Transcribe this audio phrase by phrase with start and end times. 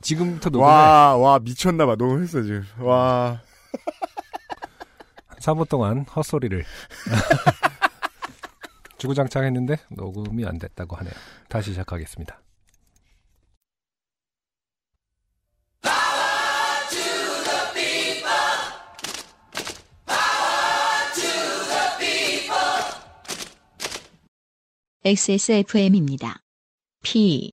[0.00, 0.70] 지금부터 녹음해.
[0.70, 1.96] 와, 와, 미쳤나봐.
[1.96, 2.66] 너무 했어, 지금.
[2.78, 3.40] 와.
[5.40, 6.64] 3분 동안 헛소리를.
[8.98, 11.14] 주구장창 했는데 녹음이 안 됐다고 하네요.
[11.48, 12.40] 다시 시작하겠습니다.
[25.02, 26.42] XSFM입니다.
[27.02, 27.52] P,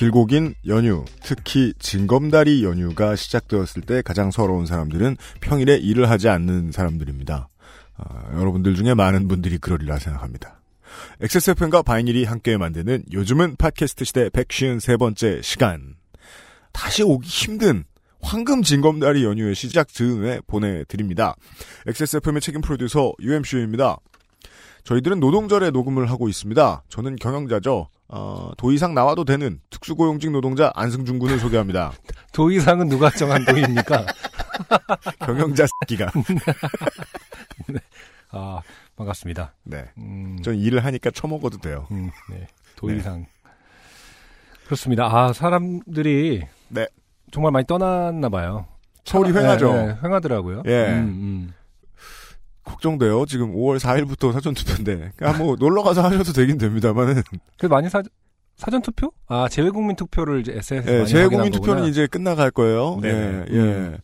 [0.00, 6.72] 길고 긴 연휴, 특히 징검다리 연휴가 시작되었을 때 가장 서러운 사람들은 평일에 일을 하지 않는
[6.72, 7.50] 사람들입니다.
[7.98, 10.62] 아, 여러분들 중에 많은 분들이 그러리라 생각합니다.
[11.20, 15.96] XSFM과 바이닐이 함께 만드는 요즘은 팟캐스트 시대 153번째 시간.
[16.72, 17.84] 다시 오기 힘든
[18.22, 21.34] 황금 징검다리 연휴의 시작 즈음에 보내드립니다.
[21.86, 23.98] XSFM의 책임 프로듀서 UMCU입니다.
[24.84, 26.84] 저희들은 노동절에 녹음을 하고 있습니다.
[26.88, 27.90] 저는 경영자죠.
[28.12, 31.92] 어, 도 이상 나와도 되는 특수고용직 노동자 안승준 군을 소개합니다.
[32.32, 34.04] 도 이상은 누가 정한 도입니까?
[35.24, 36.10] 경영자 새끼가.
[38.32, 38.60] 아,
[38.96, 39.54] 반갑습니다.
[39.62, 39.84] 네.
[39.98, 41.86] 음, 전 일을 하니까 처먹어도 돼요.
[41.92, 42.48] 음, 네.
[42.74, 42.96] 도 네.
[42.96, 43.26] 이상.
[44.64, 45.06] 그렇습니다.
[45.06, 46.88] 아, 사람들이 네.
[47.30, 48.66] 정말 많이 떠났나 봐요.
[49.04, 49.72] 서울이 네, 횡하죠.
[49.72, 50.64] 네, 횡하더라고요.
[50.66, 50.88] 예.
[50.88, 51.54] 음, 음.
[52.70, 53.26] 걱정돼요.
[53.26, 55.12] 지금 5월 4일부터 사전투표인데.
[55.16, 57.22] 그냥 뭐 놀러 가서 하셔도 되긴 됩니다만은.
[57.58, 58.02] 그 많이 사
[58.56, 59.10] 사전 투표?
[59.26, 61.84] 아 재외국민 투표를 이제 SNS에 예, 재외국민 확인한 투표는.
[61.88, 62.98] 이제 끝나갈 거예요.
[63.00, 63.44] 네네.
[63.50, 63.58] 예, 예.
[63.58, 63.98] 음.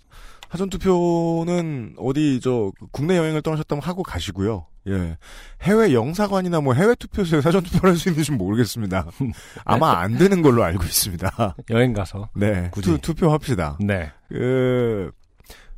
[0.51, 4.67] 사전 투표는 어디 저 국내 여행을 떠나셨다면 하고 가시고요.
[4.89, 5.19] 예.
[5.63, 9.07] 해외 영사관이나 뭐 해외 투표소에 사전 투표를 할 수 있는지 모르겠습니다.
[9.65, 11.57] 아마 안 되는 걸로 알고 있습니다.
[11.71, 12.29] 여행 가서.
[12.35, 12.69] 네.
[12.71, 12.91] 굳이.
[12.93, 13.79] 투, 투표합시다.
[13.81, 14.13] 네.
[14.29, 15.11] 그,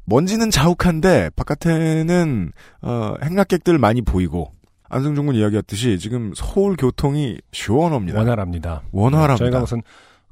[0.08, 2.52] 먼지는 자욱한데, 바깥에는,
[2.82, 4.52] 어, 행락객들 많이 보이고,
[4.88, 8.18] 안승준 군 이야기했듯이 지금 서울 교통이 시원합니다.
[8.20, 8.82] 원활합니다.
[8.90, 9.44] 원활합니다.
[9.44, 9.82] 저희가 무슨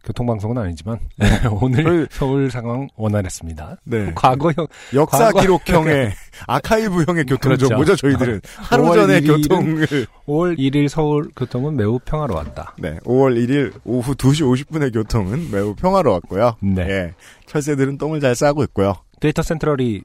[0.03, 1.27] 교통방송은 아니지만 네,
[1.61, 3.77] 오늘 서울 상황 원활했습니다.
[3.85, 4.13] 네.
[4.17, 6.13] 과거형 역사 과거- 기록형의,
[6.47, 7.97] 아카이브형의 교통 정보죠, 그렇죠.
[7.97, 8.41] 저희들은.
[8.57, 9.87] 하루 5월 전의 1일은 교통을.
[10.27, 12.77] 5월 1일 서울 교통은 매우 평화로웠다.
[12.79, 12.97] 네.
[13.05, 16.57] 5월 1일 오후 2시 50분의 교통은 매우 평화로웠고요.
[16.63, 16.83] 네.
[16.89, 17.15] 예.
[17.47, 18.95] 철새들은 똥을 잘 싸고 있고요.
[19.21, 20.03] 데이터 센트럴이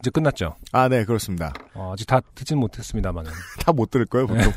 [0.00, 0.56] 이제 끝났죠.
[0.72, 1.52] 아, 네, 그렇습니다.
[1.74, 3.30] 어, 아직 다 듣진 못했습니다만은
[3.64, 4.52] 다 못 들을 거예요, 보통.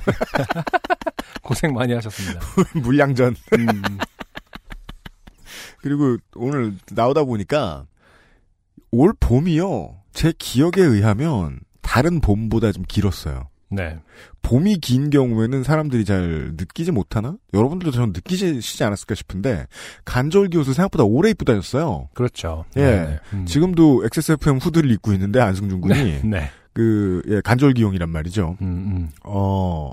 [1.41, 2.41] 고생 많이 하셨습니다.
[2.75, 3.35] 물량전.
[3.57, 3.81] 음,
[5.79, 7.85] 그리고 오늘 나오다 보니까
[8.91, 9.95] 올 봄이요.
[10.13, 13.49] 제 기억에 의하면 다른 봄보다 좀 길었어요.
[13.69, 13.97] 네.
[14.41, 17.35] 봄이 긴 경우에는 사람들이 잘 느끼지 못하나?
[17.53, 19.67] 여러분들도 전 느끼시지 않았을까 싶은데
[20.05, 22.07] 간절기 옷을 생각보다 오래 입고 다녔어요.
[22.13, 22.63] 그렇죠.
[22.77, 22.81] 예.
[22.81, 23.45] 네, 음.
[23.45, 26.21] 지금도 XSFM 후드를 입고 있는데 안승준 군이 네.
[26.23, 26.49] 네.
[26.73, 28.57] 그 예, 간절기용이란 말이죠.
[28.61, 29.09] 음, 음.
[29.23, 29.91] 어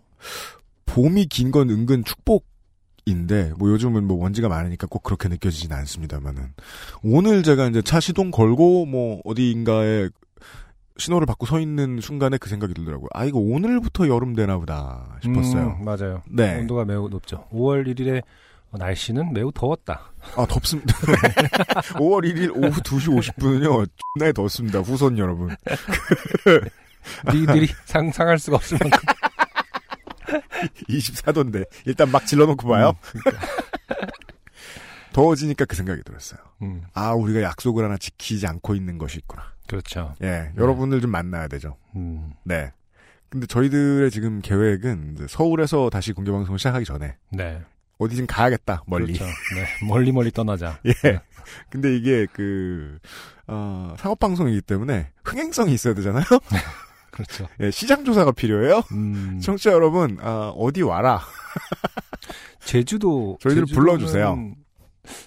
[0.86, 2.46] 봄이 긴 건 은근 축복
[3.06, 6.54] 인데 뭐 요즘은 뭐 먼지가 많으니까 꼭 그렇게 느껴지진 않습니다만은
[7.02, 10.08] 오늘 제가 이제 차 시동 걸고 뭐 어디인가에
[10.96, 13.08] 신호를 받고 서 있는 순간에 그 생각이 들더라고요.
[13.12, 15.76] 아 이거 오늘부터 여름 되나 보다 싶었어요.
[15.80, 16.22] 음, 맞아요.
[16.30, 16.58] 네.
[16.60, 17.48] 온도가 매우 높죠.
[17.52, 18.22] 5월 1일에
[18.70, 20.12] 날씨는 매우 더웠다.
[20.36, 20.94] 아 덥습니다.
[21.98, 23.88] 5월 1일 오후 2시 50분은요.
[24.18, 24.80] 존나 덥습니다.
[24.80, 25.54] 후손 여러분.
[27.32, 28.98] 니들이 상상할 수가 없을 만큼
[30.88, 32.94] 24도인데 일단 막 질러놓고 봐요.
[33.14, 33.46] 음, 그러니까.
[35.14, 36.40] 더워지니까 그 생각이 들었어요.
[36.62, 39.54] 음, 아 우리가 약속을 하나 지키지 않고 있는 것이 있구나.
[39.66, 40.14] 그렇죠.
[40.22, 41.76] 예, 여러분들 좀 만나야 되죠.
[41.96, 42.72] 음, 네.
[43.30, 47.62] 근데 저희들의 지금 계획은 서울에서 다시 공개 방송을 시작하기 전에 네.
[47.98, 49.14] 어디 좀 가야겠다, 멀리.
[49.14, 49.24] 그렇죠.
[49.24, 49.86] 네.
[49.86, 50.78] 멀리 멀리 떠나자.
[50.84, 50.92] 예.
[50.92, 51.20] 네.
[51.70, 52.98] 근데 이게 그,
[53.46, 56.24] 어, 상업 방송이기 때문에 흥행성이 있어야 되잖아요?
[57.12, 57.46] 그렇죠.
[57.60, 58.82] 예, 시장 조사가 필요해요?
[58.92, 61.20] 음, 청취자 여러분, 아, 어디 와라.
[62.64, 64.54] 제주도 저희들 불러주세요.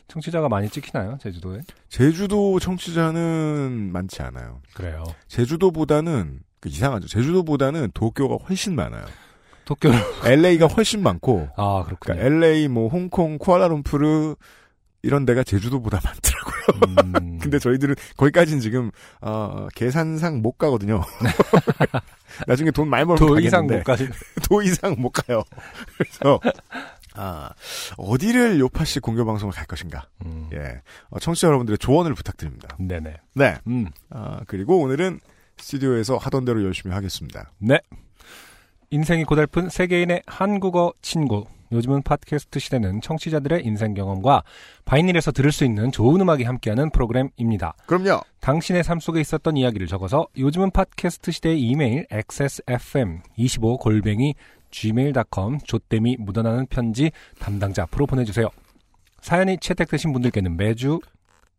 [0.08, 1.18] 청취자가 많이 찍히나요?
[1.22, 1.62] 제주도에?
[1.90, 4.62] 제주도 청취자는 많지 않아요.
[4.74, 5.04] 그래요.
[5.28, 7.08] 제주도보다는, 그 이상하죠.
[7.08, 9.06] 제주도보다는 도쿄가 훨씬 많아요.
[9.66, 9.90] 도쿄.
[10.26, 12.16] LA가 훨씬 많고, 아 그렇군요.
[12.20, 14.36] 그러니까 LA, 뭐 홍콩, 쿠알라룸푸르
[15.04, 17.14] 이런 데가 제주도보다 많더라고요.
[17.16, 18.92] 음, 근데 저희들은 거기까지는 지금
[19.22, 21.02] 어, 계산상 못 가거든요.
[22.48, 24.10] 나중에 돈 많이 벌면 도 이상 가겠는데 못 가시.
[24.50, 25.44] 도 이상 못 가요.
[25.98, 26.40] 그래서
[27.18, 27.52] 아,
[27.98, 30.08] 어디를 요파시 공개방송을 갈 것인가.
[30.26, 30.50] 음.
[30.54, 30.82] 예.
[31.10, 32.70] 어, 청취자 여러분들의 조언을 부탁드립니다.
[32.80, 33.16] 네네.
[33.34, 33.56] 네.
[33.68, 33.88] 음.
[34.10, 35.20] 아, 그리고 오늘은
[35.58, 37.52] 스튜디오에서 하던 대로 열심히 하겠습니다.
[37.58, 37.80] 네.
[38.90, 41.46] 인생이 고달픈 세계인의 한국어 친구.
[41.72, 44.44] 요즘은 팟캐스트 시대는 청취자들의 인생 경험과
[44.86, 47.74] 바이닐에서 들을 수 있는 좋은 음악이 함께하는 프로그램입니다.
[47.86, 48.22] 그럼요.
[48.40, 54.36] 당신의 삶 속에 있었던 이야기를 적어서 요즘은 팟캐스트 시대의 이메일 xsfm25골뱅이
[54.72, 58.50] gmail.com 조땜이 묻어나는 편지 담당자 앞으로 보내주세요.
[59.22, 61.00] 사연이 채택되신 분들께는 매주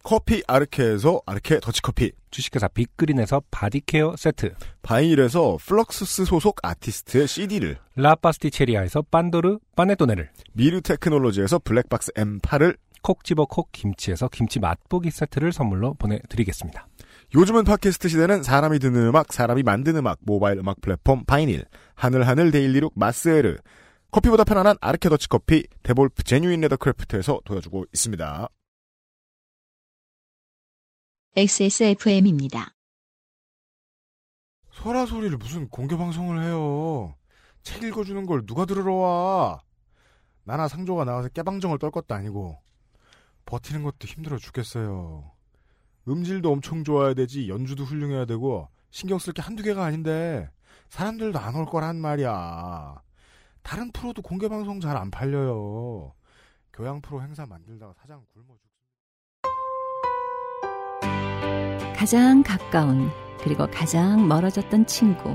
[0.02, 2.12] 커피 아르케에서 아르케 더치커피.
[2.30, 7.78] 주식회사 빅그린에서 바디케어 세트, 바이닐에서 플럭서스 소속 아티스트의 CD를.
[7.96, 12.76] 라파스티체리아에서 빤도르 빠네토네를, 미르 테크놀로지에서 블랙박스 M8을.
[13.00, 16.87] 콕 집어 콕 김치에서 김치 맛보기 세트를 선물로 보내드리겠습니다.
[17.34, 22.75] 요즘은 팟캐스트 시대는 사람이 듣는 음악, 사람이 만든 음악, 모바일 음악 플랫폼 바이닐, 하늘하늘 daily
[22.75, 23.58] look 마스에르,
[24.10, 28.48] 커피보다 편안한 아르케 더치 커피, 데볼프 제뉴인 레더크래프트에서 도와주고 있습니다.
[31.36, 32.72] XSFM입니다.
[34.72, 37.14] 소라 소리를 무슨 공개 방송을 해요.
[37.62, 39.60] 책 읽어주는 걸 누가 들으러 와.
[40.44, 42.58] 나나 상조가 나와서 깨방정을 떨 것도 아니고
[43.44, 45.37] 버티는 것도 힘들어 죽겠어요.
[46.08, 50.48] 음질도 엄청 좋아야 되지 연주도 훌륭해야 되고 신경 쓸 게 한두 개가 아닌데
[50.88, 53.02] 사람들도 안 올 거란 말이야.
[53.62, 56.14] 다른 프로도 공개 방송 잘 안 팔려요.
[56.72, 58.68] 교양 프로 행사 만들다가 사장 굶어 죽.
[61.94, 63.10] 가장 가까운
[63.42, 65.34] 그리고 가장 멀어졌던 친구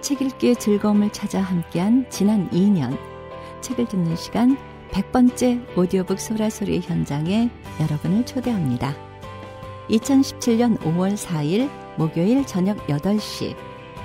[0.00, 2.96] 책 읽기의 즐거움을 찾아 함께한 지난 2년
[3.60, 4.56] 책을 듣는 시간
[4.90, 7.50] 100번째 오디오북 소라소리 현장에
[7.80, 9.07] 여러분을 초대합니다.
[9.90, 13.56] 2017년 5월 4일 목요일 저녁 8시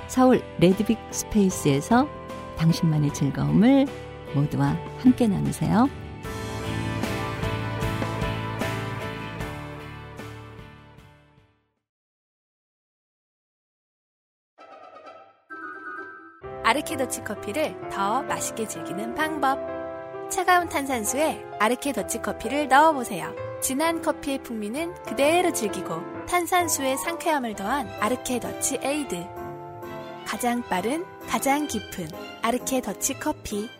[0.08, 2.08] 서울 레드빅 스페이스에서
[2.56, 3.86] 당신만의 즐거움을
[4.34, 5.88] 모두와 함께 나누세요.
[16.64, 19.58] 아르케더치 커피를 더 맛있게 즐기는 방법.
[20.30, 23.53] 차가운 탄산수에 아르케 더치 커피를 넣어보세요.
[23.64, 29.24] 진한 커피의 풍미는 그대로 즐기고 탄산수의 상쾌함을 더한 아르케 더치 에이드.
[30.26, 32.08] 가장 빠른, 가장 깊은
[32.42, 33.70] 아르케 더치 커피.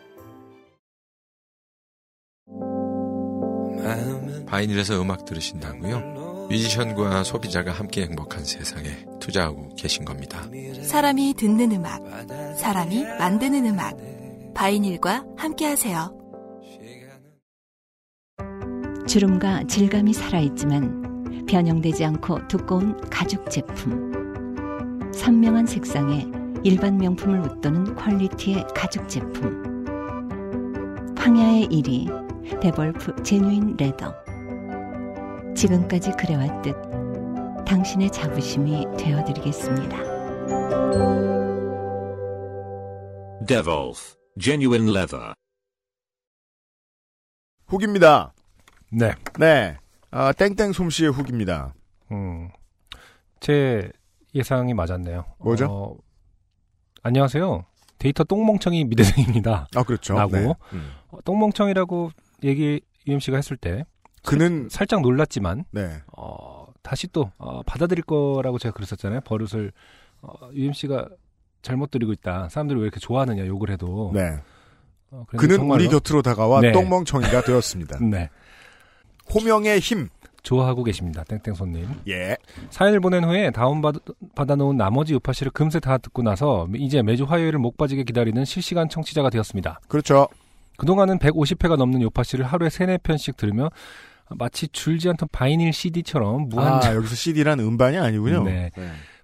[4.46, 6.46] 바이닐에서 음악 들으신다고요?
[6.48, 10.48] 뮤지션과 소비자가 함께 행복한 세상에 투자하고 계신 겁니다.
[10.82, 12.00] 사람이 듣는 음악,
[12.56, 13.98] 사람이 만드는 음악.
[14.54, 16.23] 바이닐과 함께하세요.
[19.06, 24.12] 주름과 질감이 살아있지만 변형되지 않고 두꺼운 가죽 제품.
[25.12, 26.26] 선명한 색상에
[26.64, 29.84] 일반 명품을 웃도는 quality의 가죽 제품.
[31.16, 34.14] 황야의 이리 데볼프 genuine leather.
[35.54, 36.74] 지금까지 그래왔듯
[37.66, 39.96] 당신의 자부심이 되어드리겠습니다.
[43.46, 45.34] Devolf Genuine Leather.
[47.66, 48.33] 후기입니다.
[48.94, 49.12] 네.
[49.38, 49.76] 네.
[50.10, 51.74] 아, 땡땡 솜씨의 후기입니다.
[52.12, 52.48] 음.
[53.40, 53.90] 제
[54.34, 55.24] 예상이 맞았네요.
[55.38, 55.66] 뭐죠?
[55.70, 55.96] 어,
[57.02, 57.64] 안녕하세요.
[57.98, 59.68] 데이터 똥멍청이 미대생입니다.
[59.74, 60.14] 아, 그렇죠.
[60.14, 60.32] 라고.
[60.36, 60.52] 네.
[60.72, 60.90] 음.
[61.10, 62.10] 어, 똥멍청이라고
[62.44, 63.84] 얘기 UMC가 했을 때
[64.24, 66.00] 그는 살 짝 놀랐지만 네.
[66.16, 69.20] 어, 다시 또 어, 받아들일 거라고 제가 그랬었잖아요.
[69.22, 69.72] 버릇을
[70.22, 71.08] 어, UMC가
[71.62, 72.48] 잘못 들이고 있다.
[72.48, 74.10] 사람들이 왜 이렇게 좋아하느냐 욕을 해도.
[74.14, 74.38] 네.
[75.10, 76.72] 어, 그는 정말로, 우리 곁으로 다가와 네.
[76.72, 77.98] 똥멍청이가 되었습니다.
[78.04, 78.30] 네.
[79.32, 80.08] 호명의 힘.
[80.42, 81.24] 좋아하고 계십니다.
[81.24, 81.88] 땡땡손님.
[82.08, 82.36] 예.
[82.68, 87.78] 사연을 보낸 후에 다운받아 놓은 나머지 우파씨를 금세 다 듣고 나서 이제 매주 화요일을 목
[87.78, 89.80] 빠지게 기다리는 실시간 청취자가 되었습니다.
[89.88, 90.28] 그렇죠.
[90.76, 93.70] 그동안은 150회가 넘는 요파씨를 하루에 3, 4편씩 들으며
[94.36, 98.44] 마치 줄지 않던 바이닐 CD처럼 무한정 아, 여기서 CD란 음반이 아니군요.
[98.44, 98.70] 네.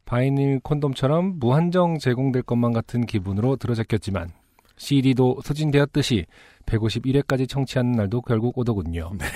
[0.04, 4.30] 바이닐 콘돔처럼 무한정 제공될 것만 같은 기분으로 들어잡혔지만
[4.76, 6.26] CD도 소진되었듯이
[6.66, 9.12] 151회까지 청취하는 날도 결국 오더군요.
[9.18, 9.26] 네.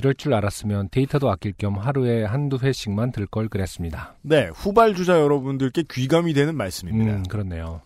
[0.00, 4.14] 이럴 줄 알았으면 데이터도 아낄 겸 하루에 한두 회씩만 들 걸 그랬습니다.
[4.22, 4.48] 네.
[4.54, 7.12] 후발주자 여러분들께 귀감이 되는 말씀입니다.
[7.16, 7.82] 음, 그렇네요.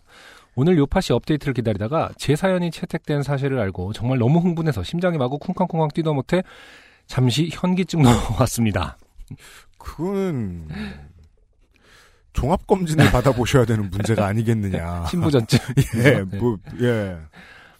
[0.55, 5.89] 오늘 요파시 업데이트를 기다리다가 제 사연이 채택된 사실을 알고 정말 너무 흥분해서 심장이 마구 쿵쾅쿵쾅
[5.93, 6.41] 뛰다 못해
[7.05, 8.97] 잠시 현기증 넘어왔습니다.
[9.77, 10.69] 그거는
[12.31, 15.05] 종합검진을 받아보셔야 되는 문제가 아니겠느냐.
[15.11, 15.59] 신부전증.
[15.97, 16.37] 예, 네.
[16.39, 17.17] 뭐, 예.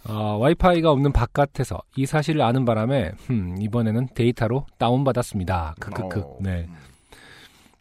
[0.07, 5.75] 어, 와이파이가 없는 바깥에서 이 사실을 아는 바람에 음, 이번에는 데이터로 다운받았습니다.
[5.79, 6.19] 크크크.
[6.19, 6.37] 어.
[6.41, 6.67] 네.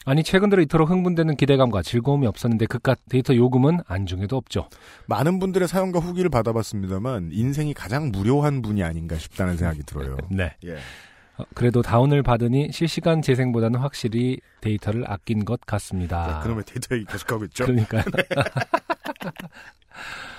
[0.07, 4.69] 아니 최근 들어 이토록 흥분되는 기대감과 즐거움이 없었는데 그깟 데이터 요금은 안중에도 없죠.
[5.07, 10.17] 많은 분들의 사연과 후기를 받아봤습니다만 인생이 가장 무료한 분이 아닌가 싶다는 생각이 들어요.
[10.31, 10.55] 네.
[10.65, 10.77] 예.
[11.37, 16.27] 어, 그래도 다운을 받으니 실시간 재생보다는 확실히 데이터를 아낀 것 같습니다.
[16.39, 17.65] 네, 그놈의 데이터 얘기 계속하고 있죠.
[17.65, 18.05] 그러니까요.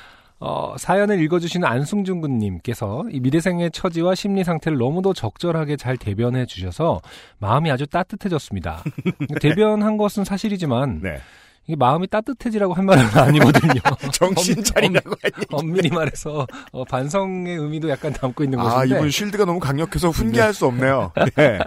[0.46, 7.02] 어, 사연을 읽어주시는 안승준 군님께서 이 미대생의 처지와 심리 상태를 너무도 적절하게 잘 대변해 주셔서
[7.40, 8.84] 마음이 아주 따뜻해졌습니다.
[9.42, 11.18] 대변한 것은 사실이지만 네.
[11.66, 13.82] 이게 마음이 따뜻해지라고 한 말은 아니거든요.
[14.14, 15.16] 정신 차리라고.
[15.52, 20.54] 엄밀히 말해서 어, 반성의 의미도 약간 담고 있는 아, 것인데 이분 쉴드가 너무 강력해서 훈계할
[20.54, 21.12] 수 없네요.
[21.36, 21.58] 네.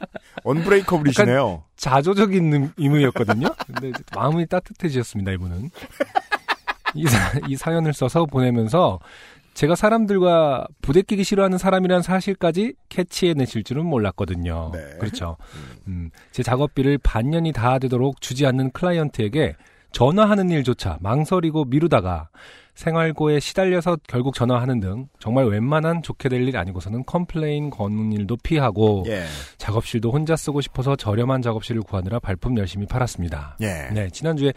[0.44, 1.64] 언브레이커블이시네요.
[1.76, 3.48] 자조적인 음- 의미였거든요.
[3.66, 5.70] 근데 마음이 따뜻해지셨습니다, 이분은.
[6.94, 8.98] 이, 사, 이 사연을 써서 보내면서
[9.54, 14.70] 제가 사람들과 부대끼기 싫어하는 사람이라는 사실까지 캐치해내실 줄은 몰랐거든요.
[14.72, 14.78] 네.
[15.00, 15.36] 그렇죠.
[15.88, 19.56] 음, 제 작업비를 반년이 다 되도록 주지 않는 클라이언트에게
[19.90, 22.28] 전화하는 일조차 망설이고 미루다가
[22.76, 29.02] 생활고에 시달려서 결국 전화하는 등 정말 웬만한 좋게 될 일 아니고서는 complain 거는 일도 피하고
[29.08, 29.24] 예.
[29.56, 33.56] 작업실도 혼자 쓰고 싶어서 저렴한 작업실을 구하느라 발품 열심히 팔았습니다.
[33.62, 33.88] 예.
[33.92, 34.52] 네, 지난주에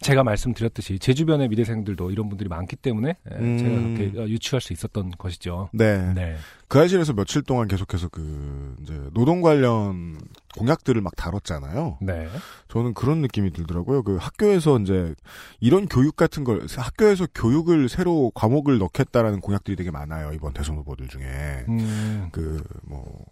[0.00, 3.58] 제가 말씀드렸듯이 제 주변의 미대생들도 이런 분들이 많기 때문에 예, 음.
[3.58, 5.70] 제가 그렇게 어, 유추할 수 있었던 것이죠.
[5.72, 6.12] 네.
[6.12, 6.36] 네.
[6.68, 10.18] 그 알실에서 며칠 동안 계속해서 그, 이제, 노동 관련
[10.56, 11.98] 공약들을 막 다뤘잖아요.
[12.02, 12.28] 네.
[12.68, 14.02] 저는 그런 느낌이 들더라고요.
[14.02, 15.14] 그 학교에서 이제,
[15.60, 20.32] 이런 교육 같은 걸, 학교에서 교육을 새로 과목을 넣겠다라는 공약들이 되게 많아요.
[20.34, 21.64] 이번 대선 후보들 중에.
[21.68, 23.24] 음, 그, 뭐,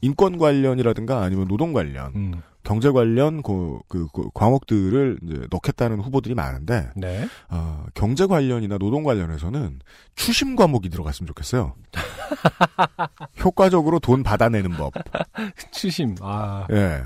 [0.00, 6.34] 인권 관련이라든가 아니면 노동 관련, 음, 경제 관련 그, 그, 그 과목들을 이제 넣겠다는 후보들이
[6.34, 7.26] 많은데, 네.
[7.48, 9.80] 어, 경제 관련이나 노동 관련해서는
[10.14, 11.74] 추심 과목이 들어갔으면 좋겠어요.
[13.42, 14.92] 효과적으로 돈 받아내는 법.
[15.72, 16.16] 추심.
[16.20, 17.02] 아, 예.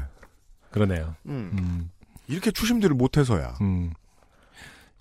[0.70, 1.14] 그러네요.
[1.26, 1.50] 음.
[1.56, 1.90] 음,
[2.26, 3.56] 이렇게 추심들을 못해서야.
[3.60, 3.92] 음.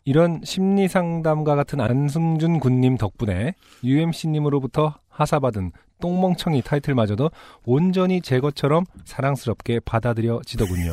[0.06, 5.72] 이런 심리 상담가 같은 안승준 군님 덕분에 UMC님으로부터 하사받은
[6.04, 7.32] 똥멍청이 타이틀마저도
[7.66, 10.92] 온전히 제 것처럼 사랑스럽게 받아들여지더군요.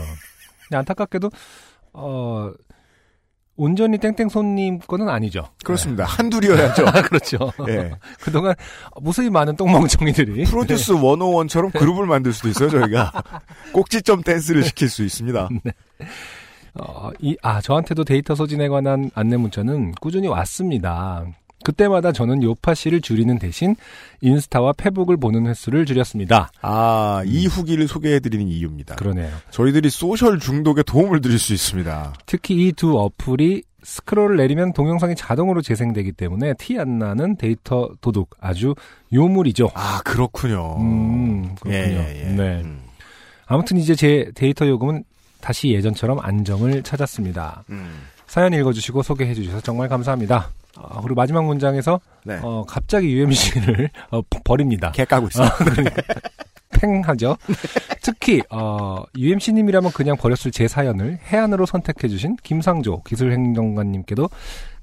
[0.68, 1.30] 근데 안타깝게도
[1.94, 2.52] 어
[3.56, 5.48] 온전히 땡땡 손님 거는 아니죠.
[5.64, 6.04] 그렇습니다.
[6.04, 6.84] 한둘이어야죠.
[6.84, 7.02] 네.
[7.02, 7.52] 그렇죠.
[7.68, 7.90] 예.
[8.22, 8.54] 그동안
[9.02, 13.12] 무수히 많은 똥멍청이들이 프로듀스 101처럼 그룹을 만들 수도 있어요, 저희가.
[13.74, 15.48] 꼭지점 댄스를 시킬 수 있습니다.
[16.80, 21.26] 어, 이, 아, 저한테도 데이터 소진에 관한 안내 문자는 꾸준히 왔습니다.
[21.64, 23.76] 그때마다 저는 요파 씨를 줄이는 대신
[24.20, 26.50] 인스타와 페북을 보는 횟수를 줄였습니다.
[26.62, 28.96] 아, 이 후기를 소개해드리는 이유입니다.
[28.96, 29.30] 그러네요.
[29.50, 32.14] 저희들이 social 중독에 도움을 드릴 수 있습니다.
[32.26, 38.30] 특히 이 두 어플이 스크롤을 내리면 동영상이 자동으로 재생되기 때문에 티 안 나는 데이터 도둑
[38.40, 38.74] 아주
[39.12, 39.70] 요물이죠.
[39.74, 40.76] 아, 그렇군요.
[40.80, 41.74] 음, 그렇군요.
[41.74, 42.32] 예, 예, 예.
[42.32, 42.60] 네.
[42.62, 42.80] 음.
[43.46, 45.04] 아무튼 이제 제 데이터 요금은
[45.40, 47.64] 다시 예전처럼 안정을 찾았습니다.
[47.70, 48.02] 음.
[48.26, 50.50] 사연 읽어주시고 소개해 주셔서 정말 감사합니다.
[50.78, 52.38] 어, 그리고 마지막 문장에서 네.
[52.42, 54.92] 어, 갑자기 UMC를 어, 버- 버립니다.
[54.92, 55.48] 개 까고 있어요.
[56.72, 57.36] 팽하죠.
[58.02, 64.30] 특히 어, UMC님이라면 그냥 버렸을 제 사연을 해안으로 선택해주신 김상조 기술행정관님께도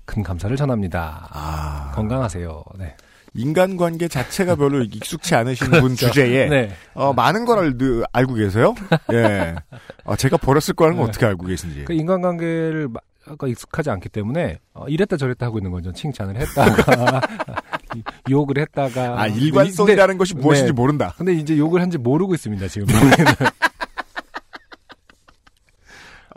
[0.05, 1.27] 큰 감사를 전합니다.
[1.31, 2.63] 아, 건강하세요.
[2.77, 2.95] 네.
[3.33, 6.71] 인간관계 자체가 별로 익숙치 않으신 분 주제에 네.
[6.93, 7.73] 어, 많은 걸 알,
[8.13, 8.73] 알고 계세요?
[9.13, 9.55] 예.
[10.05, 11.09] 아, 제가 버렸을 거라는 걸 네.
[11.09, 11.85] 어떻게 알고 계신지.
[11.85, 12.89] 그 인간관계를
[13.27, 15.91] 마- 아까 익숙하지 않기 때문에 어, 이랬다 저랬다 하고 있는 거죠.
[15.91, 17.21] 칭찬을 했다가
[18.29, 20.73] 욕을 했다가 아, 일관성이라는 것이 무엇인지 네.
[20.73, 21.13] 모른다.
[21.17, 22.87] 근데 이제 욕을 한지 모르고 있습니다 지금.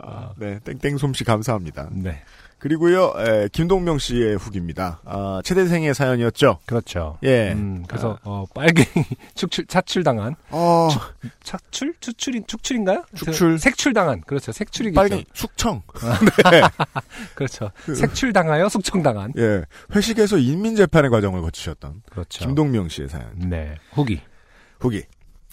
[0.03, 1.89] 아, 네, 땡땡 솜씨 감사합니다.
[1.91, 2.21] 네,
[2.61, 5.01] 그리고요, 에, 김동명 씨의 후기입니다.
[5.03, 6.59] 아, 최대생의 사연이었죠?
[6.67, 7.17] 그렇죠.
[7.23, 7.53] 예.
[7.53, 8.85] 음, 그래서 어, 빨갱이
[9.33, 10.89] 축출 차출당한 어,
[11.43, 13.03] 차출 추출인 축출인가요?
[13.15, 13.57] 축출.
[13.57, 14.51] 색출당한 그렇죠.
[14.51, 14.95] 색출이겠죠.
[14.95, 15.81] 빨갱이, 숙청.
[17.33, 17.71] 그렇죠.
[17.83, 19.63] 그- 색출당하여 숙청당한 예.
[19.95, 22.45] 회식에서 인민재판의 과정을 거치셨던 그렇죠.
[22.45, 23.31] 김동명 씨의 사연.
[23.39, 24.21] 네 후기
[24.79, 25.01] 후기.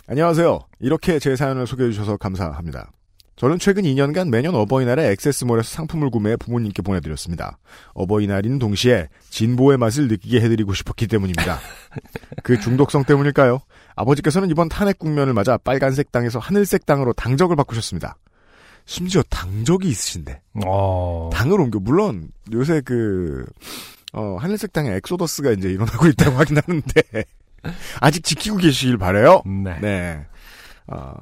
[0.06, 0.58] 안녕하세요.
[0.80, 2.90] 이렇게 제 사연을 소개해 주셔서 감사합니다.
[3.38, 7.58] 저는 최근 2년간 매년 어버이날에 XS몰에서 상품을 구매해 부모님께 보내드렸습니다.
[7.94, 11.60] 어버이날인 동시에 진보의 맛을 느끼게 해드리고 싶었기 때문입니다.
[12.42, 13.60] 그 중독성 때문일까요?
[13.94, 18.16] 아버지께서는 이번 탄핵 국면을 맞아 빨간색 당에서 하늘색 당으로 당적을 바꾸셨습니다.
[18.86, 23.46] 심지어 당적이 있으신데 어 당을 옮겨 물론 요새 그
[24.14, 27.24] 어, 하늘색 당에 엑소더스가 이제 일어나고 있다고 하긴 하는데
[28.00, 29.42] 아직 지키고 계시길 바래요.
[29.46, 29.78] 네.
[29.80, 30.26] 네.
[30.88, 31.14] 아,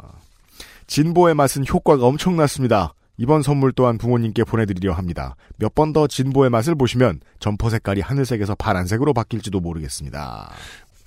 [0.87, 2.95] 진보의 맛은 효과가 엄청났습니다.
[3.19, 5.37] 이번 선물 또한 부모님께 보내드리려 합니다.
[5.59, 10.51] 몇 번 더 진보의 맛을 보시면 점퍼 색깔이 하늘색에서 파란색으로 바뀔지도 모르겠습니다.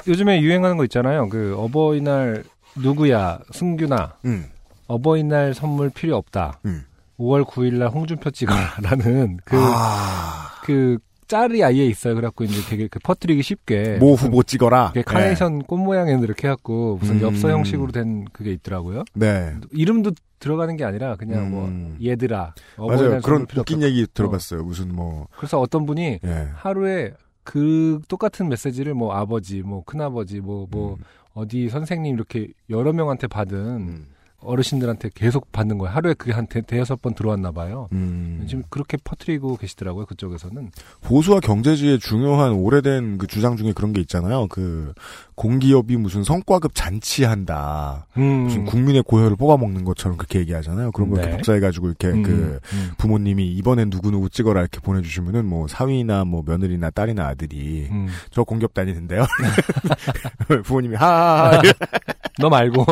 [0.08, 1.30] 요즘에 유행하는 거 있잖아요.
[1.30, 2.44] 그 어버이날
[2.76, 4.46] 누구야 승규나 음,
[4.88, 6.60] 어버이날 선물 필요 없다.
[6.66, 6.84] 음.
[7.20, 10.98] 5월 9일날 홍준표 찍어라라는 그, 아, 그
[11.30, 12.16] 짤이 아예 있어요.
[12.16, 13.98] 그래갖고 이제 되게 그 퍼뜨리기 쉽게.
[14.00, 14.94] 모 후보 찍어라.
[15.06, 17.22] 카네이션 꽃 모양에 이렇게 해갖고 무슨 음.
[17.22, 19.04] 엽서 형식으로 된 그게 있더라고요.
[19.14, 19.54] 네.
[19.72, 21.52] 이름도 들어가는 게 아니라 그냥 음.
[21.52, 23.22] 뭐 얘들아 맞아요.
[23.22, 23.84] 그런 웃긴.
[23.84, 24.64] 얘기 들어봤어요.
[24.64, 26.48] 무슨 뭐, 그래서 어떤 분이 예.
[26.56, 31.04] 하루에 그 똑같은 메시지를 뭐 아버지, 뭐 큰아버지, 뭐뭐 음.
[31.34, 34.08] 어디 선생님 이렇게 여러 명한테 받은 음.
[34.42, 35.94] 어르신들한테 계속 받는 거예요.
[35.94, 37.88] 하루에 그게 한 대, 대여섯 번 들어왔나 봐요.
[37.92, 38.46] 음.
[38.48, 40.06] 지금 그렇게 퍼뜨리고 계시더라고요.
[40.06, 40.72] 그쪽에서는.
[41.02, 44.48] 보수와 경제지의 중요한 오래된 그 주장 중에 그런 게 있잖아요.
[44.48, 44.94] 그
[45.36, 48.08] 공기업이 무슨 성과급 잔치한다.
[48.14, 50.92] 무슨 국민의 고혈을 뽑아먹는 것처럼 그렇게 얘기하잖아요.
[50.92, 51.24] 그런 거 네.
[51.24, 56.44] 이렇게 복사해가지고 이렇게 음, 그 음, 부모님이 이번엔 누구누구 찍어라 이렇게 보내주시면은 뭐 사위나 뭐
[56.46, 58.08] 며느리나 딸이나 아들이 음.
[58.32, 59.26] 저 공기업 다니는데요.
[60.64, 61.62] 부모님이 하하하
[62.40, 62.86] 너 말고.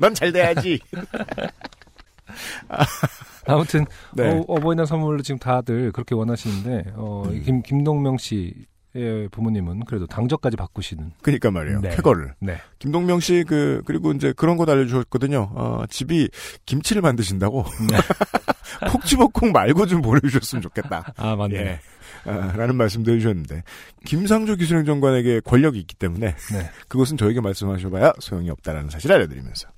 [0.00, 0.80] 넌 잘 돼야지.
[3.46, 4.42] 아무튼 네.
[4.48, 7.42] 어, 버이날 선물로 지금 다들 그렇게 원하시는데 어, 음.
[7.42, 11.12] 김 김동명 씨 의 부모님은 그래도 당적까지 바꾸시는.
[11.20, 11.80] 그러니까 말이에요.
[11.82, 11.90] 네.
[11.90, 12.34] 쾌거를.
[12.40, 12.56] 네.
[12.78, 15.50] 김동명 씨 그 그리고 이제 그런 것 알려주셨거든요.
[15.54, 16.30] 어, 집이
[16.64, 17.98] 김치를 만드신다고 네.
[18.90, 21.12] 콕 집어 콕 말고 좀 보내주셨으면 좋겠다.
[21.16, 21.56] 아 맞네.
[21.56, 21.80] 예.
[22.24, 23.64] 아, 라는 말씀도 해주셨는데
[24.06, 26.70] 김상조 기술행정관에게 권력이 있기 때문에 네.
[26.88, 29.68] 그것은 저에게 말씀하셔봐야 소용이 없다라는 사실 을 알려드리면서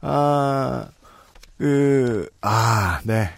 [0.00, 0.86] 아,
[1.58, 3.30] 그, 아, 네.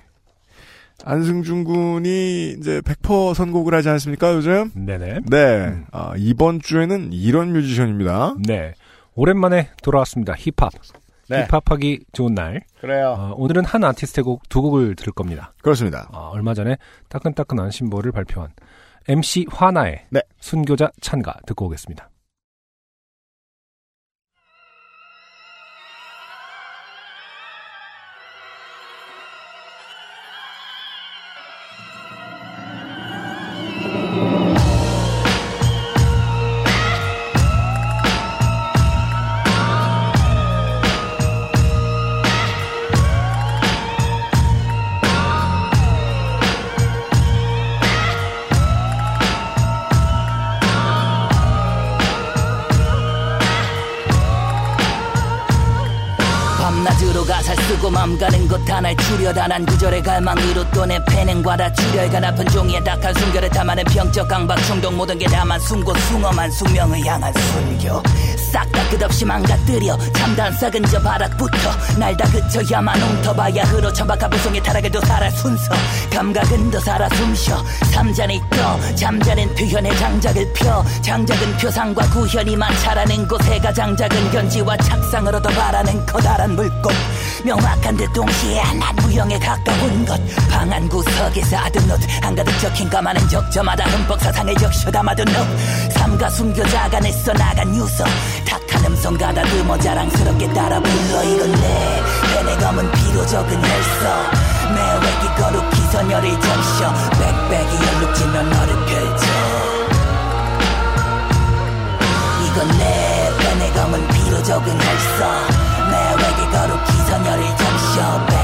[1.05, 4.71] 안승준 군이 이제 100% 선곡을 하지 않습니까, 요즘?
[4.75, 5.21] 네네.
[5.29, 5.67] 네.
[5.67, 5.85] 음.
[5.91, 8.37] 아, 이번 주에는 이런 뮤지션입니다.
[8.47, 8.75] 네.
[9.15, 10.35] 오랜만에 돌아왔습니다.
[10.35, 10.73] 힙합.
[11.29, 11.47] 네.
[11.51, 12.63] 힙합하기 좋은 날.
[12.81, 13.17] 그래요.
[13.19, 15.53] 어, 오늘은 한 아티스트의 곡 두 곡을 들을 겁니다.
[15.63, 16.09] 그렇습니다.
[16.13, 16.77] 어, 얼마 전에
[17.09, 18.51] 따끈따끈한 신보를 발표한
[19.09, 20.21] MC 화나의 네.
[20.41, 22.09] 순교자 찬가 듣고 오겠습니다.
[59.23, 64.27] 하나에 줄여다 난 구절의 갈망으로 또내 패는 과다 줄여간 아픈 종이에 딱한 순결을 담아낸 병적
[64.27, 68.03] 강박 충동 모든 게 다만 숨고 숭엄한 숙명을 향한 순교.
[68.53, 71.57] 싹 다 끝없이 망가뜨려 참단 싹은 저 바닥부터
[71.99, 75.73] 날 다 그쳐야만 웅터봐야 흐러 천박한 부송의 타락을 더 살아 순서.
[76.13, 77.63] 감각은 더 살아 숨쉬어.
[77.93, 78.95] 삼잔이 떠.
[78.95, 80.85] 잠자는 표현의 장작을 펴.
[81.03, 84.77] 장작은 표상과 구현이만 자라는 곳에 가 장작은 견지와
[85.35, 86.93] 얻어 바라는 커다란 물꽃.
[87.45, 88.79] 명확한 듯 동시에 한
[89.13, 90.19] 무형에 가까운 것.
[90.51, 95.93] 방안 구석에서 아둔 옷 한가득 적힌 가마는 적저마다 흠뻑 사상을 적셔 담아둔 옷.
[95.93, 98.05] 삼가 숨겨자가 내써 나간 유서.
[98.47, 101.25] 탁한 음성 가다듬어 자랑스럽게 따라 불러.
[101.25, 102.03] 이건 내
[102.35, 104.31] 펜의 검은 피로 적은 혈서
[104.75, 109.27] 내 외기 거룩 기선열을 적셔 빽빽이 연룩지면 너를 펼쳐.
[112.47, 115.49] 이건 내 펜의 검은 피로 적은 혈서
[115.91, 118.42] 내 외기 거룩 기선열을 적셔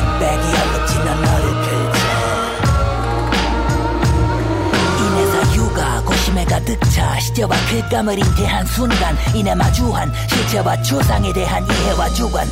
[6.69, 12.47] 가득 차 시제와 글감을 잉태한 순간 이내 마주한 실체와 추상에 대한 이해와 주관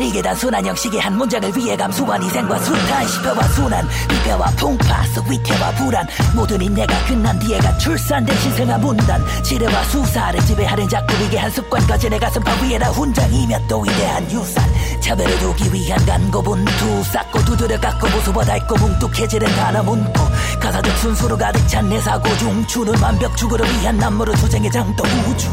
[0.00, 3.88] 이게 단순한 형식의 한 문장을 위해 감수한 희생과 수탄 시패와 순환.
[4.08, 6.06] 비패와 풍파 속 위태와 불안.
[6.34, 9.22] 모든 인내가 끝난 뒤에가 출산된 신생아 문단.
[9.42, 14.64] 지뢰와 수사를 지배하는 자꾸 이게 한 습관까지 내 가슴파 위에다 훈장이며 또 위대한 유산.
[15.00, 20.12] 차별을 두기 위한 간고분투 쌓고 두드려 깎고 보수와 닳고 뭉뚝해지는 단어 문구.
[20.60, 25.48] 가사적 순수로 가득 찬 내 사고 중 주는 완벽 주구를 위한 남모르 투쟁의 장도 우주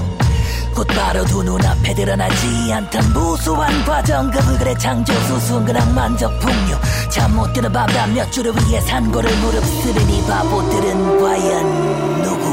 [0.77, 4.29] 곧바로 두 눈앞에 드러나지 않던 무수한 과정.
[4.29, 6.77] 그 불길의 창조 수순 그랑 만적 풍류.
[7.09, 12.45] 잠 못 드는 밤밤 몇 주를 위해 산고를 무릅쓰는 이 바보들은 과연 누구?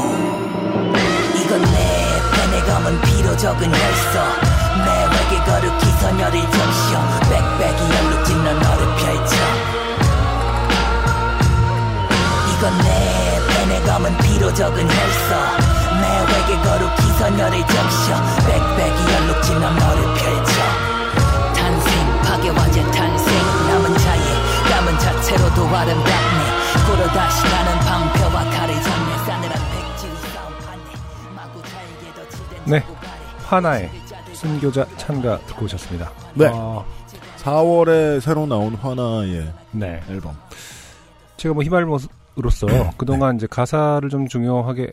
[1.39, 4.13] 이건 내 펜의 검은 피로 적은 혈서
[4.85, 9.35] 내 외계 거룩 기선열을 적셔 빽빽이 연룩짓는 너를 펼쳐.
[12.57, 15.74] 이건 내 펜의 검은 피로 적은 혈서
[16.05, 18.05] 내 외계 거룩 기선열을 적셔
[18.45, 20.53] 빽빽이 연룩지면 너를 펼쳐
[21.55, 23.33] 탄생 파괴와 재탄생
[23.67, 24.23] 남은 자의
[24.69, 26.43] 남은 자체로도 아름답네
[26.87, 30.81] 고로 다시 가는 방패와 칼을 잡네 싸늘한 백지의 싸움 판에
[31.35, 32.83] 마구 잘게 덧칠된 네.
[33.45, 33.89] 화나의
[34.33, 36.11] 순교자 찬가 듣고 오셨습니다.
[36.35, 36.49] 네.
[36.53, 36.85] 어,
[37.37, 40.01] 4월에 새로 나온 화나의 네.
[40.09, 40.35] 앨범.
[41.37, 42.07] 제가 뭐 힙알못으로서
[42.97, 44.91] 그동안 이제 가사를 좀 중요하게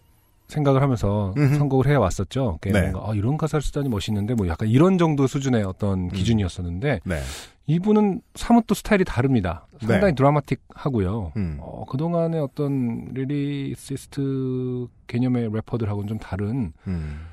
[0.52, 1.56] 생각을 하면서 음흠.
[1.58, 2.58] 선곡을 해 왔었죠.
[2.62, 2.90] 네.
[2.90, 7.20] 뭔가 아, 이런 가사를 쓰다니 멋있는데 뭐 약간 이런 정도 수준의 어떤 기준이었었는데 네.
[7.66, 9.66] 이분은 사뭇 또 스타일이 다릅니다.
[9.80, 10.14] 상당히 네.
[10.14, 11.32] 드라마틱하고요.
[11.36, 11.56] 음.
[11.60, 17.26] 어, 그동안의 어떤 lyricist 개념의 래퍼들하고는 좀 다른 음.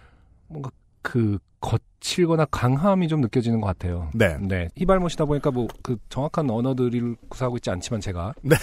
[0.47, 4.09] 뭔가 그 거칠거나 강함이 좀 느껴지는 것 같아요.
[4.13, 4.37] 네.
[4.39, 4.69] 네.
[4.75, 8.55] 힙알못이다 보니까 뭐 그 정확한 언어들을 구사하고 있지 않지만 제가 네.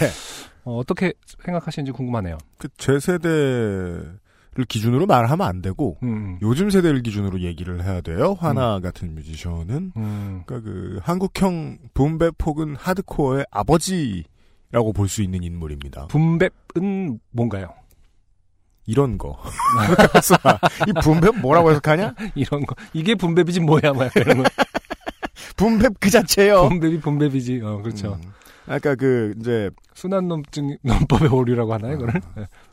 [0.63, 2.37] 어, 어떻게 생각하시는지 궁금하네요.
[2.57, 4.19] 그 제 세대를
[4.65, 8.35] 기준으로 말하면 안 되고 음, 요즘 세대를 기준으로 얘기를 해야 돼요.
[8.39, 15.43] 화나 같은 뮤지션은 음, 그러니까 그 한국형 boom bap 혹은 하드코어의 아버지라고 볼 수 있는
[15.43, 16.07] 인물입니다.
[16.07, 17.73] boom bap은 뭔가요?
[18.85, 19.37] 이런 거.
[20.87, 22.13] 이 boom bap 뭐라고 해석하냐?
[22.35, 24.49] 이런 거 이게 boom bap이지 뭐야, 막 이런 거.
[25.57, 26.69] boom bap 그 자체요.
[26.69, 27.61] 붐백이 붐백이지.
[27.63, 28.17] 어, 그렇죠.
[28.23, 28.31] 음.
[28.67, 32.21] 아까 그 이제 순환 논증 논법의 오류라고 하나요, 이거를?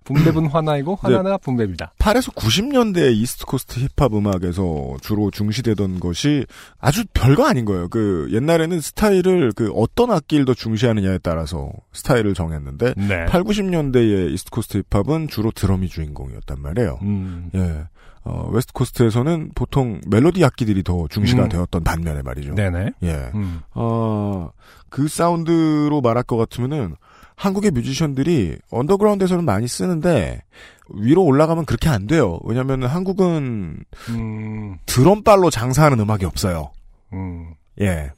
[0.08, 0.14] 네.
[0.14, 1.94] boom bap은 화나이고 화나가 boom bap이다.
[1.98, 6.46] 8에서 90년대 East Coast 힙합 음악에서 주로 중시되던 것이
[6.78, 7.88] 아주 별거 아닌 거예요.
[7.88, 13.26] 그 옛날에는 스타일을 그 어떤 악기를 더 중시하느냐에 따라서 스타일을 정했는데 네.
[13.26, 16.98] 8, 90년대의 East Coast 힙합은 주로 드럼이 주인공이었단 말이에요.
[17.02, 17.86] 음, 예.
[18.24, 21.48] 어, West Coast에서는 보통 멜로디 악기들이 더 중시가 음.
[21.50, 22.54] 되었던 반면에 말이죠.
[22.54, 22.92] 네네.
[23.02, 23.30] 예.
[23.34, 24.50] 음, 어,
[24.88, 26.96] 그 사운드로 말할 것 같으면은
[27.36, 30.42] 한국의 뮤지션들이 언더그라운드에서는 많이 쓰는데
[30.90, 32.38] 위로 올라가면 그렇게 안 돼요.
[32.44, 33.78] 왜냐면 한국은
[34.10, 36.72] 음, 드럼발로 장사하는 음악이 없어요.
[37.12, 37.54] 음.
[37.80, 38.10] 예.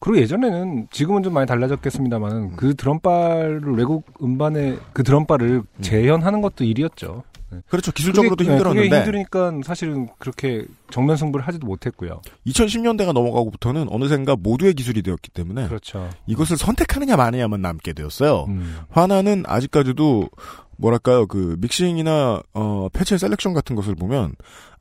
[0.00, 7.22] 그리고 예전에는 지금은 좀 많이 달라졌겠습니다만 그 드럼발을 외국 음반에 그 드럼발을 재현하는 것도 일이었죠.
[7.68, 7.92] 그렇죠.
[7.92, 12.20] 기술적으로도 그게, 힘들었는데 그게 힘드니까 사실은 그렇게 정면 승부를 하지도 못했고요.
[12.46, 16.10] 2010년대가 넘어가고부터는 어느샌가 모두의 기술이 되었기 때문에 그렇죠.
[16.26, 18.44] 이것을 선택하느냐 마느냐만 남게 되었어요.
[18.48, 20.28] 음, 화나는 아직까지도
[20.76, 24.34] 뭐랄까요 그 믹싱이나 어 패치의 selection 같은 것을 보면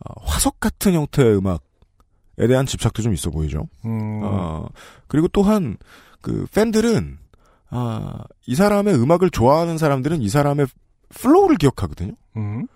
[0.05, 3.67] 어, 화석 같은 형태의 음악에 대한 집착도 좀 있어 보이죠.
[3.85, 4.67] 음, 어
[5.07, 5.77] 그리고 또한
[6.21, 7.19] 그 팬들은
[7.69, 10.67] 아 이 사람의 음악을 좋아하는 사람들은 이 사람의
[11.09, 12.13] flow를 기억하거든요.
[12.37, 12.67] 음.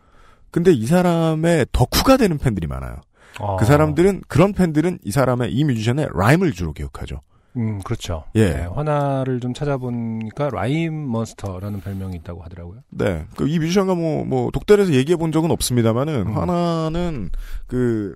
[0.52, 2.96] 근데 이 사람의 덕후가 되는 팬들이 많아요.
[3.40, 7.22] 아, 그 사람들은 그런 팬들은 이 사람의 이 뮤지션의 rhyme을 주로 기억하죠.
[7.58, 8.24] 음, 그렇죠.
[8.36, 8.50] 예.
[8.54, 12.82] 네, 화나를 좀 찾아보니까 rhyme monster라는 별명이 있다고 하더라고요.
[12.92, 13.26] 네.
[13.36, 16.38] 그 이 뮤지션과 뭐, 뭐, 독대해서 얘기해 본 적은 없습니다만은, 음.
[16.38, 17.30] 화나는,
[17.66, 18.16] 그,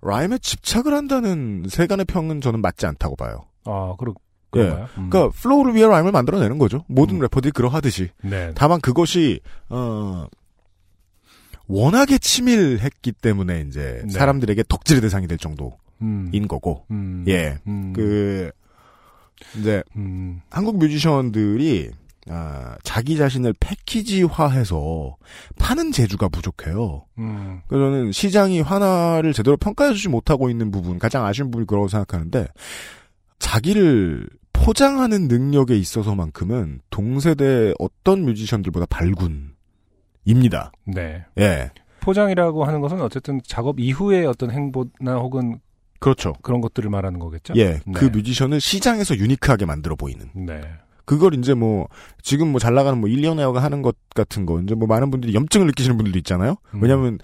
[0.00, 3.44] rhyme에 집착을 한다는 세간의 평은 저는 맞지 않다고 봐요.
[3.66, 4.14] 아, 그렇,
[4.50, 4.88] 그런가요?
[4.98, 5.10] 음.
[5.10, 6.84] 그러니까, flow를 위해 rhyme을 만들어내는 거죠.
[6.88, 7.22] 모든 음.
[7.22, 8.10] 래퍼들이 그러하듯이.
[8.24, 8.50] 네.
[8.56, 10.26] 다만 그것이, 어,
[11.72, 14.10] 워낙에 치밀했기 때문에 이제 네.
[14.10, 17.58] 사람들에게 덕질의 대상이 될 정도인 음, 거고, 음, 예.
[17.66, 18.50] 음, 그,
[19.58, 21.90] 이제, 음, 한국 뮤지션들이
[22.28, 25.16] 아, 자기 자신을 패키지화해서
[25.58, 27.04] 파는 재주가 부족해요.
[27.18, 32.46] 음, 그래서 저는 시장이 하나를 제대로 평가해주지 못하고 있는 부분, 가장 아쉬운 부분이 그라고 생각하는데,
[33.40, 39.54] 자기를 포장하는 능력에 있어서만큼은 동세대 어떤 뮤지션들보다 발군
[40.24, 40.72] 입니다.
[40.84, 41.24] 네.
[41.38, 41.70] 예.
[42.00, 45.60] 포장이라고 하는 것은 어쨌든 작업 이후의 어떤 행보나 혹은
[46.00, 46.32] 그렇죠.
[46.42, 47.54] 그런 것들을 말하는 거겠죠?
[47.56, 47.74] 예.
[47.84, 47.92] 네.
[47.94, 50.26] 그 뮤지션을 시장에서 유니크하게 만들어 보이는.
[50.34, 50.60] 네.
[51.04, 51.88] 그걸 이제 뭐,
[52.22, 55.66] 지금 뭐 잘 나가는 뭐 일리어네어가 하는 것 같은 거, 이제 뭐 많은 분들이 염증을
[55.68, 56.56] 느끼시는 분들도 있잖아요?
[56.74, 56.82] 음.
[56.82, 57.18] 왜냐면,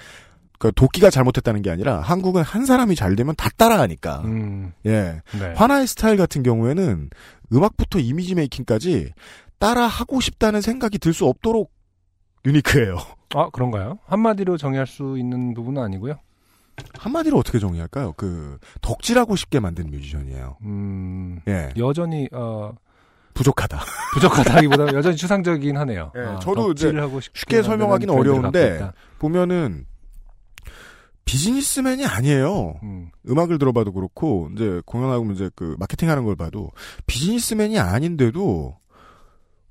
[0.59, 4.23] 그 도끼가 잘못했다는 게 아니라 한국은 한 사람이 잘 되면 다 따라가니까.
[4.25, 5.23] 음, 예.
[5.39, 5.55] 네.
[5.55, 7.11] 화나의 스타일 같은 경우에는
[7.53, 9.13] 음악부터 이미지 메이킹까지
[9.61, 11.71] 따라 하고 싶다는 생각이 들 수 없도록
[12.45, 12.97] 유니크해요.
[13.35, 13.99] 아, 그런가요?
[14.07, 16.19] 한마디로 정의할 수 있는 부분은 아니고요.
[16.95, 18.15] 한마디로 어떻게 정리할까요?
[18.17, 20.57] 그, 덕질하고 싶게 만든 뮤지션이에요.
[20.63, 21.71] 음, 예.
[21.77, 22.73] 여전히, 어,
[23.35, 23.79] 부족하다.
[24.15, 26.13] 부족하다기보다 여전히 추상적인 하네요.
[26.17, 26.93] 예, 어, 저도 이제
[27.35, 28.91] 쉽게 설명하기는 어려운데.
[29.19, 29.87] 보면은,
[31.25, 32.81] 비즈니스맨이 아니에요.
[32.83, 36.71] 음, 음악을 들어봐도 그렇고 이제 공연하고 이제 그 마케팅하는 걸 봐도
[37.07, 38.79] 비즈니스맨이 아닌데도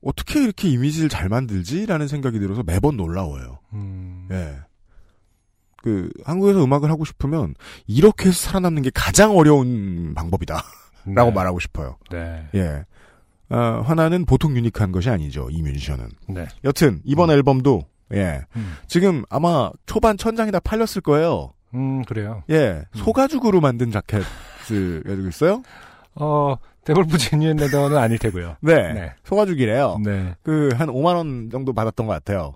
[0.01, 3.59] 어떻게 이렇게 이미지를 잘 만들지라는 생각이 들어서 매번 놀라워요.
[3.73, 4.57] 음, 예.
[5.83, 7.55] 그 한국에서 음악을 하고 싶으면
[7.85, 10.63] 이렇게 해서 살아남는 게 가장 어려운 방법이다라고
[11.05, 11.31] 네.
[11.31, 11.97] 말하고 싶어요.
[12.11, 12.47] 네.
[12.55, 12.85] 예.
[13.49, 15.49] 아, 하나는 보통 유니크한 것이 아니죠.
[15.49, 16.09] 이 뮤지션은.
[16.29, 16.47] 네.
[16.63, 17.83] 여튼 이번 앨범도
[18.13, 18.41] 예.
[18.55, 21.53] 음, 지금 아마 초반 천장이 다 팔렸을 거예요.
[21.73, 22.43] 음, 그래요.
[22.49, 22.83] 예.
[22.95, 25.63] 소가죽으로 만든 자켓을 가지고 있어요?
[26.15, 26.55] 어,
[26.87, 28.55] 데볼프 제니언 레더는 아닐 테고요.
[28.61, 28.93] 네.
[28.93, 29.13] 네.
[29.23, 29.99] 소가죽이래요.
[30.03, 30.35] 네.
[30.43, 32.55] 그, 한 5만원 정도 받았던 것 같아요.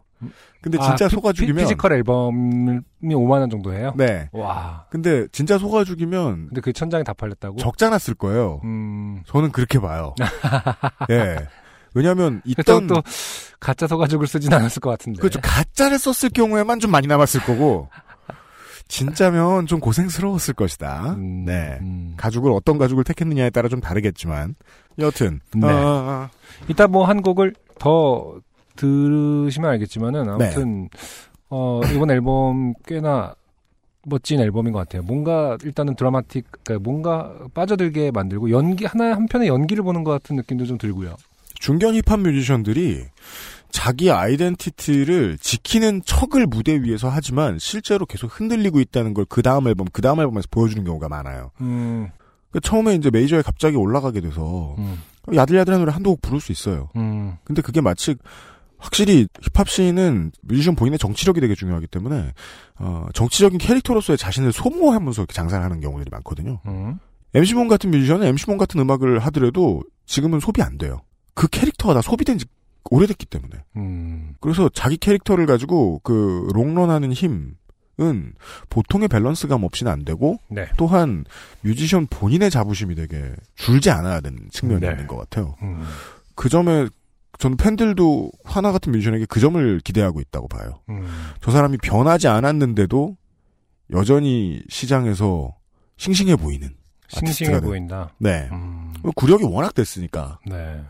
[0.61, 3.93] 근데 아, 진짜 피- 속아죽이면 피, 지컬 앨범이 5만 원 정도 해요?
[3.97, 4.29] 네.
[4.31, 4.85] 와.
[4.91, 7.57] 근데 진짜 속아죽이면 근데 그 천장이 다 팔렸다고?
[7.57, 8.61] 적잖아 쓸 거예요.
[8.63, 9.23] 음.
[9.25, 10.13] 저는 그렇게 봐요.
[11.09, 11.37] 예.
[11.95, 13.01] 왜냐하면 그렇다고 있던 또
[13.59, 15.19] 가짜 소가죽을 쓰진 않았을 것 같은데.
[15.19, 15.39] 그렇죠.
[15.41, 17.89] 가짜를 썼을 경우에만 좀 많이 남았을 거고
[18.91, 21.13] 진짜면 좀 고생스러웠을 것이다.
[21.13, 21.77] 음, 네.
[21.82, 22.13] 음.
[22.17, 24.56] 가죽을 어떤 가죽을 택했느냐에 따라 좀 다르겠지만
[24.99, 25.65] 여튼 네.
[25.67, 26.30] 아, 아,
[26.67, 28.36] 이따 뭐 한 곡을 더
[28.75, 30.99] 들으시면 알겠지만은 아무튼 네.
[31.49, 33.34] 어 이번 앨범 꽤나
[34.06, 35.04] 멋진 앨범인 것 같아요.
[35.04, 40.36] 뭔가 일단은 드라마틱, 그러니까 뭔가 빠져들게 만들고 연기 하나 한 편의 연기를 보는 것 같은
[40.36, 41.15] 느낌도 좀 들고요.
[41.60, 43.06] 중견 힙합 뮤지션들이
[43.71, 49.88] 자기 아이덴티티를 지키는 척을 무대 위에서 하지만 실제로 계속 흔들리고 있다는 걸 그 다음 앨범,
[49.91, 51.51] 그 다음 앨범에서 보여주는 경우가 많아요.
[51.62, 52.10] 음,
[52.51, 54.97] 그 처음에 이제 메이저에 갑자기 올라가게 돼서 음,
[55.34, 56.89] 야들야들한 노래 한두 곡 부를 수 있어요.
[56.95, 58.15] 음, 근데 그게 마치
[58.77, 62.34] 확실히 힙합 씬은 뮤지션 본인의 정치력이 되게 중요하기 때문에
[62.79, 66.60] 어, 정치적인 캐릭터로서의 자신을 소모하면서 이렇게 장사를 하는 경우들이 많거든요.
[66.65, 66.97] 음.
[67.34, 71.01] MC몬 같은 뮤지션은 MC몬 같은 음악을 하더라도 지금은 소비 안 돼요.
[71.36, 72.45] 그 캐릭터가 다 소비된 지
[72.89, 73.53] 오래됐기 때문에.
[73.77, 77.55] 음, 그래서 자기 캐릭터를 가지고 그 롱런하는 힘
[77.99, 78.33] 은
[78.69, 80.67] 보통의 밸런스감 없이는 안 되고 네.
[80.77, 81.23] 또한
[81.61, 84.89] 뮤지션 본인의 자부심이 되게 줄지 않아야 되는 측면이 네.
[84.91, 85.55] 있는 것 같아요.
[85.61, 85.83] 음,
[86.33, 86.87] 그 점에
[87.37, 90.81] 저는 팬들도 하나 같은 뮤지션에게 그 점을 기대하고 있다고 봐요.
[90.89, 91.07] 음.
[91.41, 93.17] 저 사람이 변하지 않았는데도
[93.91, 95.55] 여전히 시장에서
[95.97, 96.69] 싱싱해 보이는.
[97.09, 97.59] 싱싱해.
[97.59, 98.13] 보인다.
[98.17, 98.47] 네.
[98.51, 100.39] 음, 구력이 워낙 됐으니까.
[100.47, 100.81] 네,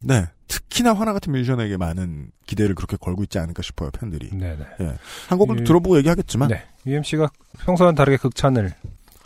[0.00, 0.26] 네.
[0.48, 4.30] 특히나 하나 같은 뮤지션에게 많은 기대를 그렇게 걸고 있지 않을까 싶어요, 팬들이.
[4.32, 4.94] 네, 네.
[5.28, 5.64] 한 곡을 예.
[5.64, 6.48] 들어보고 얘기하겠지만.
[6.48, 6.64] 네.
[6.86, 7.28] UMC가
[7.64, 8.72] 평소와는 다르게 극찬을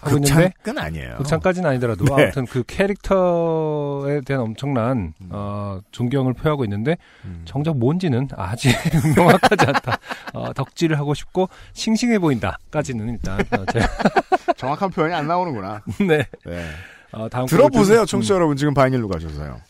[0.00, 1.16] 하고 있는데 극찬은 아니에요.
[1.18, 2.24] 극찬까지는 아니더라도 네.
[2.24, 7.42] 아무튼 그 캐릭터에 대한 엄청난 어, 존경을 표하고 있는데 음.
[7.44, 8.74] 정작 뭔지는 아직
[9.16, 9.98] 명확하지 않다.
[10.34, 13.86] 어, 덕질을 하고 싶고 싱싱해 보인다까지는 일단 어, 제가
[14.58, 15.82] 정확한 표현이 안 나오는구나.
[16.00, 16.26] 네.
[16.44, 16.70] 네.
[17.12, 18.56] 어, 다음 들어보세요, 청취자 음, 여러분.
[18.56, 19.60] 지금 바이닐로 가셔서요.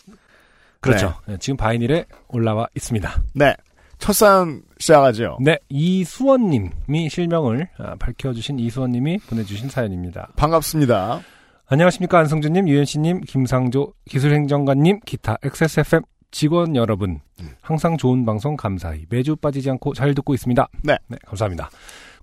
[0.82, 1.14] 그렇죠.
[1.26, 3.22] 네, 지금 바이닐에 올라와 있습니다.
[3.34, 3.54] 네.
[3.98, 5.38] 첫 사연 시작하죠.
[5.40, 10.28] 네, 이수원님이 실명을 아, 밝혀주신 이수원님이 보내주신 사연입니다.
[10.36, 11.20] 반갑습니다.
[11.68, 17.20] 안녕하십니까 안성준님, 유현씨님, 김상조 기술행정관님, 기타 XSFM 직원 여러분
[17.60, 20.68] 항상 좋은 방송 감사히 매주 빠지지 않고 잘 듣고 있습니다.
[20.82, 20.96] 네.
[21.24, 21.70] 감사합니다.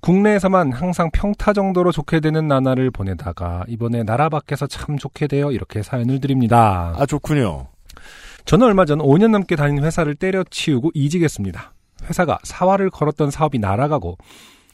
[0.02, 5.82] 국내에서만 항상 평타 정도로 좋게 되는 나날을 보내다가 이번에 나라 밖에서 참 좋게 되어 이렇게
[5.82, 6.94] 사연을 드립니다.
[6.98, 7.68] 아, 좋군요.
[8.50, 11.72] 저는 얼마 전 5년 넘게 다닌 회사를 때려치우고 이직했습니다.
[12.06, 14.18] 회사가 사활을 걸었던 사업이 날아가고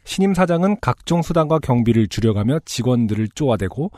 [0.05, 3.91] 신임 사장은 각종 수당과 경비를 줄여가며 직원들을 쪼아대고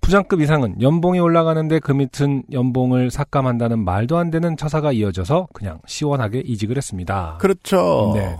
[0.00, 6.40] 부장급 이상은 연봉이 올라가는데 그 밑은 연봉을 삭감한다는 말도 안 되는 처사가 이어져서 그냥 시원하게
[6.40, 7.38] 이직을 했습니다.
[7.40, 8.14] 그렇죠.
[8.16, 8.36] 네.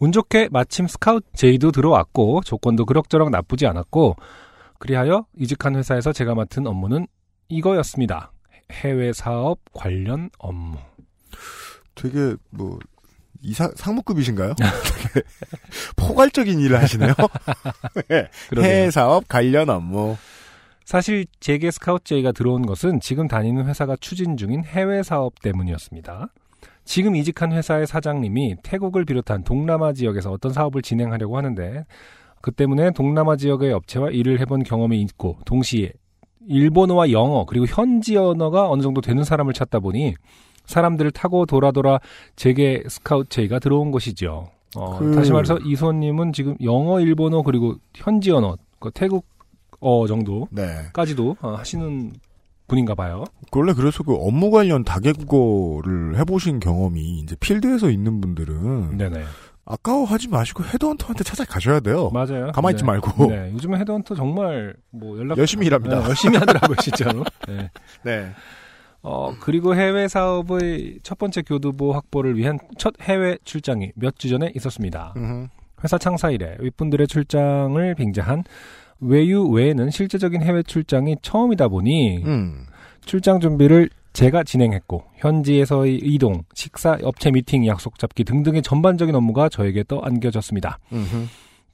[0.00, 4.16] 운 좋게 마침 스카우트 제의도 들어왔고 조건도 그럭저럭 나쁘지 않았고
[4.80, 7.06] 그리하여 이직한 회사에서 제가 맡은 업무는
[7.48, 8.32] 이거였습니다.
[8.72, 10.78] 해외 사업 관련 업무.
[11.94, 12.78] 되게 뭐
[13.42, 14.54] 이사 상무급이신가요?
[14.58, 15.26] 되게
[15.96, 17.12] 포괄적인 일을 하시네요.
[18.08, 18.28] 네.
[18.56, 20.16] 해외 사업 관련 업무.
[20.84, 26.28] 사실 제게 스카우트 제의가 들어온 것은 지금 다니는 회사가 추진 중인 해외 사업 때문이었습니다.
[26.84, 31.86] 지금 이직한 회사의 사장님이 태국을 비롯한 동남아 지역에서 어떤 사업을 진행하려고 하는데
[32.42, 35.92] 그 때문에 동남아 지역의 업체와 일을 해본 경험이 있고 동시에
[36.48, 40.14] 일본어와 영어 그리고 현지 언어가 어느 정도 되는 사람을 찾다 보니
[40.66, 41.98] 사람들을 타고 돌아 돌아
[42.36, 44.48] 제게 스카우트 제의가 들어온 것이죠.
[44.76, 50.64] 어, 그- 다시 말해서 이수원님은 지금 영어, 일본어 그리고 현지 언어, 그 태국어 정도 네.
[50.92, 52.12] 까지도 어, 하시는
[52.66, 53.24] 분인가 봐요.
[53.52, 59.22] 원래 그래서 그 업무 관련 다계국어를 해보신 경험이 이제 필드에서 있는 분들은 네네.
[59.66, 62.10] 아까워하지 마시고 헤드헌터한테 찾아가셔야 돼요.
[62.12, 62.52] 맞아요.
[62.52, 62.86] 가만히 있지 네.
[62.86, 63.26] 말고.
[63.30, 63.50] 네.
[63.54, 66.00] 요즘에 헤드헌터 정말 뭐 연락 열심히 일합니다.
[66.00, 67.24] 네, 열심히 하더라고요, 진짜로.
[67.48, 67.70] 네.
[68.04, 68.30] 네.
[69.02, 74.50] 어, 그리고 해외 사업의 첫 번째 교두보 확보를 위한 첫 해외 출장이 몇 주 전에
[74.54, 75.12] 있었습니다.
[75.16, 75.48] 음흠.
[75.82, 78.44] 회사 창사 이래 윗분들의 출장을 빙자한
[79.00, 82.66] 외유 외에는 실제적인 해외 출장이 처음이다 보니 음.
[83.04, 89.84] 출장 준비를 제가 진행했고 현지에서의 이동, 식사, 업체 미팅, 약속 잡기 등등의 전반적인 업무가 저에게
[89.86, 90.78] 떠안겨졌습니다.
[90.92, 91.26] 음흠.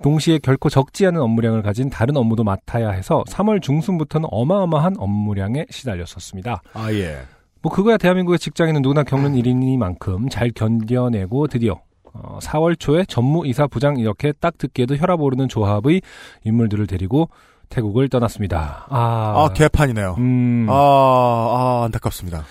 [0.02, 6.62] 동시에 결코 적지 않은 업무량을 가진 다른 업무도 맡아야 해서 3월 중순부터는 어마어마한 업무량에 시달렸었습니다.
[6.72, 7.18] 아 예.
[7.60, 11.82] 뭐 그거야 대한민국의 직장인은 누구나 겪는 일이니만큼 잘 견뎌내고 드디어
[12.14, 16.00] 어, 4월 초에 전무 이사 부장 이렇게 딱 듣기에도 혈압 오르는 조합의
[16.44, 17.28] 인물들을 데리고
[17.70, 18.86] 태국을 떠났습니다.
[18.90, 20.16] 아, 아 개판이네요.
[20.18, 22.44] 음, 아, 아 안타깝습니다.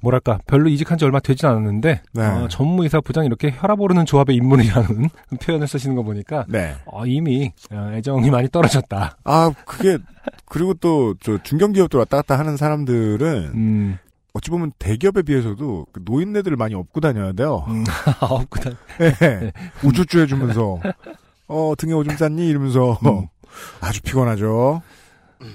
[0.00, 2.22] 뭐랄까 별로 이직한 지 얼마 되진 않았는데 네.
[2.22, 5.08] 어, 전무이사 부장 이렇게 혈압 오르는 조합의 인물이라는
[5.42, 6.74] 표현을 쓰시는 거 보니까 네.
[6.84, 9.16] 어, 이미 어, 애정이 많이 떨어졌다.
[9.24, 9.98] 아, 그게,
[10.46, 13.98] 그리고 또, 저, 중견기업들 왔다 갔다 하는 사람들은, 음,
[14.32, 17.64] 어찌 보면 대기업에 비해서도 그 노인네들을 많이 업고 다녀야 돼요.
[17.68, 17.84] 음,
[18.20, 18.76] 없구나.
[18.98, 19.52] 네.
[19.82, 20.80] 우쭈쭈 해주면서,
[21.48, 22.48] 어, 등에 오줌 쌌니?
[22.48, 23.26] 이러면서, 음.
[23.80, 24.82] 아주 피곤하죠.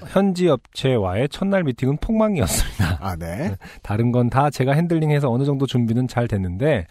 [0.09, 2.97] 현지 업체와의 첫날 미팅은 폭망이었습니다.
[3.01, 3.55] 아, 네.
[3.81, 6.85] 다른 건 다 제가 핸들링해서 어느 정도 준비는 잘 됐는데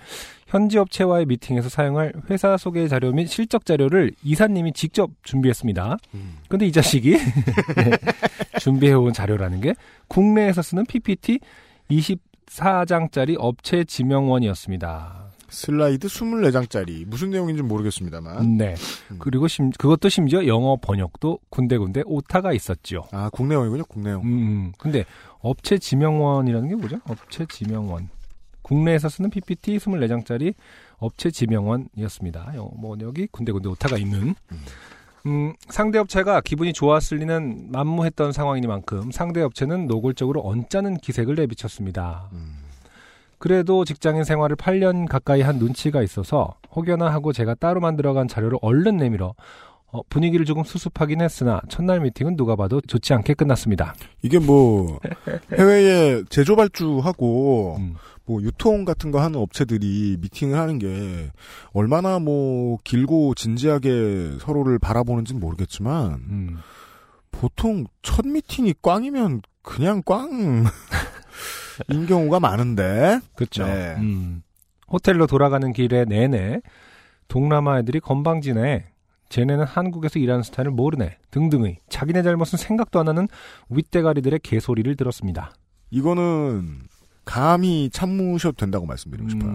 [0.49, 5.99] 현지 업체와의 미팅에서 사용할 회사 소개 자료 및 실적 자료를 이사님이 직접 준비했습니다.
[6.49, 7.13] 근데 이 자식이
[7.77, 7.91] 네,
[8.59, 9.75] 준비해온 자료라는 게
[10.09, 11.39] 국내에서 쓰는 PPT
[11.89, 15.20] 24장짜리 업체 지명원이었습니다.
[15.51, 17.05] 슬라이드 24장짜리.
[17.07, 18.57] 무슨 내용인지 모르겠습니다만.
[18.57, 18.75] 네.
[19.11, 19.17] 음.
[19.19, 23.05] 그리고 심, 그것도 심지어 영어 번역도 군데군데 오타가 있었죠.
[23.13, 24.23] 아, 국내용이군요, 국내용.
[24.25, 25.05] 음, 근데
[25.41, 26.99] 업체 지명원이라는 게 뭐죠?
[27.05, 28.09] 업체 지명원.
[28.63, 30.55] 국내에서 쓰는 PPT 24장짜리
[30.99, 32.53] 업체 지명원이었습니다.
[32.57, 34.35] 여- 뭐 여기 군데군데 오타가 있는.
[35.27, 42.31] 음, 상대 업체가 기분이 좋았을 리는 만무했던 상황이니만큼 상대 업체는 노골적으로 언짢은 기색을 내비쳤습니다.
[42.33, 42.57] 음.
[43.41, 48.99] 그래도 직장인 생활을 8년 가까이 한 눈치가 있어서 혹여나 하고 제가 따로 만들어간 자료를 얼른
[48.99, 49.35] 내밀어
[49.93, 53.95] 어, 분위기를 조금 수습하긴 했으나 첫날 미팅은 누가 봐도 좋지 않게 끝났습니다.
[54.23, 55.01] 이게 뭐,
[55.59, 57.97] 해외에 제조 발주하고, 음.
[58.25, 61.33] 뭐, 유통 같은 거 하는 업체들이 미팅을 하는 게,
[61.73, 66.59] 얼마나 뭐, 길고 진지하게 서로를 바라보는지는 모르겠지만, 음.
[67.33, 70.65] 보통 첫 미팅이 꽝이면 그냥 꽝,
[71.89, 73.65] 인 경우가 많은데, 그렇죠.
[73.65, 73.97] 네.
[73.99, 74.43] 음.
[74.91, 76.61] 호텔로 돌아가는 길에 내내
[77.29, 78.87] 동남아 애들이 건방지네.
[79.29, 81.17] 쟤네는 한국에서 일하는 스타일을 모르네.
[81.31, 83.29] 등등의 자기네 잘못은 생각도 안 하는
[83.69, 85.53] 윗대가리들의 개소리를 들었습니다.
[85.91, 86.81] 이거는,
[87.25, 89.53] 감히 참으셔도 된다고 말씀드리고 싶어요.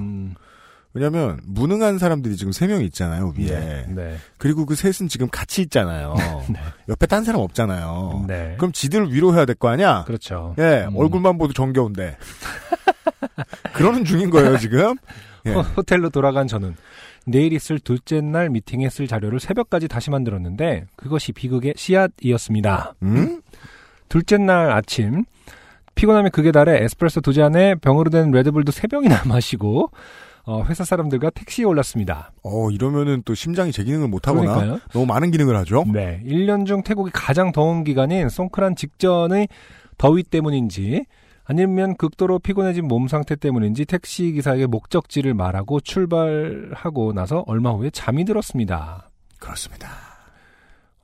[0.96, 3.86] 음, 왜냐면, 무능한 사람들이 지금 세 명 있잖아요, 위에.
[3.90, 4.16] 네.
[4.38, 6.16] 그리고 그 셋은 지금 같이 있잖아요.
[6.90, 8.26] 옆에 딴 사람 없잖아요.
[8.28, 8.56] 네.
[8.58, 10.04] 그럼 지들을 위로해야 될 거 아니야?
[10.06, 10.56] 그렇죠.
[10.60, 10.96] 예, 음.
[10.98, 12.18] 얼굴만 보도 정겨운데.
[13.74, 14.96] 그러는 중인 거예요, 지금.
[15.46, 15.54] 예.
[15.54, 16.76] 호- 호텔로 돌아간 저는
[17.28, 22.96] 내일 있을 둘째 날 미팅에 쓸 자료를 새벽까지 다시 만들었는데 그것이 비극의 씨앗이었습니다.
[23.04, 23.42] 음?
[24.10, 25.24] 둘째 날 아침
[25.96, 29.92] 피곤함이 극에 달해 에스프레소 두 잔에 병으로 된 레드불도 세 병이나 마시고
[30.46, 32.32] 어, 회사 사람들과 택시에 올랐습니다.
[32.44, 34.80] 어, 이러면은 또 심장이 제 기능을 못하거나 그러니까요.
[34.94, 35.84] 너무 많은 기능을 하죠?
[35.92, 39.48] 네, 1년 중 태국이 가장 더운 기간인 송크란 직전의
[39.98, 41.06] 더위 때문인지
[41.46, 48.26] 아니면 극도로 피곤해진 몸 상태 때문인지 택시 기사에게 목적지를 말하고 출발하고 나서 얼마 후에 잠이
[48.26, 49.10] 들었습니다.
[49.40, 49.90] 그렇습니다.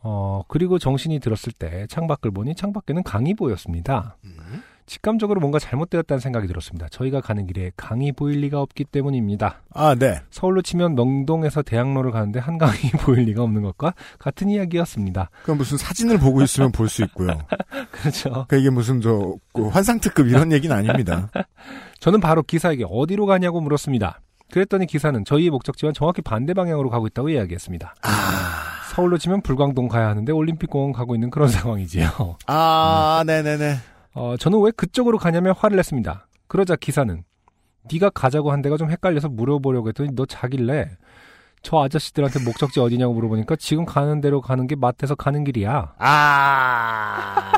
[0.03, 4.17] 어, 그리고 정신이 들었을 때 창밖을 보니 창밖에는 강이 보였습니다.
[4.23, 4.63] 음.
[4.91, 6.89] 직감적으로 뭔가 잘못되었다는 생각이 들었습니다.
[6.89, 9.61] 저희가 가는 길에 강이 보일 리가 없기 때문입니다.
[9.73, 10.19] 아, 네.
[10.31, 15.29] 서울로 치면 명동에서 대학로를 가는데 한강이 보일 리가 없는 것과 같은 이야기였습니다.
[15.43, 17.39] 그럼 무슨 사진을 보고 있으면 볼 수 있고요.
[17.89, 18.29] 그렇죠.
[18.31, 21.29] 그러니까 이게 무슨 저, 그 환상특급 이런 얘기는 아닙니다.
[22.01, 24.19] 저는 바로 기사에게 어디로 가냐고 물었습니다.
[24.51, 27.95] 그랬더니 기사는 저희의 목적지와 정확히 반대 방향으로 가고 있다고 이야기했습니다.
[28.93, 32.35] 서울로 치면 불광동 가야 하는데 올림픽공원 가고 있는 그런 상황이지요.
[32.47, 33.77] 아, 네네네.
[34.13, 36.27] 어, 저는 왜 그쪽으로 가냐며 화를 냈습니다.
[36.47, 37.23] 그러자 기사는
[37.91, 40.89] 네가 가자고 한 데가 좀 헷갈려서 물어보려고 했더니 너 자길래
[41.61, 45.93] 저 아저씨들한테 목적지 어디냐고 물어보니까 지금 가는 대로 가는 게 마트에서 가는 길이야.
[45.97, 47.51] 아.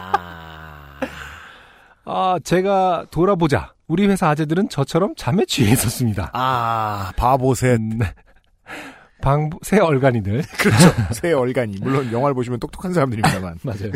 [2.06, 3.74] 아, 제가 돌아보자.
[3.88, 6.32] 우리 회사 아재들은 저처럼 잠에 취해 있었습니다.
[6.34, 7.80] 아, 바보셋.
[7.80, 8.00] 음,
[9.24, 10.44] 방, 새 얼간이들.
[10.60, 11.14] 그렇죠.
[11.14, 11.78] 새 얼간이.
[11.82, 13.58] 물론 영화를 보시면 똑똑한 사람들입니다만.
[13.64, 13.92] 맞아요.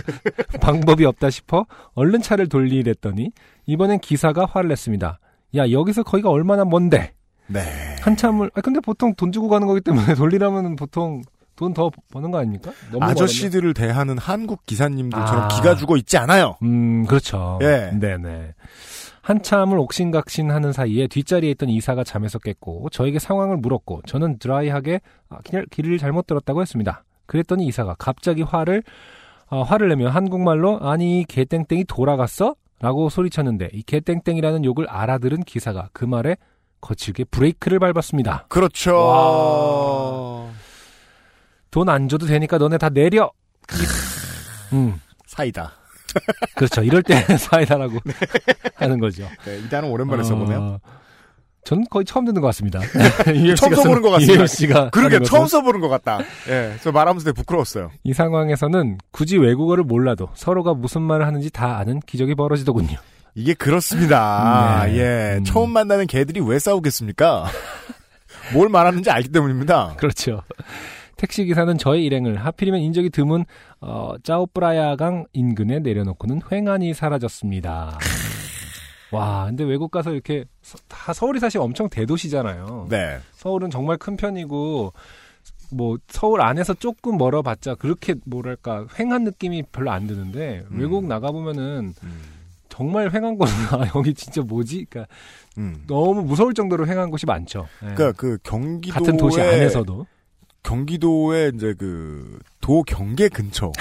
[0.61, 3.31] 방법이 없다 싶어 얼른 차를 돌리랬더니
[3.65, 5.19] 이번엔 기사가 화를 냈습니다.
[5.57, 7.13] 야, 여기서 거기가 얼마나 먼데?
[7.47, 7.59] 네.
[8.01, 11.21] 한참을, 아, 근데 보통 돈 주고 가는 거기 때문에 돌리라면 보통
[11.57, 12.71] 돈 더 버는 거 아닙니까?
[12.91, 15.47] 너무 아저씨들을 대하는 한국 기사님들처럼 아.
[15.47, 16.55] 기가 죽어 있지 않아요.
[16.61, 17.57] 음, 그렇죠.
[17.63, 17.91] 예.
[17.99, 18.53] 네네.
[19.27, 25.39] 한참을 옥신각신 하는 사이에 뒷자리에 있던 이사가 잠에서 깼고 저에게 상황을 물었고 저는 드라이하게 아,
[25.43, 27.03] 길, 길을 잘못 들었다고 했습니다.
[27.25, 28.83] 그랬더니 이사가 갑자기 화를
[29.49, 32.55] 어, 화를 내며 한국말로 아니 이 개땡땡이 돌아갔어?
[32.79, 36.37] 라고 소리쳤는데 이 개땡땡이라는 욕을 알아들은 기사가 그 말에
[36.79, 38.45] 거칠게 브레이크를 밟았습니다.
[38.47, 38.93] 그렇죠.
[41.69, 43.29] 돈 안 줘도 되니까 너네 다 내려.
[44.71, 45.73] 음, 사이다.
[46.55, 46.83] 그렇죠.
[46.83, 47.99] 이럴 때 사이다라고
[48.75, 49.27] 하는 거죠.
[49.45, 50.59] 네, 이 단어 오랜만에 써보네요.
[50.59, 50.79] 어,
[51.63, 52.79] 전 거의 처음 듣는 것 같습니다.
[53.57, 54.47] 처음 써보는 것 같습니다.
[54.47, 55.47] 씨가 그러게 처음.
[55.47, 56.19] 써보는 것 같다.
[56.47, 57.91] 예, 저 말하면서 되게 부끄러웠어요.
[58.03, 62.97] 이 상황에서는 굳이 외국어를 몰라도 서로가 무슨 말을 하는지 다 아는 기적이 벌어지더군요.
[63.35, 64.83] 이게 그렇습니다.
[64.87, 64.97] 네.
[64.97, 65.37] 예.
[65.37, 65.43] 음.
[65.43, 67.45] 처음 만나는 개들이 왜 싸우겠습니까?
[68.53, 69.95] 뭘 말하는지 알기 때문입니다.
[69.97, 70.41] 그렇죠.
[71.17, 73.45] 택시 기사는 저의 일행을 하필이면 인적이 드문
[73.81, 77.97] 어, 짜오프라야강 인근에 내려놓고는 횡하니 사라졌습니다.
[79.11, 82.87] 와, 근데 외국 가서 이렇게 서- 다 서울이 사실 엄청 대도시잖아요.
[82.89, 83.17] 네.
[83.33, 84.93] 서울은 정말 큰 편이고
[85.71, 90.79] 뭐 서울 안에서 조금 멀어봤자 그렇게 뭐랄까 횡한 느낌이 별로 안 드는데 음.
[90.79, 91.93] 외국 나가 보면은
[92.69, 94.85] 정말 횡한 곳은 아, 여기 진짜 뭐지?
[94.89, 95.13] 그러니까
[95.57, 95.83] 음.
[95.87, 97.65] 너무 무서울 정도로 횡한 곳이 많죠.
[97.81, 97.93] 네.
[97.95, 100.05] 그러니까 그 경기도의 같은 도시 안에서도
[100.63, 103.77] 경기도의 이제 그 도 경계 근처까지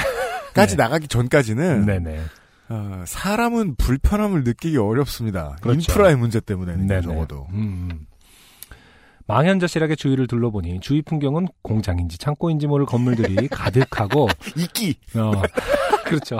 [0.54, 0.76] 네.
[0.76, 2.20] 나가기 전까지는 네네.
[2.68, 5.56] 어, 사람은 불편함을 느끼기 어렵습니다.
[5.60, 5.80] 그렇죠.
[5.90, 7.02] 인프라의 문제 때문에는 네네.
[7.02, 7.48] 적어도.
[7.50, 8.06] 음, 음.
[9.26, 15.00] 망연자실하게 주위를 둘러보니 주위 풍경은 공장인지 창고인지 모를 건물들이 가득하고 이끼.
[15.16, 15.32] 어,
[16.06, 16.38] 그렇죠.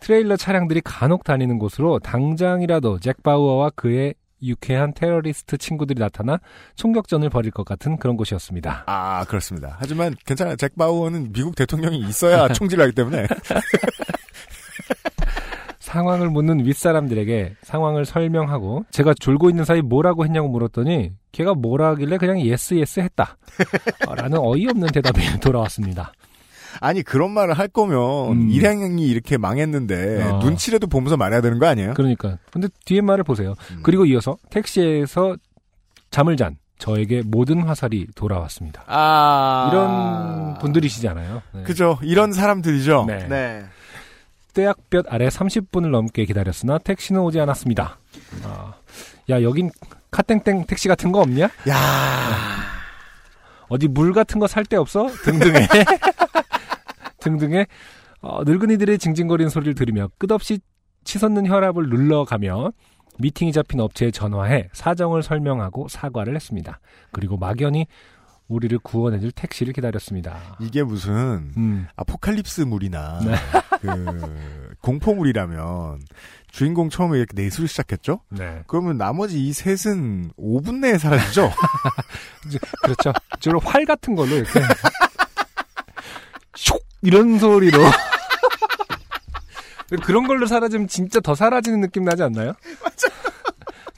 [0.00, 6.38] 트레일러 차량들이 간혹 다니는 곳으로 당장이라도 잭 바우어와 그의 유쾌한 테러리스트 친구들이 나타나
[6.76, 8.84] 총격전을 벌일 것 같은 그런 곳이었습니다.
[8.86, 9.76] 아 그렇습니다.
[9.78, 10.56] 하지만 괜찮아요.
[10.56, 13.26] 잭 바우어는 미국 대통령이 있어야 총질하기 때문에
[15.78, 22.16] 상황을 묻는 윗사람들에게 상황을 설명하고 제가 졸고 있는 사이 뭐라고 했냐고 물었더니 걔가 뭐라 하길래
[22.16, 23.36] 그냥 yes yes 했다.
[24.06, 26.12] 어, 라는 어이없는 대답이 돌아왔습니다.
[26.80, 28.50] 아니 그런 말을 할 거면 음.
[28.50, 30.38] 일행이 이렇게 망했는데 어.
[30.42, 31.94] 눈치라도 보면서 말해야 되는 거 아니에요?
[31.94, 32.38] 그러니까.
[32.50, 33.54] 근데 뒤에 말을 보세요.
[33.72, 33.80] 음.
[33.82, 35.36] 그리고 이어서 택시에서
[36.10, 38.82] 잠을 잔 저에게 모든 화살이 돌아왔습니다.
[38.86, 41.42] 아 이런 분들이시잖아요.
[41.52, 41.62] 네.
[41.64, 41.98] 그죠.
[42.02, 43.04] 이런 사람들이죠.
[43.06, 43.64] 네.
[44.54, 47.98] 떼약볕 아래 30분을 넘게 기다렸으나 택시는 오지 않았습니다.
[48.44, 48.72] 아,
[49.28, 49.70] 야 여긴
[50.10, 51.44] 카땡땡 택시 같은 거 없냐?
[51.68, 51.76] 야
[53.68, 55.06] 어디 물 같은 거 살 데 없어?
[55.22, 55.68] 등등의
[57.20, 57.66] 등등의
[58.22, 60.58] 어, 늙은이들의 징징거리는 소리를 들으며 끝없이
[61.04, 62.72] 치솟는 혈압을 눌러가며
[63.18, 66.80] 미팅이 잡힌 업체에 전화해 사정을 설명하고 사과를 했습니다.
[67.12, 67.86] 그리고 막연히
[68.48, 70.56] 우리를 구원해줄 택시를 기다렸습니다.
[70.58, 73.36] 이게 무슨 음, 아포칼립스물이나 네.
[73.80, 76.00] 그 공포물이라면
[76.50, 78.22] 주인공 처음에 이렇게 내술 시작했죠?
[78.28, 78.64] 네.
[78.66, 81.52] 그러면 나머지 이 셋은 5분 내에 사라지죠?
[82.82, 83.12] 그렇죠.
[83.38, 84.50] 주로 활 같은 걸로 이렇게
[86.54, 87.78] 슉 이런 소리로
[90.02, 92.52] 그런 걸로 사라지면 진짜 더 사라지는 느낌 나지 않나요?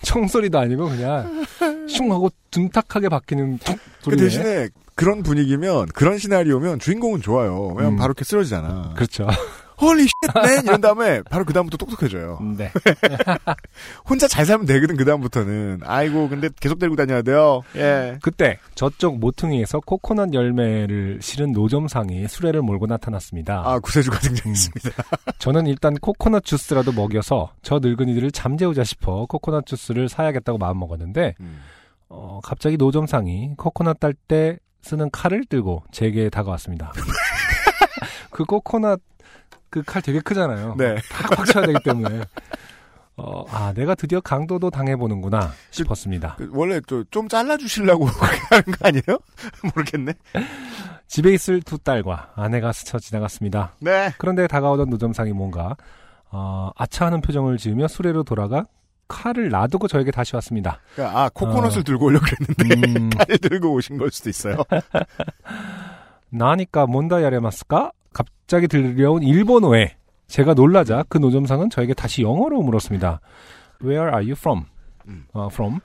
[0.04, 1.44] 총소리도 아니고 그냥
[1.88, 4.16] 슝 하고 둔탁하게 바뀌는 툭 그.
[4.16, 7.68] 대신에 그런 분위기면 그런 시나리오면 주인공은 좋아요.
[7.68, 7.96] 왜냐면 음.
[7.96, 8.92] 바로 이렇게 쓰러지잖아.
[8.94, 9.26] 그렇죠.
[9.80, 12.38] Holy shit man 이런 다음에 바로 그 다음부터 똑똑해져요.
[12.56, 12.70] 네.
[14.08, 15.80] 혼자 잘 살면 되거든 그 다음부터는.
[15.84, 17.62] 아이고 근데 계속 데리고 다녀야 돼요.
[17.76, 18.18] 예.
[18.22, 23.62] 그때 저쪽 모퉁이에서 코코넛 열매를 실은 노점상이 수레를 몰고 나타났습니다.
[23.64, 24.90] 아 구세주가 등장했습니다.
[25.38, 31.60] 저는 일단 코코넛 주스라도 먹여서 저 늙은이들을 잠재우자 싶어 코코넛 주스를 사야겠다고 마음 먹었는데 음.
[32.08, 36.92] 어, 갑자기 노점상이 코코넛 딸 때 쓰는 칼을 들고 제게 다가왔습니다.
[38.30, 39.00] 그 코코넛
[39.72, 40.74] 그 칼 되게 크잖아요.
[40.78, 40.96] 네.
[41.10, 42.22] 팍팍 쳐야 되기 때문에.
[43.16, 46.36] 어, 아, 내가 드디어 강도도 당해보는구나 싶었습니다.
[46.38, 48.06] 그 원래 좀, 좀 잘라주시려고
[48.50, 49.18] 하는 거 아니에요?
[49.74, 50.14] 모르겠네.
[51.08, 53.72] 집에 있을 두 딸과 아내가 스쳐 지나갔습니다.
[53.80, 54.12] 네.
[54.18, 55.76] 그런데 다가오던 노점상이 뭔가
[56.30, 58.66] 어, 아차하는 표정을 지으며 수레로 돌아가
[59.08, 60.80] 칼을 놔두고 저에게 다시 왔습니다.
[60.94, 61.84] 그러니까 아 코코넛을 어.
[61.84, 64.56] 들고 오려고 그랬는데 음, 칼 들고 오신 걸 수도 있어요.
[66.30, 67.92] 나니까 뭔다 야레마스까?
[68.12, 69.96] 갑자기 들려온 일본어에
[70.26, 73.20] 제가 놀라자 그 노점상은 저에게 다시 영어로 물었습니다.
[73.82, 74.64] Where are you from?
[75.08, 75.24] 음.
[75.32, 75.80] 어, from.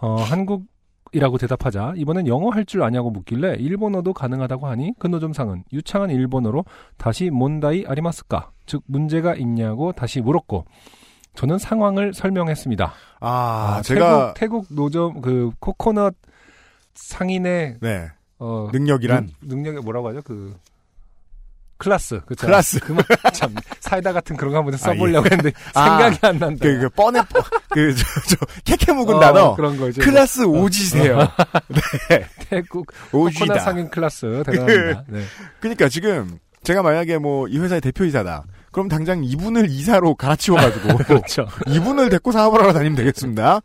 [0.00, 0.66] 어, 한국
[1.12, 6.66] 이라고 대답하자 이번엔 영어 할 줄 아냐고 묻길래 일본어도 가능하다고 하니 그 노점상은 유창한 일본어로
[6.98, 8.50] 다시 問題ありますか?
[8.66, 10.66] 즉 문제가 있냐고 다시 물었고
[11.34, 12.92] 저는 상황을 설명했습니다.
[13.20, 16.14] 아, 제가 태국, 태국 노점 그 코코넛
[16.94, 18.08] 상인의 네
[18.38, 20.20] 어, 능력이란 능, 능력이 뭐라고 하죠?
[20.22, 20.54] 그
[21.78, 22.20] 클라스.
[22.26, 22.46] 그쵸?
[22.46, 22.80] 클라스.
[22.80, 26.64] 그만 참 사이다 같은 그런 거 한번 아, 써보려고 했는데 아, 생각이 안 난다.
[26.64, 27.20] 그, 그 뻔해
[27.70, 31.18] 그저 저, 캐캐 묵은 어, 단어 그런 거 이제 클라스 오지세요.
[31.68, 33.58] 네 태국 코코넛 오지다.
[33.60, 35.04] 상인 클라스 대단합니다.
[35.08, 35.22] 네.
[35.60, 38.44] 그러니까 지금 제가 만약에 뭐 이 회사의 대표이사다.
[38.72, 41.46] 그럼 당장 이분을 이사로 갈아치워가지고 그렇죠.
[41.66, 43.60] 이분을 데리고 사업을 하러 다니면 되겠습니다.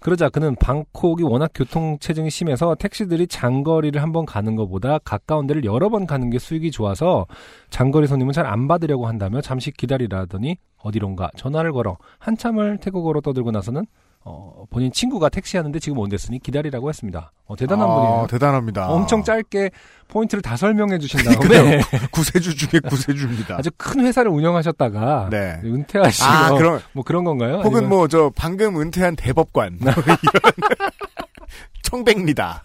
[0.00, 5.64] 그러자 그는 방콕이 워낙 교통 체증이 심해서 택시들이 장거리를 한 번 가는 것보다 가까운 데를
[5.64, 7.26] 여러 번 가는 게 수익이 좋아서
[7.70, 13.84] 장거리 손님은 잘 안 받으려고 한다며 잠시 기다리라더니 어디론가 전화를 걸어 한참을 태국어로 떠들고 나서는
[14.22, 17.32] 어, 본인 친구가 택시하는데 지금 온댔으니 기다리라고 했습니다.
[17.46, 18.26] 어, 대단한 아, 분이에요.
[18.28, 18.88] 대단합니다.
[18.90, 19.70] 엄청 짧게
[20.08, 21.20] 포인트를 다 설명해 주신.
[21.24, 21.80] 다음에
[22.12, 23.56] 구세주 중에 구세주입니다.
[23.56, 25.58] 아주 큰 회사를 운영하셨다가 네.
[25.64, 27.56] 은퇴하시고 아, 그럼 뭐 그런 건가요?
[27.64, 30.16] 혹은 아니면- 뭐저 방금 은퇴한 대법관 뭐 이런
[31.82, 32.62] 청백리다.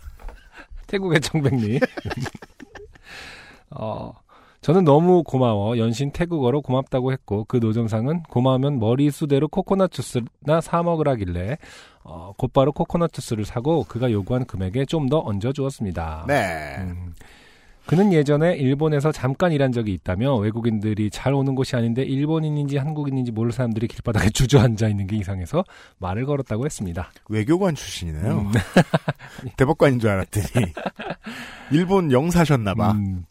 [0.88, 1.80] 태국의 청백리.
[3.72, 4.12] 어,
[4.66, 5.78] 저는 너무 고마워.
[5.78, 11.60] 연신 태국어로 고맙다고 했고, 그 노점상은 고마우면 머리 수대로 코코넛 주스나 사 먹으라길래,
[12.04, 16.26] 어, 곧바로 코코넛 주스를 사고 그가 요구한 금액에 좀 더 얹어 주었습니다.
[16.28, 16.78] 네.
[16.80, 17.14] 음.
[17.86, 23.52] 그는 예전에 일본에서 잠깐 일한 적이 있다며 외국인들이 잘 오는 곳이 아닌데 일본인인지 한국인인지 모를
[23.52, 25.64] 사람들이 길바닥에 주저앉아 있는 게 이상해서
[26.00, 27.12] 말을 걸었다고 했습니다.
[27.30, 28.40] 외교관 출신이네요.
[28.40, 28.52] 음.
[29.58, 30.74] 대법관인 줄 알았더니
[31.72, 32.94] 일본 영사셨나봐.
[32.94, 33.26] 음,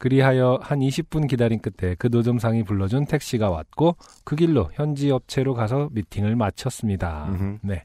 [0.00, 5.90] 그리하여 한 20분 기다린 끝에 그 노점상이 불러준 택시가 왔고 그 길로 현지 업체로 가서
[5.92, 7.26] 미팅을 마쳤습니다.
[7.28, 7.58] 음흠.
[7.60, 7.84] 네.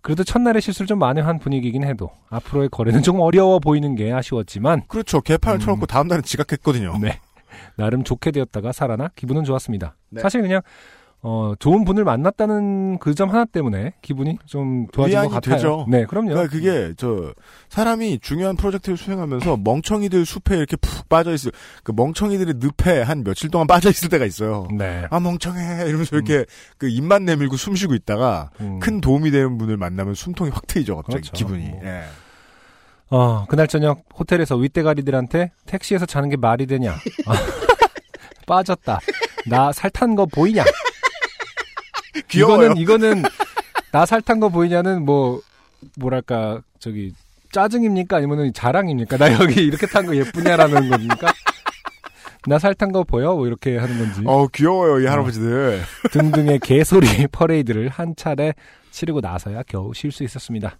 [0.00, 5.20] 그래도 첫날의 실수를 좀 만회한 분위기긴 해도 앞으로의 거래는 좀 어려워 보이는 게 아쉬웠지만 그렇죠.
[5.20, 5.60] 개판을 음.
[5.60, 6.98] 쳐놓고 다음 날은 지각했거든요.
[7.00, 7.20] 네.
[7.76, 9.94] 나름 좋게 되었다가 살아나 기분은 좋았습니다.
[10.10, 10.22] 네.
[10.22, 10.62] 사실 그냥
[11.28, 15.56] 어, 좋은 분을 만났다는 그 점 하나 때문에 기분이 좀 좋아진 것 같아요.
[15.56, 15.86] 되죠.
[15.88, 16.28] 네, 그럼요.
[16.28, 17.32] 그러니까 그게 저
[17.68, 21.50] 사람이 중요한 프로젝트를 수행하면서 멍청이들 숲에 이렇게 푹 빠져 있을
[21.82, 24.68] 그 멍청이들의 늪에 한 며칠 동안 빠져 있을 때가 있어요.
[24.76, 25.06] 네.
[25.10, 26.44] 아 멍청해 이러면서 이렇게
[26.78, 28.78] 그 입만 내밀고 숨 쉬고 있다가 음.
[28.80, 31.32] 큰 도움이 되는 분을 만나면 숨통이 확 트이죠 갑자기 그렇죠.
[31.32, 31.68] 기분이.
[31.70, 31.80] 뭐.
[31.84, 32.02] 예.
[33.08, 36.92] 어, 그날 저녁 호텔에서 윗대가리들한테 택시에서 자는 게 말이 되냐.
[37.26, 37.34] 아,
[38.46, 39.00] 빠졌다.
[39.48, 40.64] 나 살 탄 거 보이냐.
[42.28, 42.72] 귀여워요.
[42.72, 43.22] 이거는, 이거는,
[43.92, 45.40] 나 살탄 거 보이냐는 뭐,
[45.98, 47.12] 뭐랄까, 저기,
[47.52, 48.16] 짜증입니까?
[48.18, 49.16] 아니면은 자랑입니까?
[49.16, 51.32] 나 여기 이렇게 탄 거 예쁘냐라는 겁니까?
[52.46, 53.34] 나 살탄 거 보여?
[53.34, 54.22] 뭐 이렇게 하는 건지.
[54.24, 55.80] 어 귀여워요 이 할아버지들.
[56.12, 58.52] 등등의 개소리 퍼레이드를 한 차례
[58.90, 60.78] 치르고 나서야 겨우 쉴 수 있었습니다.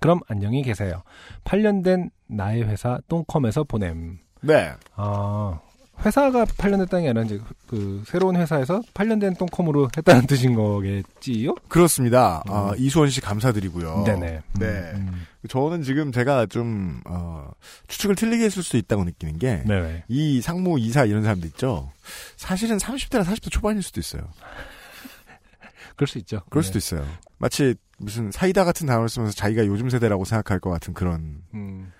[0.00, 1.02] 그럼 안녕히 계세요.
[1.44, 4.18] 8년 된 나의 회사 똥컴에서 보냄.
[4.40, 4.72] 네.
[4.96, 5.60] 아,
[6.04, 11.54] 회사가 8년 됐다는 게 아니라 이제 그 새로운 회사에서 8년 된 똥컴으로 했다는 뜻인 거겠지요?
[11.68, 12.42] 그렇습니다.
[12.48, 12.52] 음.
[12.52, 14.04] 아, 이수원 씨 감사드리고요.
[14.04, 14.42] 네네.
[14.58, 14.66] 네.
[14.94, 17.50] 음, 저는 지금 제가 좀 어,
[17.88, 20.40] 추측을 틀리게 했을 수 있다고 느끼는 게이 네네.
[20.42, 21.90] 상무 이사 이런 사람들 있죠.
[22.36, 24.22] 사실은 30대나 40대 초반일 수도 있어요.
[25.96, 26.42] 그럴 수 있죠.
[26.50, 26.66] 그럴 네.
[26.66, 27.06] 수도 있어요.
[27.38, 31.92] 마치 무슨 사이다 같은 단어를 쓰면서 자기가 요즘 세대라고 생각할 것 같은 그런 음,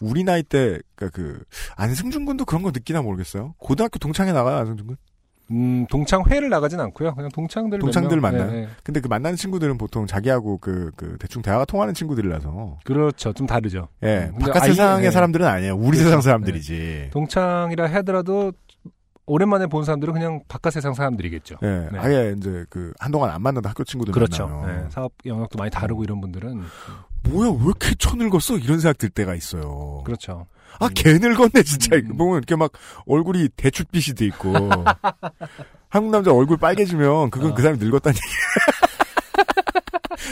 [0.00, 1.42] 우리 나이 때, 그니까 그,
[1.76, 3.54] 안승준 군도 그런 거 느끼나 모르겠어요.
[3.58, 4.96] 고등학교 동창회 나가요, 안승준 군?
[5.52, 7.14] 음, 동창회를 나가진 않고요.
[7.14, 8.40] 그냥 동창들 동창들 몇 명.
[8.40, 8.52] 만나요?
[8.52, 8.68] 네, 네.
[8.82, 12.78] 근데 그 만나는 친구들은 보통 자기하고 그, 그, 대충 대화가 통하는 친구들이라서.
[12.84, 13.32] 그렇죠.
[13.32, 13.88] 좀 다르죠.
[14.02, 15.10] 예, 음, 근데 바깥 아예, 세상의 네.
[15.12, 15.76] 사람들은 아니에요.
[15.76, 16.04] 우리 그렇죠.
[16.04, 17.10] 세상 사람들이지.
[17.12, 18.52] 동창이라 하더라도
[19.26, 21.56] 오랜만에 본 사람들은 그냥 바깥 세상 사람들이겠죠.
[21.62, 21.98] 예, 네.
[21.98, 24.64] 아예 이제 그, 한동안 안 만나던 학교 친구들 그렇죠.
[24.66, 26.62] 네, 사업 영역도 많이 다르고 이런 분들은
[27.28, 28.58] 뭐야, 왜 이렇게 쳐늙었어?
[28.58, 30.02] 이런 생각 들 때가 있어요.
[30.04, 30.46] 그렇죠.
[30.78, 31.96] 아, 개 늙었네, 진짜.
[31.96, 32.16] 음.
[32.16, 32.72] 보면 이렇게 막
[33.06, 34.52] 얼굴이 대추빛이 돼 있고.
[35.88, 37.54] 한국 남자 얼굴 빨개지면 그건 어.
[37.54, 38.26] 그 사람이 늙었다는 얘기.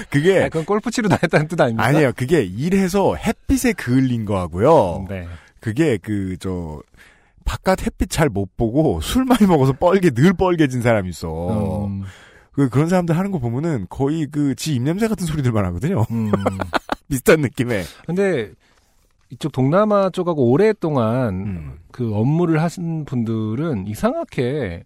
[0.10, 1.84] 그게 아, 그건 골프 치러 다녔다는 뜻 아닙니까?
[1.84, 2.12] 아니에요.
[2.16, 5.06] 그게 일해서 햇빛에 그을린 거하고요.
[5.08, 5.26] 네.
[5.60, 6.80] 그게 그 저
[7.44, 11.86] 바깥 햇빛 잘 못 보고 술 많이 먹어서 뻘게 늘 뻘개진 사람이 있어.
[11.86, 12.04] 음,
[12.54, 16.04] 그 그런 사람들 하는 거 보면은 거의 그 지 입냄새 같은 소리들만 하거든요.
[16.10, 16.30] 음.
[17.08, 17.84] 비슷한 느낌의.
[18.06, 18.52] 근데
[19.30, 21.78] 이쪽 동남아 쪽하고 오랫동안 음.
[21.90, 24.84] 그 업무를 하신 분들은 이상하게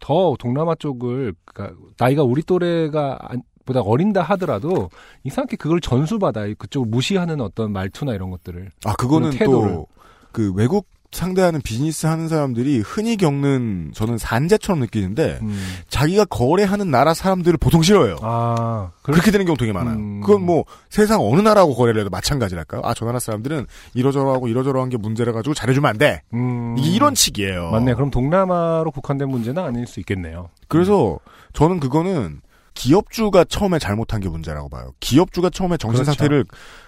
[0.00, 4.90] 더 동남아 쪽을 그러니까 나이가 우리 또래가 안- 보다 어린다 하더라도
[5.24, 9.74] 이상하게 그걸 전수받아 그쪽을 무시하는 어떤 말투나 이런 것들을 아 그거는 그런 태도를.
[9.74, 9.86] 또
[10.32, 15.58] 그 외국 상대하는 비즈니스 하는 사람들이 흔히 겪는 저는 산재처럼 느끼는데 음.
[15.88, 18.16] 자기가 거래하는 나라 사람들을 보통 싫어해요.
[18.22, 19.96] 아 그렇- 그렇 게 되는 경우 되게 많아요.
[19.96, 20.20] 음.
[20.20, 22.82] 그건 뭐 세상 어느 나라하고 거래를 해도 마찬가지랄까요?
[22.84, 26.22] 아, 저 나라 사람들은 이러저러하고 이러저러한 게 문제라 가지고 잘해주면 안 돼.
[26.34, 26.76] 음.
[26.78, 27.70] 이런 식이에요.
[27.70, 27.94] 맞네.
[27.94, 30.48] 그럼 동남아로 국한된 문제는 아닐 수 있겠네요.
[30.68, 31.18] 그래서
[31.52, 32.40] 저는 그거는
[32.76, 34.92] 기업주가 처음에 잘못한 게 문제라고 봐요.
[35.00, 36.12] 기업주가 처음에 정신 그렇죠.
[36.12, 36.44] 상태를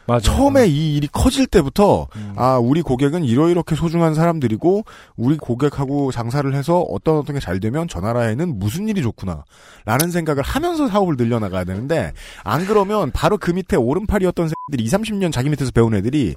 [0.07, 0.31] 맞아.
[0.33, 2.35] 처음에 이 일이 커질 때부터 음.
[2.37, 4.85] 아 우리 고객은 이러이렇게 소중한 사람들이고
[5.17, 9.45] 우리 고객하고 장사를 해서 어떤 어떤 게 잘 되면 저 나라에는 무슨 일이 좋구나
[9.87, 12.13] 라는 생각을 하면서 사업을 늘려나가야 되는데
[12.45, 16.35] 안 그러면 바로 그 밑에 오른팔이었던 새들이 2, 30년 자기 밑에서 배운 애들이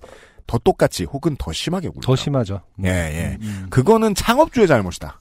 [0.47, 2.05] 더 똑같이 혹은 더 심하게 굴죠.
[2.05, 2.61] 더 심하죠.
[2.79, 2.85] 음.
[2.85, 3.37] 예, 예.
[3.41, 3.67] 음.
[3.69, 5.19] 그거는 창업주의 잘못이다.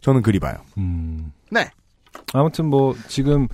[0.00, 0.56] 저는 그리 봐요.
[0.78, 1.32] 음.
[1.50, 1.70] 네.
[2.32, 3.48] 아무튼 뭐 지금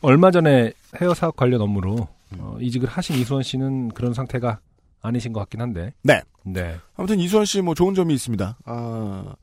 [0.00, 2.08] 얼마 전에 헤어 사업 관련 업무로
[2.38, 4.60] 어, 이직을 하신 이수원 씨는 그런 상태가
[5.02, 5.92] 아니신 것 같긴 한데.
[6.02, 6.20] 네.
[6.44, 6.76] 네.
[6.96, 8.58] 아무튼 이수원 씨 뭐 좋은 점이 있습니다.
[8.64, 9.34] 아,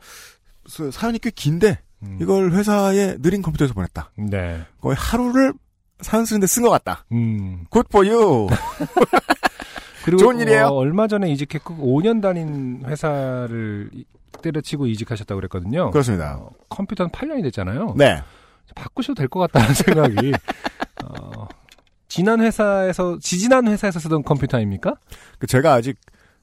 [0.67, 2.17] 사- 사연이 꽤 긴데 음.
[2.21, 4.11] 이걸 회사에 느린 컴퓨터에서 보냈다.
[4.17, 4.61] 네.
[4.81, 5.53] 거의 하루를
[6.01, 7.05] 사연 쓰는데 쓴 것 같다.
[7.11, 7.65] 음.
[7.71, 8.47] Good for you.
[10.03, 10.65] 그리고 좋은 일이에요.
[10.67, 14.05] 어, 얼마 전에 이직했고 5년 다닌 회사를 이-
[14.41, 15.91] 때려치고 이직하셨다고 그랬거든요.
[15.91, 16.37] 그렇습니다.
[16.39, 17.95] 어, 컴퓨터는 8년이 됐잖아요.
[17.97, 18.21] 네.
[18.75, 20.31] 바꾸셔도 될 것 같다는 생각이.
[21.03, 21.47] 어,
[22.07, 24.95] 지난 회사에서 지지난 회사에서 쓰던 컴퓨터 아닙니까?
[25.39, 25.97] 그 제가 아직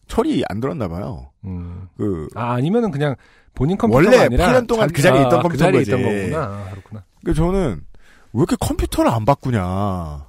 [0.07, 1.31] 철이 안 들었나 봐요.
[1.45, 1.89] 음.
[1.97, 3.15] 그 아 아니면은 그냥
[3.55, 6.31] 본인 컴퓨터가 원래 아니라 8년 동안 그 자리에 있던 그 자리에 컴퓨터인 있던.
[6.33, 6.55] 거구나.
[6.67, 7.05] 아, 그렇구나.
[7.25, 7.83] 그 저는
[8.33, 10.27] 왜 이렇게 컴퓨터를 안 바꾸냐.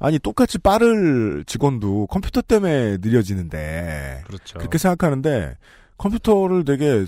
[0.00, 4.58] 아니 똑같이 빠를 직원도 컴퓨터 때문에 느려지는데 그렇죠.
[4.58, 5.56] 그렇게 생각하는데
[5.98, 7.04] 컴퓨터를 되게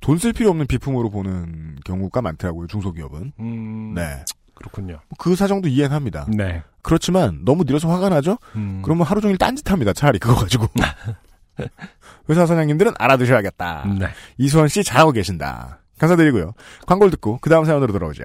[0.00, 3.32] 돈 쓸 필요 없는 비품으로 보는 경우가 많더라고요 중소기업은.
[3.40, 4.24] 음, 네.
[4.54, 5.00] 그렇군요.
[5.18, 6.26] 그 사정도 이해는 합니다.
[6.28, 6.62] 네.
[6.82, 8.38] 그렇지만 너무 느려서 화가 나죠?
[8.56, 9.92] 음, 그러면 하루 종일 딴짓합니다.
[9.92, 10.66] 차라리 그거 가지고.
[12.30, 13.84] 회사 사장님들은 알아두셔야겠다.
[13.98, 14.06] 네.
[14.36, 15.80] 이수원 씨 잘하고 계신다.
[15.98, 16.52] 감사드리고요.
[16.86, 18.24] 광고를 듣고 그 다음 사연으로 돌아오죠.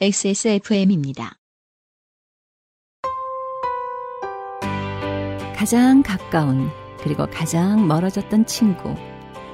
[0.00, 1.34] XSFM입니다.
[5.56, 6.70] 가장 가까운
[7.02, 8.94] 그리고 가장 멀어졌던 친구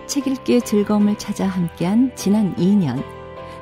[0.07, 3.03] 책 읽기의 즐거움을 찾아 함께한 지난 2년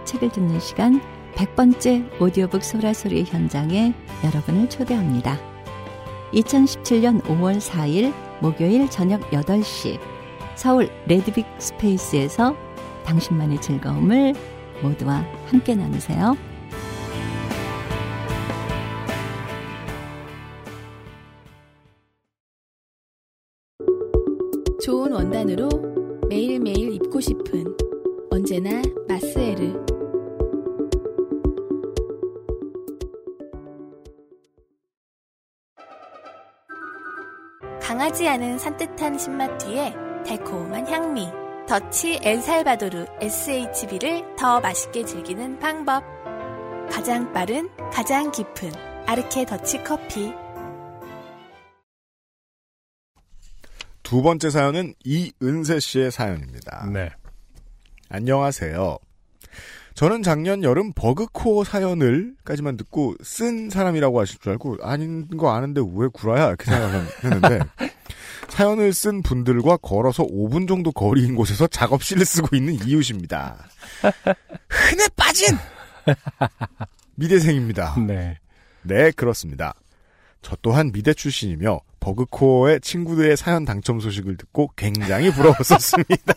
[0.04, 1.00] 책을 듣는 시간
[1.34, 3.92] 100번째 오디오북 소라소리 현장에
[4.24, 5.38] 여러분을 초대합니다.
[6.32, 9.98] 2017년 5월 4일 목요일 저녁 8시
[10.54, 12.56] 서울 레드빅 스페이스에서
[13.04, 14.34] 당신만의 즐거움을
[14.82, 16.36] 모두와 함께 나누세요.
[24.86, 25.68] 좋은 원단으로
[26.28, 27.76] 매일매일 입고 싶은
[28.30, 29.84] 언제나 마스에르.
[37.82, 39.92] 강하지 않은 산뜻한 신맛 뒤에
[40.24, 41.30] 달콤한 향미.
[41.66, 46.04] 더치 엘살바도르 SHB를 더 맛있게 즐기는 방법.
[46.88, 48.70] 가장 빠른, 가장 깊은
[49.04, 50.45] 아르케 더치 커피.
[54.06, 56.88] 두 번째 사연은 이은세 씨의 사연입니다.
[56.92, 57.10] 네.
[58.08, 58.98] 안녕하세요.
[59.94, 66.06] 저는 작년 여름 버그코어 사연을까지만 듣고 쓴 사람이라고 하실 줄 알고 아닌 거 아는데 왜
[66.12, 67.58] 구라야 이렇게 생각했는데
[68.48, 73.58] 사연을 쓴 분들과 걸어서 5분 정도 거리인 곳에서 작업실을 쓰고 있는 이웃입니다.
[74.68, 75.58] 흔해 빠진
[77.16, 77.96] 미대생입니다.
[78.06, 78.38] 네.
[78.82, 79.74] 네, 그렇습니다.
[80.46, 86.34] 저 또한 미대 출신이며 버그코어의 친구들의 사연 당첨 소식을 듣고 굉장히 부러웠었습니다.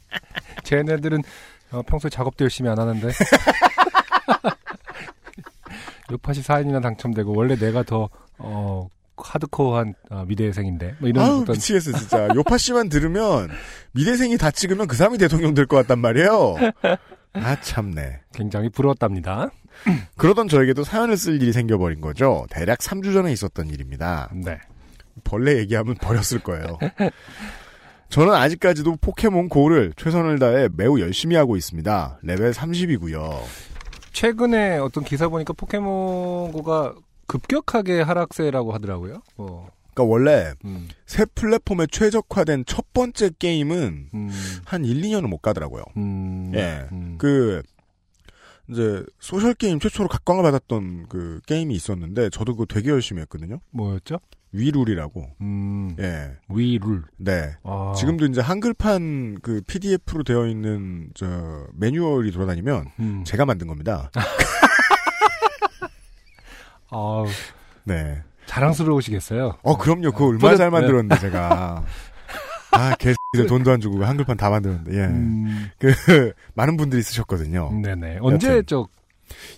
[0.64, 1.22] 쟤네들은
[1.72, 3.08] 어, 평소에 작업도 열심히 안 하는데
[6.10, 8.88] 요파시 사연이나 당첨되고 원래 내가 더 어,
[9.18, 12.28] 하드코어한 어, 미대생인데 뭐 이런 아우 어떤 미치겠어 진짜.
[12.34, 13.50] 요파 씨만 들으면
[13.92, 16.56] 미대생이 다 찍으면 그 사람이 대통령 될 것 같단 말이에요.
[17.34, 18.20] 아 참네.
[18.32, 19.50] 굉장히 부러웠답니다.
[20.16, 22.46] 그러던 저에게도 사연을 쓸 일이 생겨버린 거죠.
[22.50, 24.30] 대략 3주 전에 있었던 일입니다.
[24.34, 24.58] 네.
[25.24, 26.78] 벌레 얘기하면 버렸을 거예요.
[28.08, 32.18] 저는 아직까지도 포켓몬 고를 최선을 다해 매우 열심히 하고 있습니다.
[32.22, 33.40] 레벨 30이고요.
[34.12, 36.94] 최근에 어떤 기사 보니까 포켓몬 고가
[37.26, 39.22] 급격하게 하락세라고 하더라고요.
[39.36, 44.30] 뭐, 그러니까 원래 음, 새 플랫폼에 최적화된 첫 번째 게임은 음,
[44.64, 45.82] 한 1, 2년은 못 가더라고요.
[45.96, 46.86] 음, 예.
[46.92, 47.16] 음.
[47.18, 47.62] 그
[48.72, 53.60] 이제 social 게임 최초로 각광을 받았던 그 게임이 있었는데 저도 그거 되게 열심히 했거든요.
[53.70, 54.18] 뭐였죠?
[54.54, 55.26] 위룰이라고.
[55.40, 56.32] 음, 예.
[56.50, 57.04] 위룰.
[57.16, 57.54] 네.
[57.64, 63.24] 아, 지금도 이제 한글판 그 PDF로 되어 있는 저 매뉴얼이 돌아다니면 음.
[63.24, 64.10] 제가 만든 겁니다.
[66.90, 67.24] 아,
[67.84, 68.22] 네.
[68.46, 69.56] 자랑스러우시겠어요.
[69.62, 70.12] 어 그럼요.
[70.12, 70.70] 그거 얼마나 뿌듯- 잘 네.
[70.70, 71.84] 만들었는데 제가.
[72.72, 74.98] 아, 걔들 돈도 안 주고 한글판 다 만들었는데.
[74.98, 75.04] 예.
[75.04, 77.70] 음, 그 많은 분들이 쓰셨거든요.
[77.82, 78.18] 네네.
[78.20, 78.90] 언제적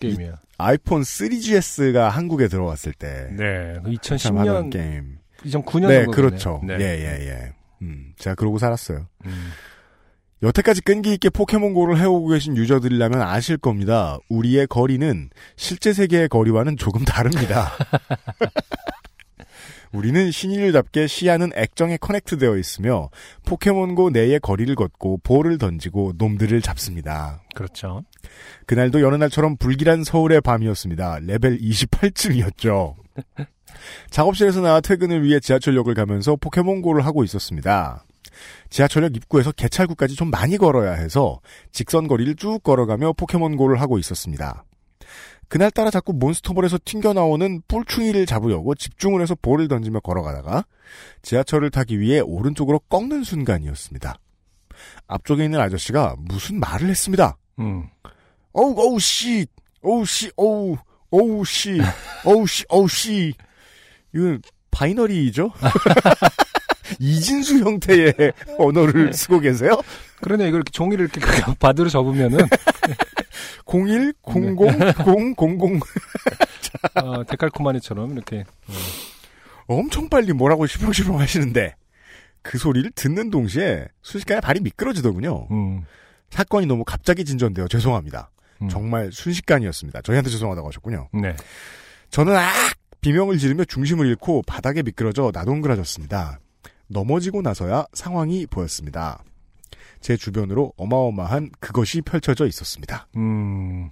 [0.00, 0.34] 게임이에요?
[0.58, 3.74] 아이폰 3GS가 한국에 들어왔을 때 네,
[4.18, 5.18] 참 하던 2010년, 게임.
[5.44, 6.60] 2009년 네, 그렇죠.
[6.64, 6.76] 네.
[6.78, 7.52] 예, 예, 예.
[7.82, 9.06] 음, 제가 그러고 살았어요.
[9.26, 9.50] 음,
[10.42, 14.18] 여태까지 끈기 있게 포켓몬고를 해오고 계신 유저들이라면 아실 겁니다.
[14.28, 17.72] 우리의 거리는 실제 세계의 거리와는 조금 다릅니다.
[19.94, 23.10] 우리는 신인류답게 시야는 액정에 커넥트되어 있으며
[23.46, 27.40] 포켓몬고 내의 거리를 걷고 볼을 던지고 놈들을 잡습니다.
[27.54, 28.02] 그렇죠.
[28.66, 31.20] 그날도 여느 날처럼 불길한 서울의 밤이었습니다.
[31.22, 32.96] 레벨 28쯤이었죠.
[34.10, 38.04] 작업실에서 나와 퇴근을 위해 지하철역을 가면서 포켓몬고를 하고 있었습니다.
[38.70, 41.38] 지하철역 입구에서 개찰구까지 좀 많이 걸어야 해서
[41.70, 44.64] 직선 거리를 쭉 걸어가며 포켓몬고를 하고 있었습니다.
[45.48, 50.64] 그날따라 자꾸 몬스터볼에서 튕겨나오는 뿔충이를 잡으려고 집중을 해서 볼을 던지며 걸어가다가
[51.22, 54.18] 지하철을 타기 위해 오른쪽으로 꺾는 순간이었습니다.
[55.06, 57.36] 앞쪽에 있는 아저씨가 무슨 말을 했습니다.
[57.60, 57.86] 음,
[58.52, 59.46] 어우, 어우, 씨.
[59.82, 60.76] 오우 씨, 오우,
[61.10, 61.78] 오우 씨,
[62.24, 63.34] 오우 씨, 오우 씨.
[64.14, 64.40] 이건
[64.70, 65.52] 바이너리죠?
[66.98, 68.14] 이진수 형태의
[68.58, 69.78] 언어를 쓰고 계세요?
[70.22, 71.20] 그러네 이걸 이렇게 종이를 이렇게
[71.60, 72.38] 바드로 접으면은
[73.66, 74.66] 01, 00,
[75.06, 75.80] 0, 00.
[77.02, 78.44] 어, 데칼코마니처럼 이렇게
[79.66, 81.74] 엄청 빨리 뭐라고 시렁시렁 하시는데
[82.42, 85.48] 그 소리를 듣는 동시에 순식간에 발이 미끄러지더군요.
[85.50, 85.84] 음,
[86.30, 88.30] 사건이 너무 갑자기 진전되어 죄송합니다.
[88.62, 88.68] 음.
[88.68, 90.02] 정말 순식간이었습니다.
[90.02, 91.08] 저희한테 죄송하다고 하셨군요.
[91.12, 91.34] 네.
[92.10, 92.52] 저는 악
[93.00, 96.38] 비명을 지르며 중심을 잃고 바닥에 미끄러져 나동그라졌습니다.
[96.86, 99.22] 넘어지고 나서야 상황이 보였습니다.
[100.04, 103.08] 제 주변으로 어마어마한 그것이 펼쳐져 있었습니다.
[103.16, 103.88] 음.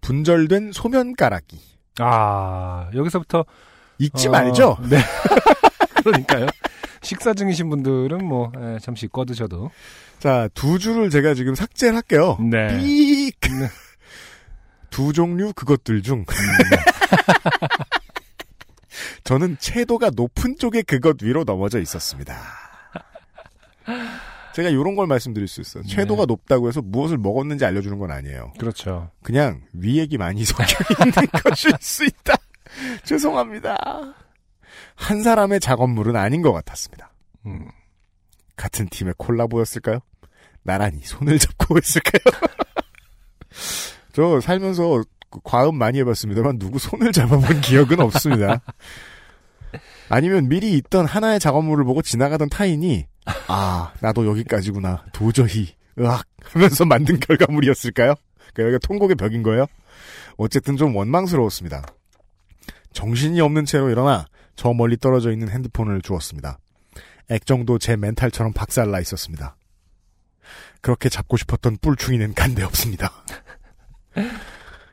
[0.00, 1.60] 분절된 소면가락이
[1.98, 3.44] 아, 여기서부터
[3.98, 4.78] 잊지 어, 말죠.
[4.88, 4.96] 네.
[6.02, 6.46] 그러니까요.
[7.02, 9.70] 식사 중이신 분들은 뭐 예, 잠시 꺼드셔도
[10.18, 12.38] 자, 두 줄을 제가 지금 삭제를 할게요.
[12.40, 12.78] 네.
[12.78, 13.38] 삐익.
[13.42, 13.68] 네.
[14.88, 16.24] 두 종류 그것들 중
[19.24, 22.38] 저는 채도가 높은 쪽의 그것 위로 넘어져 있었습니다.
[24.54, 25.82] 제가 이런 걸 말씀드릴 수 있어요.
[25.84, 28.52] 채도가 높다고 해서 무엇을 먹었는지 알려주는 건 아니에요.
[28.58, 29.10] 그렇죠.
[29.22, 30.64] 그냥 위액이 많이 섞여
[31.00, 32.34] 있는 것일 수 있다.
[33.04, 33.76] 죄송합니다.
[34.94, 37.12] 한 사람의 작업물은 아닌 것 같았습니다.
[37.46, 37.68] 음.
[38.56, 40.00] 같은 팀의 콜라보였을까요?
[40.62, 42.22] 나란히 손을 잡고 했을까요?
[44.12, 48.60] 저 살면서 그 과음 많이 해봤습니다만 누구 손을 잡아본 기억은 없습니다.
[50.08, 53.06] 아니면 미리 있던 하나의 작업물을 보고 지나가던 타인이
[53.48, 55.68] 아 나도 여기까지구나 도저히
[55.98, 58.14] 으악 하면서 만든 결과물이었을까요?
[58.54, 59.66] 그러니까 통곡의 벽인 거예요?
[60.36, 61.84] 어쨌든 좀 원망스러웠습니다.
[62.92, 66.58] 정신이 없는 채로 일어나 저 멀리 떨어져 있는 핸드폰을 주었습니다.
[67.30, 69.56] 액정도 제 멘탈처럼 박살나 있었습니다.
[70.80, 73.12] 그렇게 잡고 싶었던 뿔충이는 간데 없습니다.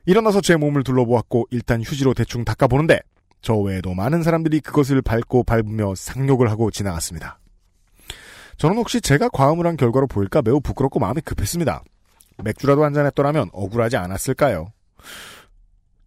[0.05, 2.99] 일어나서 제 몸을 둘러보았고 일단 휴지로 대충 닦아보는데
[3.41, 7.38] 저 외에도 많은 사람들이 그것을 밟고 밟으며 상욕을 하고 지나갔습니다.
[8.60, 11.84] 저는 혹시 제가 과음을 한 결과로 보일까 매우 부끄럽고 마음이 급했습니다.
[12.43, 14.72] 맥주라도 한 잔 했더라면 억울하지 않았을까요?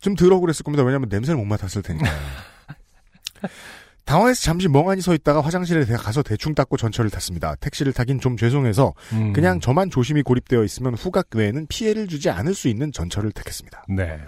[0.01, 0.83] 좀 덜 억울했을 겁니다.
[0.85, 2.13] 왜냐하면 냄새를 못 맡았을 테니까요.
[4.05, 7.55] 당황해서 잠시 멍하니 서 있다가 화장실에 가서 대충 닦고 전철을 탔습니다.
[7.57, 9.33] 택시를 타긴 좀 죄송해서 음.
[9.33, 13.85] 그냥 저만 조심히 고립되어 있으면 후각 외에는 피해를 주지 않을 수 있는 전철을 택했습니다.
[13.89, 14.19] 네.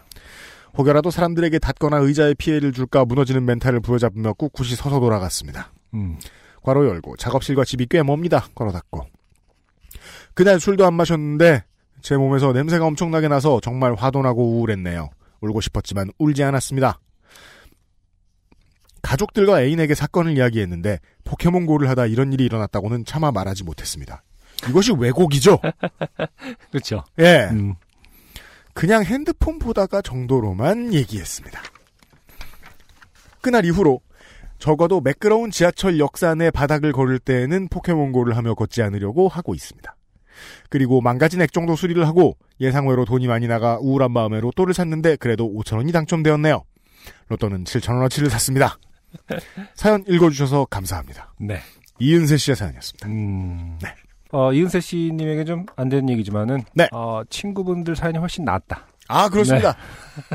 [0.78, 5.72] 혹여라도 사람들에게 닿거나 의자에 피해를 줄까 무너지는 멘탈을 부여잡으며 꿋꿋이 서서 돌아갔습니다.
[5.94, 6.18] 음.
[6.64, 8.46] 괄호 열고 작업실과 집이 꽤 멉니다.
[8.54, 9.06] 괄호 닫고.
[10.32, 11.62] 그날 술도 안 마셨는데
[12.00, 15.10] 제 몸에서 냄새가 엄청나게 나서 정말 화도 나고 우울했네요.
[15.40, 16.98] 울고 싶었지만 울지 않았습니다.
[19.02, 24.22] 가족들과 애인에게 사건을 이야기했는데 포켓몬고를 하다 이런 일이 일어났다고는 차마 말하지 못했습니다.
[24.68, 25.58] 이것이 왜곡이죠?
[26.72, 27.04] 그렇죠.
[27.18, 27.48] 예.
[27.52, 27.74] 음.
[28.72, 31.62] 그냥 핸드폰 보다가 정도로만 얘기했습니다.
[33.42, 34.00] 그날 이후로
[34.58, 39.94] 적어도 매끄러운 지하철 역사 내 바닥을 걸을 때에는 포켓몬고를 하며 걷지 않으려고 하고 있습니다.
[40.68, 45.92] 그리고 망가진 액정도 수리를 하고 예상외로 돈이 많이 나가 우울한 마음에 로또를 샀는데 그래도 5천원이
[45.92, 46.64] 당첨되었네요.
[47.28, 48.78] 로또는 7천원어치를 샀습니다.
[49.74, 51.34] 사연 읽어주셔서 감사합니다.
[51.40, 51.60] 네.
[52.00, 53.06] 이은세 씨의 사연이었습니다.
[53.08, 53.78] 음.
[53.80, 53.88] 네.
[54.32, 56.88] 어, 이은세 씨님에게 좀 안 되는 얘기지만은 네.
[56.92, 58.88] 어, 친구분들 사연이 훨씬 낫다.
[59.08, 59.76] 아 그렇습니다.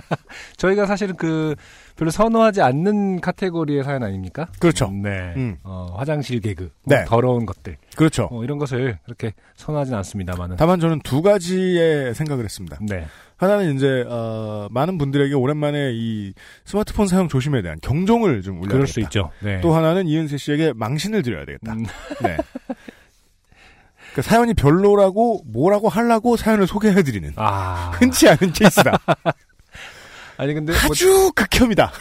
[0.57, 1.55] 저희가 사실은 그
[1.95, 4.47] 별로 선호하지 않는 카테고리의 사연 아닙니까?
[4.59, 4.89] 그렇죠.
[4.91, 5.33] 네.
[5.35, 5.57] 음.
[5.63, 7.03] 어, 화장실 개그, 네.
[7.05, 8.29] 더러운 것들, 그렇죠.
[8.31, 10.55] 어, 이런 것을 그렇게 선호하진 않습니다만은.
[10.57, 12.77] 다만 저는 두 가지의 생각을 했습니다.
[12.81, 13.05] 네.
[13.37, 16.33] 하나는 이제 어, 많은 분들에게 오랜만에 이
[16.65, 18.93] 스마트폰 사용 조심에 대한 경종을 좀 울려야 그럴 되겠다.
[18.93, 19.31] 수 있죠.
[19.41, 19.61] 네.
[19.61, 21.73] 또 하나는 이은세 씨에게 망신을 드려야 되겠다.
[21.73, 21.85] 음,
[22.23, 22.37] 네.
[24.11, 27.91] 그러니까 사연이 별로라고 뭐라고 하려고 사연을 소개해드리는 아.
[27.95, 28.97] 흔치 않은 케이스다.
[30.37, 31.91] 아니 근데 뭐, 아주 극혐이다.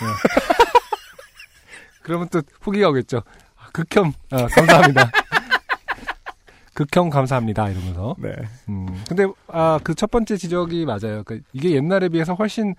[2.02, 3.18] 그러면 또 후기가 오겠죠.
[3.58, 5.10] 아, 극혐 아, 감사합니다.
[6.74, 8.14] 극혐 감사합니다 이러면서.
[8.18, 8.30] 네.
[8.68, 8.86] 음.
[9.08, 11.22] 근데 아 그 첫 번째 지적이 맞아요.
[11.24, 12.74] 그 이게 옛날에 비해서 훨씬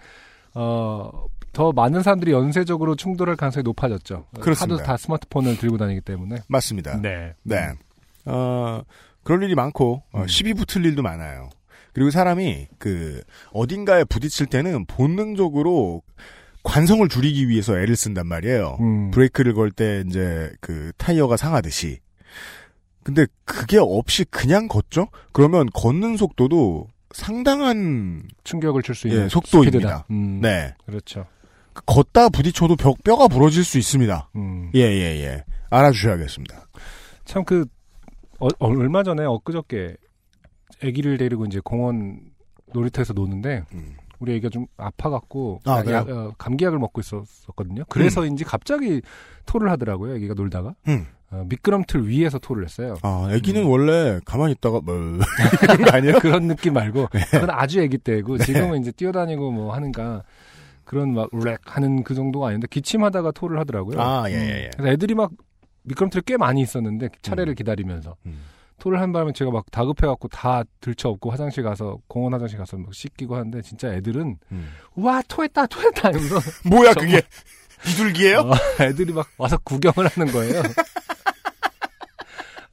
[0.54, 1.12] 어.
[1.52, 4.28] 더 많은 사람들이 연쇄적으로 충돌할 가능성이 높아졌죠.
[4.40, 4.76] 그렇습니다.
[4.76, 6.38] 하도 다 스마트폰을 들고 다니기 때문에.
[6.48, 6.98] 맞습니다.
[7.02, 7.34] 네.
[7.42, 7.72] 네.
[8.26, 8.84] 어,
[9.30, 10.28] 그럴 일이 많고, 어, 음.
[10.28, 11.52] 시비 붙을 일도 많아요.
[11.94, 13.22] 그리고 사람이, 그,
[13.54, 16.02] 어딘가에 부딪힐 때는 본능적으로
[16.64, 18.78] 관성을 줄이기 위해서 애를 쓴단 말이에요.
[18.80, 19.12] 음.
[19.12, 22.00] 브레이크를 걸 때, 이제, 그, 타이어가 상하듯이.
[23.04, 25.10] 근데 그게 없이 그냥 걷죠?
[25.32, 30.06] 그러면 걷는 속도도 상당한, 충격을 줄 수 있는 예, 속도입니다.
[30.10, 30.42] 음.
[30.42, 30.74] 네.
[30.88, 31.28] 그렇죠.
[31.74, 34.32] 그 걷다 부딪혀도 벽, 뼈가 부러질 수 있습니다.
[34.38, 34.72] 음.
[34.74, 35.44] 예, 예, 예.
[35.70, 36.68] 알아주셔야겠습니다.
[37.26, 37.66] 참 그
[38.40, 39.96] 어, 얼마 전에 엊그저께
[40.84, 42.20] 아기를 데리고 이제 공원
[42.74, 43.96] 놀이터에서 노는데 음.
[44.20, 45.84] 우리 애기가 좀 아파갖고 아?
[45.88, 47.84] 약- 어, 감기약을 먹고 있었거든요.
[47.90, 49.02] 그래서인지 갑자기
[49.46, 50.16] 토를 하더라고요.
[50.16, 51.06] 애기가 놀다가 음.
[51.32, 52.96] 어, 미끄럼틀 위에서 토를 했어요.
[53.02, 54.96] 아, 애기는 원래 가만히 있다가 뭐
[55.64, 56.20] 이런 거 아니에요?
[56.20, 57.20] 그런 느낌 말고 네.
[57.32, 60.24] 그건 아주 애기 때고 지금은 이제 뛰어다니고 뭐 하는가
[60.86, 64.02] 그런 막 웩 하는 그 정도가 아닌데 기침하다가 토를 하더라고요.
[64.02, 64.70] 아, 예, 예, 예.
[64.76, 65.30] 그래서 애들이 막
[65.90, 67.56] 미끄럼틀에 꽤 많이 있었는데 차례를 음.
[67.56, 68.42] 기다리면서 음.
[68.80, 73.36] 토를 한 바람에 제가 막 다급해갖고 다 들쳐업고 화장실 가서 공원 화장실 가서 막 씻기고
[73.36, 74.70] 하는데 진짜 애들은 음.
[74.96, 77.22] 와 토했다 토했다 이러면서 뭐야 그게
[77.84, 78.40] 비둘기예요?
[78.40, 80.62] 어, 애들이 막 와서 구경을 하는 거예요.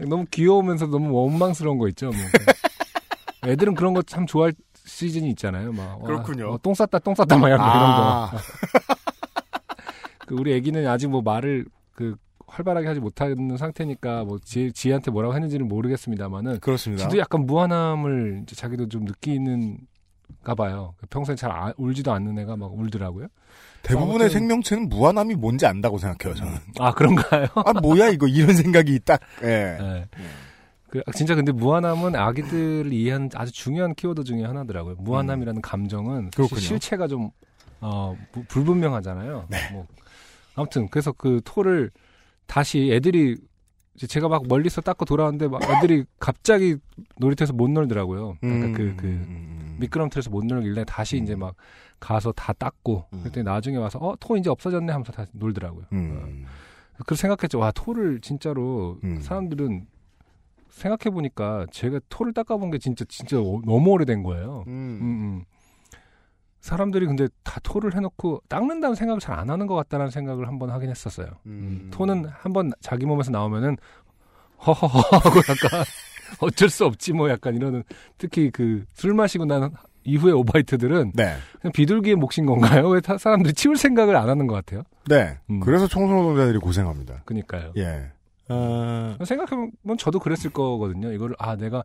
[0.09, 2.11] 너무 귀여우면서 너무 원망스러운 거 있죠.
[2.11, 3.51] 뭐.
[3.51, 4.53] 애들은 그런 거 참 좋아할
[4.85, 5.73] 시즌이 있잖아요.
[5.73, 6.53] 막 와, 그렇군요.
[6.53, 7.65] 어, 똥 쌌다 똥 쌌다 막 이런 거.
[7.67, 8.33] 아,
[10.27, 12.15] 그 우리 애기는 아직 뭐 말을 그
[12.57, 17.05] 활발하게 하지 못하는 상태니까 뭐 지, 지한테 뭐라고 했는지는 모르겠습니다만은 그렇습니다.
[17.05, 20.95] 지도 약간 무한함을 이제 자기도 좀 느끼는가 봐요.
[21.11, 23.27] 평소에 잘 아- 울지도 않는 애가 막 울더라고요.
[23.83, 26.53] 대부분의 아무튼- 생명체는 무한함이 뭔지 안다고 생각해요, 저는.
[26.81, 27.47] 아 그런가요?
[27.55, 29.77] 아, 뭐야, 이거, 이런 생각이 딱, 예.
[29.79, 30.07] 네.
[30.89, 34.97] 그, 진짜 근데 무한함은 아기들을 이해하는 아주 중요한 키워드 중에 하나더라고요.
[34.99, 36.61] 무한함이라는 감정은 사실 그렇군요.
[36.61, 37.31] 실체가 좀
[37.81, 39.47] 어, 부- 불분명하잖아요.
[39.51, 39.59] 네.
[39.73, 39.87] 뭐
[40.55, 41.91] 아무튼 그래서 그 토를
[42.47, 43.37] 다시 애들이
[43.97, 46.77] 제가 막 멀리서 닦고 돌아왔는데 막 애들이 갑자기
[47.19, 48.37] 놀이터에서 못 놀더라고요.
[48.41, 49.77] 그러니까 그, 그 음.
[49.81, 51.55] 미끄럼틀에서 못 놀길래 다시 이제 막
[51.99, 53.21] 가서 다 닦고 음.
[53.21, 55.87] 그랬더니 나중에 와서 어 토 이제 없어졌네 하면서 다시 놀더라고요.
[55.93, 56.45] 음.
[57.07, 57.59] 그래서 생각했죠.
[57.59, 59.19] 와 토를 진짜로 음.
[59.21, 59.87] 사람들은
[60.71, 64.65] 생각해 보니까 제가 토를 닦아본 게 진짜 진짜 오- 너무 오래된 거예요.
[64.67, 65.03] 음, 음.
[65.03, 65.45] 음.
[66.67, 70.91] 사람들이 근데 다 토를 해놓고 닦는다는 생각을 잘 안 하는 것 같다는 생각을 한번 하긴
[70.91, 71.29] 했었어요.
[71.47, 71.89] 음.
[71.93, 73.77] 토는 한번 자기 몸에서 나오면은
[74.67, 75.85] 허허허 하고 약간
[76.41, 77.85] 어쩔 수 없지 뭐 약간 이러는
[78.19, 79.71] 특히 그 술 마시고 난
[80.05, 81.35] 이후의 오바이트들은 네.
[81.61, 82.89] 그냥 비둘기의 몫인 건가요?
[82.89, 84.83] 왜 다- 사람들이 치울 생각을 안 하는 것 같아요?
[85.09, 85.39] 네.
[85.51, 85.61] 음.
[85.61, 87.23] 그래서 청소노동자들이 고생합니다.
[87.25, 87.73] 그니까요.
[87.77, 88.11] 예.
[88.49, 91.13] 어, 생각해보면 저도 그랬을 거거든요.
[91.13, 91.83] 이거를 아 내가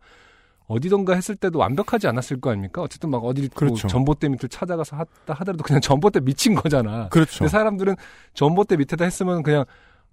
[0.72, 2.82] 어디던가 했을 때도 완벽하지 않았을 거 아닙니까?
[2.82, 3.88] 어쨌든 막 어디 뭐 그렇죠.
[3.88, 7.10] 전봇대 밑을 찾아가서 하다 하더라도 그냥 전봇대 미친 거잖아.
[7.10, 7.40] 그렇죠.
[7.40, 7.96] 근데 사람들은
[8.34, 9.66] 전봇대 밑에다 했으면 그냥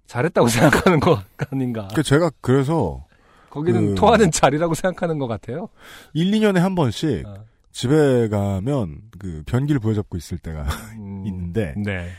[0.07, 0.47] 잘했다고
[0.87, 1.87] 생각하는 거 아닌가.
[1.95, 3.05] 그 제가 그래서
[3.49, 5.69] 거기는 그- 토하는 자리라고 생각하는 것 같아요.
[6.13, 10.63] 1, 2년에 한 번씩 어, 집에 가면 그 변기를 부여잡고 있을 때가
[10.97, 12.09] 음, 있는데 네.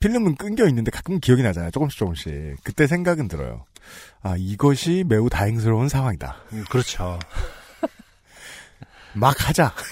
[0.00, 1.70] 필름은 끊겨 있는데 가끔 기억이 나잖아요.
[1.70, 2.56] 조금씩 조금씩.
[2.62, 3.64] 그때 생각은 들어요.
[4.22, 6.36] 아, 이것이 매우 다행스러운 상황이다.
[6.52, 7.18] 음, 그렇죠.
[9.14, 9.72] 막 하자.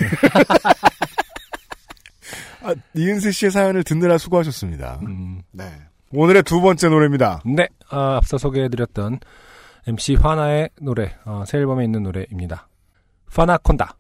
[2.64, 5.00] 아, 이은세 씨의 사연을 듣느라 수고하셨습니다.
[5.02, 5.64] 음, 네.
[6.12, 7.42] 오늘의 두 번째 노래입니다.
[7.44, 7.66] 네.
[7.88, 9.18] 아, 앞서 소개해드렸던
[9.86, 12.68] MC 화나의 노래, 어, 새 앨범에 있는 노래입니다.
[13.34, 13.96] 파나콘다.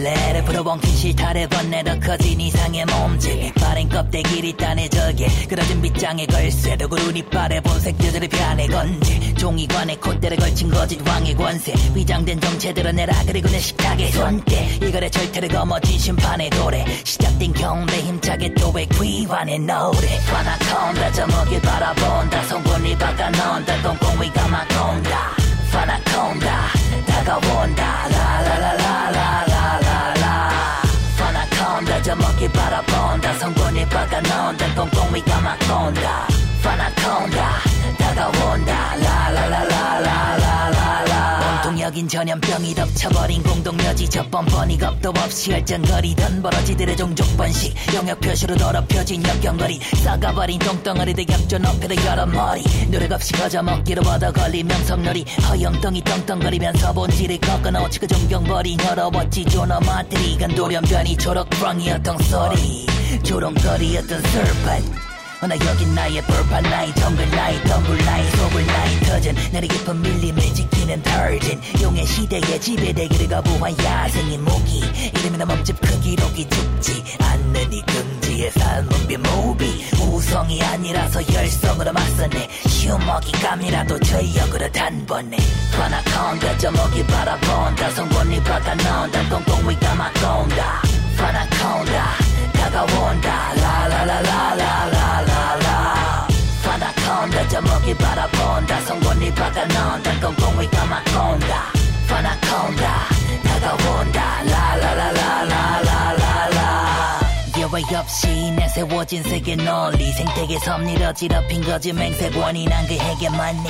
[0.00, 6.76] 얼레를 불어벙킨 실타래 건네 더 커진 이상의 몸질 빠른 껍데기를 따내 저게 그러진 빗장에 걸쇠.
[6.78, 8.66] 도구른 이빨에 본색 뼈들을 변해.
[8.66, 11.74] 건지 종이관에 콧대를 걸친 거짓 왕의 권세.
[11.94, 13.12] 위장된 정체들은 내라.
[13.26, 14.78] 그리고 내 식탁에 손대.
[14.82, 16.86] 이거래 절대를 거머쥔 심판의 도래.
[17.04, 20.18] 시작된 경배 힘차게 또왜 귀환의 노래.
[20.30, 21.12] 파나콘다.
[21.12, 22.44] 저먹일 바라본다.
[22.44, 23.82] 송곳니 박아 넣은다.
[23.82, 25.36] 똥꽁위가 막 온다.
[25.70, 26.68] 파나콘다.
[27.06, 28.19] 다가온다
[33.40, 34.74] 바라본다 송곳니 박아 넣은다.
[34.74, 36.28] 똥꽁위가 막 온다.
[36.62, 37.60] 파나콘다
[37.98, 38.79] 다가온다
[42.00, 47.74] 여긴 전염병이 덮쳐버린 공동묘지 저 뻔뻔히 겁도 없이 열정거리던 버러지들의 종족 번식.
[47.94, 49.78] 영역 표시로 더럽혀진 역경거리.
[50.02, 52.62] 썩어버린 똥덩어리들 격전 어패도 여러 머리.
[52.90, 55.26] 노력 없이 거저 먹기로 얻어 걸린 명성놀이.
[55.46, 62.86] 허영덩이 떵떵거리면서 본질을 꺾어놓지 그 존경버린 더러웠지 존엄아들이 간 돌연변이 초록광이었던 소리
[63.24, 69.68] 조롱거리였던 슬픈 나 여긴 나의 벌판 나의 정글 나의 덤불 나의 소불 나의 터전 나의
[69.68, 74.80] 깊은 밀림을 지키는 털진 용의 시대에 지배되기를 거부한 야생의 무기.
[75.18, 79.86] 이름이나 몸집 크기록이 죽지 않는 이 금지의 삶은 비무비.
[80.02, 82.48] 우성이 아니라서 열성으로 맞서네.
[82.68, 85.38] 휴먹이 감이라도 저역으로 단번에.
[85.72, 87.90] 파나콘다 저 먹이 바라본다.
[87.92, 89.28] 성권이 바다 넣은다.
[89.30, 90.82] 꽁꽁 위가 막온다.
[91.16, 92.29] 파나콘다
[92.70, 96.28] 다가온다 라라라라라라라라
[96.62, 101.72] 파나콘다 저먹이 바라본다 성권이 바다 넣은다 꽁꽁 위가 막온다
[102.08, 103.08] 파나콘다
[103.60, 107.20] 다가온다 라라라라라라라라
[107.58, 113.68] 예외 없이 내세워진 세계 논리 생태계 섭리로 어지럽힌 거짓 맹세권이 난 그에게 맞니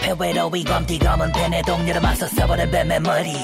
[0.00, 3.36] 앞에 외로이 검디 검은 펜의 동료로 맞서 써버린 뱀의 머리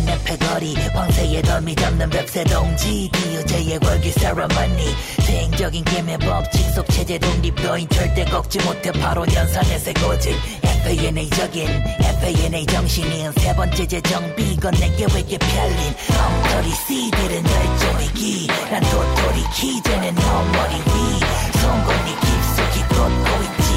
[0.00, 0.74] 내 패거리.
[0.94, 3.10] 황새의 덜미 잡는 뱁새 동지.
[3.12, 4.94] 디유제의 월기 세러머니
[5.26, 11.68] 대행적인 게임의 법칙 속 체제 독립도인 절대 꺾지 못해 바로 연산의 세고직 FANA적인.
[12.00, 13.32] FANA 정신인.
[13.32, 14.52] 세 번째 재정비.
[14.52, 15.94] 이건 내 계획에 편린?
[16.10, 18.46] 엉터리 C들은 열정이기.
[18.70, 21.20] 난 도토리 키제는 너 머리 위.
[21.60, 23.72] 송곳니 깊숙이 꽂고 있지.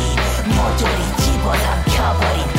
[0.48, 2.55] 모조리 집어삼켜버린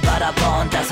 [0.00, 0.82] 바라본다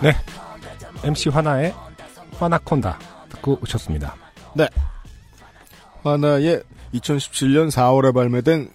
[0.00, 0.12] 네
[1.04, 1.74] MC 화나의
[2.38, 2.98] 화나콘다
[3.30, 4.14] 듣고 오셨습니다.
[4.54, 4.68] 네.
[6.02, 6.62] 화나의
[6.94, 8.70] 2017년 4월에 발매된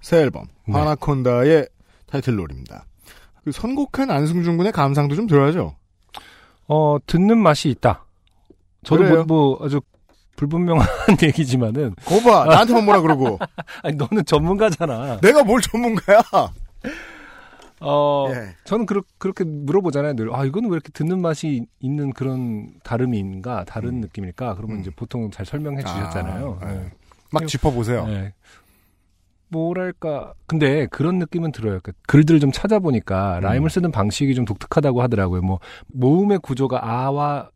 [0.00, 0.74] 새 앨범 네.
[0.74, 1.68] 하나콘다의
[2.06, 2.84] 타이틀롤입니다.
[3.44, 5.76] 그 선곡한 안승준 군의 감상도 좀 들어야죠.
[6.68, 8.04] 어, 듣는 맛이 있다.
[8.82, 9.04] 저도?
[9.04, 9.80] 뭐, 뭐 아주
[10.36, 10.86] 불분명한
[11.22, 13.38] 얘기지만은 거봐 나한테만 뭐라 그러고
[13.82, 15.18] 아니 너는 전문가잖아.
[15.20, 16.22] 내가 뭘 전문가야?
[17.82, 18.54] 어, 예.
[18.64, 20.14] 저는 그렇, 그렇게 물어보잖아요.
[20.14, 20.34] 늘.
[20.34, 24.00] 아, 이거는 왜 이렇게 듣는 맛이 있는 그런 다름인가, 다른 음.
[24.02, 24.54] 느낌일까?
[24.56, 24.80] 그러면 음.
[24.82, 26.58] 이제 보통 잘 설명해 주셨잖아요.
[26.60, 26.90] 아, 네.
[27.32, 27.40] 네.
[27.40, 28.06] 막 짚어보세요.
[28.06, 28.32] 네.
[29.50, 30.34] 뭐랄까.
[30.46, 31.80] 근데 그런 느낌은 들어요.
[31.82, 33.42] 그 글들을 좀 찾아보니까 음.
[33.42, 35.42] 라임을 쓰는 방식이 좀 독특하다고 하더라고요.
[35.42, 35.58] 뭐,
[35.88, 37.50] 모음의 구조가 아와,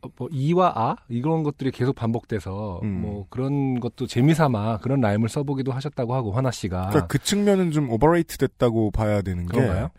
[0.00, 0.96] 어, 뭐, 이와 아?
[1.08, 3.02] 이런 것들이 계속 반복돼서, 음.
[3.02, 6.88] 뭐, 그런 것도 재미삼아 그런 라임을 써보기도 하셨다고 하고, 화나 씨가.
[6.88, 9.90] 그러니까 그 측면은 좀 overrate 됐다고 봐야 되는 게 그런가요?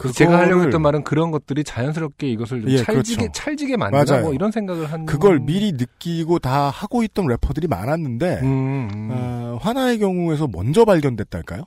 [0.00, 3.32] 그거를 제가 하려고 했던 말은 그런 것들이 자연스럽게 이것을 좀 예, 찰지게 그렇죠.
[3.32, 4.20] 찰지게 만든다.
[4.22, 9.58] 뭐 이런 생각을 한 그걸 미리 느끼고 다 하고 있던 래퍼들이 많았는데 음, 음, 어,
[9.60, 11.64] 화나의 경우에서 먼저 발견됐달까요?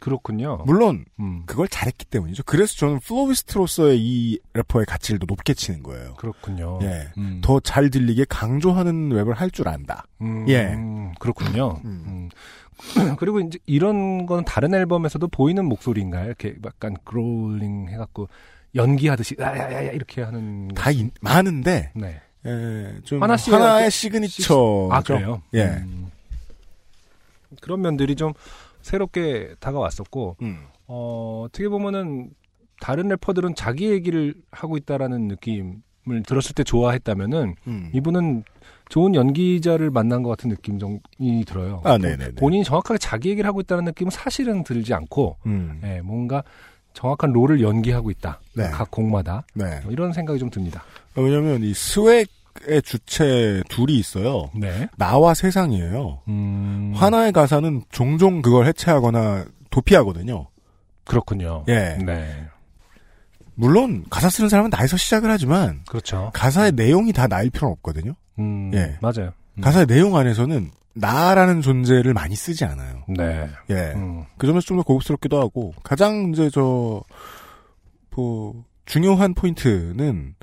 [0.00, 0.58] 그렇군요.
[0.66, 2.42] 물론 음, 그걸 잘했기 때문이죠.
[2.44, 6.14] 그래서 저는 플로리스트로서의 이 래퍼의 가치를 더 높게 치는 거예요.
[6.14, 6.80] 그렇군요.
[6.82, 7.08] 예.
[7.16, 10.04] 음, 더잘 들리게 강조하는 랩을 할 줄 안다.
[10.20, 10.72] 음, 예.
[10.74, 11.80] 음, 그렇군요.
[12.98, 13.00] 음.
[13.12, 13.16] 음.
[13.16, 16.26] 그리고 이제 이런 건 다른 앨범에서도 보이는 목소리인가요?
[16.26, 18.28] 이렇게 약간 growling 해갖고
[18.74, 22.20] 연기하듯이 야야야 이렇게 하는 다 인- 많은데 네.
[22.46, 24.88] 예, 좀 하나 하나의 그- 시그니처.
[24.90, 25.42] 아 그래요?
[25.54, 25.64] 예.
[25.66, 26.10] 음.
[27.60, 28.32] 그런 면들이 좀
[28.80, 30.64] 새롭게 다가왔었고 음.
[30.86, 32.30] 어, 어떻게 보면은
[32.80, 37.90] 다른 래퍼들은 자기 얘기를 하고 있다라는 느낌을 들었을 때 좋아했다면은 음.
[37.94, 38.42] 이분은
[38.92, 41.80] 좋은 연기자를 만난 것 같은 느낌이 들어요.
[41.82, 42.32] 아, 네네네.
[42.32, 45.80] 본인이 정확하게 자기 얘기를 하고 있다는 느낌은 사실은 들지 않고, 음.
[45.82, 46.42] 예, 뭔가
[46.92, 48.42] 정확한 롤을 연기하고 있다.
[48.54, 48.68] 네.
[48.68, 49.80] 각 곡마다 네.
[49.82, 50.84] 뭐 이런 생각이 좀 듭니다.
[51.14, 52.26] 왜냐면 이 스웩의
[52.84, 54.50] 주체 둘이 있어요.
[54.54, 54.86] 네.
[54.98, 56.18] 나와 세상이에요.
[56.28, 60.48] 음, 화나의 가사는 종종 그걸 해체하거나 도피하거든요.
[61.04, 61.64] 그렇군요.
[61.68, 61.96] 예.
[62.04, 62.44] 네.
[63.54, 66.30] 물론 가사 쓰는 사람은 나에서 시작을 하지만 그렇죠.
[66.34, 68.12] 가사의 내용이 다 나일 필요는 없거든요.
[68.38, 68.96] 음, 예.
[69.00, 69.32] 맞아요.
[69.54, 69.60] 음.
[69.60, 73.02] 가사의 내용 안에서는 나라는 존재를 많이 쓰지 않아요.
[73.08, 73.48] 네.
[73.70, 73.92] 예.
[73.94, 77.02] 음, 그 점에서 좀 더 고급스럽기도 하고 가장 이제 저
[78.14, 80.34] 뭐 중요한 포인트는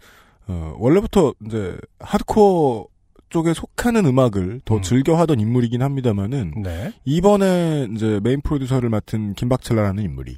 [0.48, 2.88] 어 원래부터 이제 하드코어
[3.30, 4.82] 쪽에 속하는 음악을 더 음.
[4.82, 6.92] 즐겨 하던 인물이긴 합니다만은 네.
[7.06, 10.38] 이번에 이제 메인 프로듀서를 맡은 김박첼라라는 인물이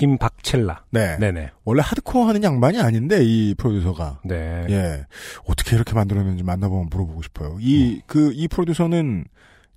[0.00, 0.84] 김박첼라.
[0.90, 1.18] 네.
[1.18, 1.50] 네네.
[1.64, 4.64] 원래 하드코어 하는 양반이 아닌데 이 프로듀서가 네.
[4.70, 5.06] 예
[5.46, 7.58] 어떻게 이렇게 만들었는지 만나보면 물어보고 싶어요.
[7.60, 9.26] 이그이 프로듀서는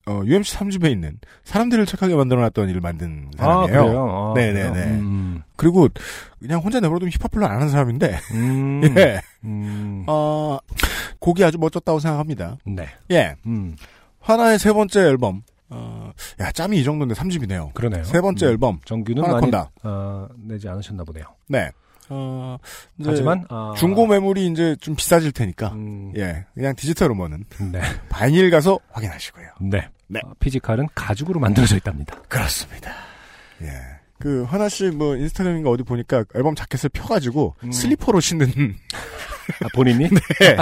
[0.05, 3.83] 어, UMC 3집에 있는 사람들을 착하게 만들어놨던 일을 만든 아, 사람이에요.
[3.83, 4.07] 그래요?
[4.09, 4.71] 아, 네네네.
[4.71, 4.87] 그래요?
[4.95, 5.89] 음, 그리고
[6.39, 9.21] 그냥 혼자 내버려두면 힙합 별로 안 하는 사람인데 음, 예.
[9.43, 10.57] 음, 어,
[11.19, 12.57] 곡이 아주 멋졌다고 생각합니다.
[12.65, 12.87] 네.
[13.11, 13.35] 예.
[13.45, 13.75] 음,
[14.21, 15.43] 하나의 세 번째 앨범
[15.73, 17.73] 어, 야, 짬이 이 정도인데 3집이네요.
[17.73, 18.03] 그러네요.
[18.03, 18.79] 세 번째 음, 앨범.
[18.85, 19.51] 정규는 많이.
[19.83, 21.25] 어, 내지 않으셨나 보네요.
[21.47, 21.71] 네.
[22.09, 22.57] 어,
[23.03, 25.69] 하지만 아, 중고 매물이 이제 좀 비싸질 테니까.
[25.69, 26.45] 음, 예.
[26.53, 29.47] 그냥 디지털 음원은 네, vinyl 가서 확인하시고요.
[29.61, 29.87] 네.
[30.07, 30.19] 네.
[30.23, 32.15] 어, physical은 가죽으로 만들어져 있답니다.
[32.27, 32.91] 그렇습니다.
[33.61, 33.69] 예.
[34.19, 37.71] 그, 허나 씨, 뭐, 인스타그램인가 어디 보니까 앨범 자켓을 펴가지고 음.
[37.71, 38.47] 슬리퍼로 신는,
[39.63, 40.07] 아, 본인이?
[40.39, 40.55] 네.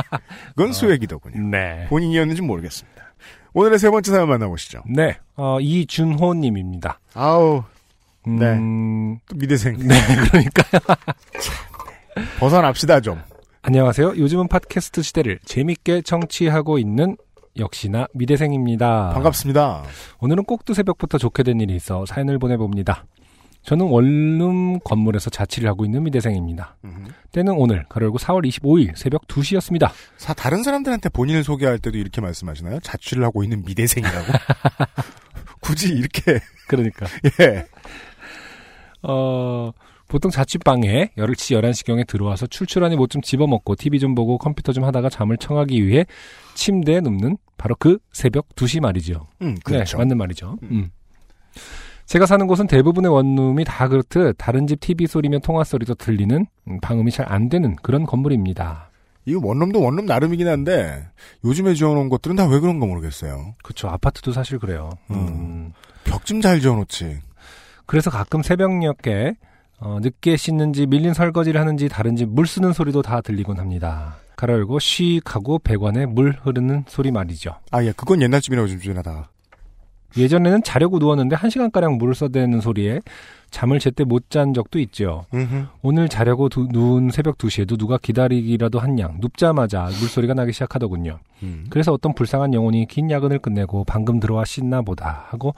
[0.56, 1.48] 그건 수액이더군요.
[1.50, 1.86] 네.
[1.90, 3.11] 본인이었는지 모르겠습니다.
[3.54, 4.84] 오늘의 세 번째 사연 만나보시죠.
[4.88, 5.18] 네.
[5.36, 7.00] 어, 이준호님입니다.
[7.14, 7.64] 아우,
[8.26, 8.46] 네.
[8.54, 9.78] 음, 또 미대생.
[9.78, 9.96] 네,
[10.30, 10.82] 그러니까요.
[12.40, 13.20] 벗어납시다, 좀.
[13.64, 14.16] 안녕하세요.
[14.18, 17.18] 요즘은 팟캐스트 시대를 재밌게 청취하고 있는
[17.60, 19.12] 역시나 미대생입니다.
[19.14, 19.84] 반갑습니다.
[20.20, 23.06] 오늘은 꼭두 새벽부터 좋게 된 일이 있어 사연을 보내봅니다.
[23.64, 26.78] 저는 원룸 건물에서 자취를 하고 있는 미대생입니다.
[27.32, 29.92] 때는 오늘, 가로열고 4월 25일 새벽 2시였습니다.
[30.18, 32.80] 사, 다른 사람들한테 본인을 소개할 때도 이렇게 말씀하시나요?
[32.80, 34.26] 자취를 하고 있는 미대생이라고?
[35.62, 37.06] 굳이 이렇게, 그러니까.
[37.40, 37.66] 예.
[39.04, 39.72] 어,
[40.08, 45.10] 보통 자취방에 10시, 11시경에 들어와서 출출하니 뭐 좀 집어먹고 TV 좀 보고 컴퓨터 좀 하다가
[45.10, 46.06] 잠을 청하기 위해
[46.56, 49.28] 침대에 눕는 바로 그 새벽 2시 말이죠.
[49.42, 49.98] 음, 그렇죠.
[49.98, 50.58] 네, 맞는 말이죠.
[50.64, 50.90] 음.
[52.12, 56.80] 제가 사는 곳은 대부분의 원룸이 다 그렇듯 다른 집 TV 소리며 통화 소리도 들리는 음,
[56.82, 58.90] 방음이 잘 안 되는 그런 건물입니다.
[59.24, 61.08] 이거 원룸도 원룸 나름이긴 한데,
[61.46, 63.54] 요즘에 지어놓은 것들은 다 왜 그런가 모르겠어요.
[63.64, 63.88] 그렇죠.
[63.88, 64.90] 아파트도 사실 그래요.
[65.10, 65.16] 음.
[65.16, 65.74] 음.
[66.04, 67.20] 벽좀 잘 지어놓지.
[67.86, 69.36] 그래서 가끔 새벽녘에
[69.80, 74.18] 어, 늦게 씻는지 밀린 설거지를 하는지 다른 집물 쓰는 소리도 다 들리곤 합니다.
[74.36, 77.56] 가로 열고 쉬익 하고 배관에 물 흐르는 소리 말이죠.
[77.72, 79.30] 아, 예, 그건 옛날 집이라고 좀 주전하다가.
[80.18, 83.00] 예전에는 자려고 누웠는데 한시간가량 물을 써대는 소리에
[83.50, 85.26] 잠을 제때 못 잔 적도 있죠.
[85.34, 85.66] 음흠.
[85.82, 91.20] 오늘 자려고 두- 누운 새벽 2시에도 누가 기다리기라도 한 양 눕자마자 물소리가 나기 시작하더군요.
[91.44, 91.66] 음.
[91.70, 95.54] 그래서 어떤 불쌍한 영혼이 긴 야근을 끝내고 방금 들어와 씻나 보다 하고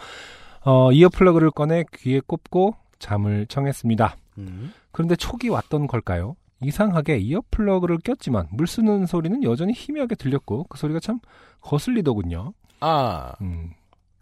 [0.65, 4.15] 어, 이어플러그를 꺼내 귀에 꼽고 잠을 청했습니다.
[4.39, 4.73] 음.
[4.91, 6.35] 그런데 촉이 왔던 걸까요?
[6.61, 11.19] 이상하게 이어플러그를 꼈지만 물 쓰는 소리는 여전히 희미하게 들렸고 그 소리가 참
[11.61, 12.53] 거슬리더군요.
[12.79, 13.71] 아, 음.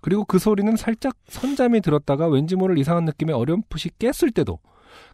[0.01, 4.59] 그리고 그 소리는 살짝 선잠이 들었다가 왠지 모를 이상한 느낌에 어렴풋이 깼을 때도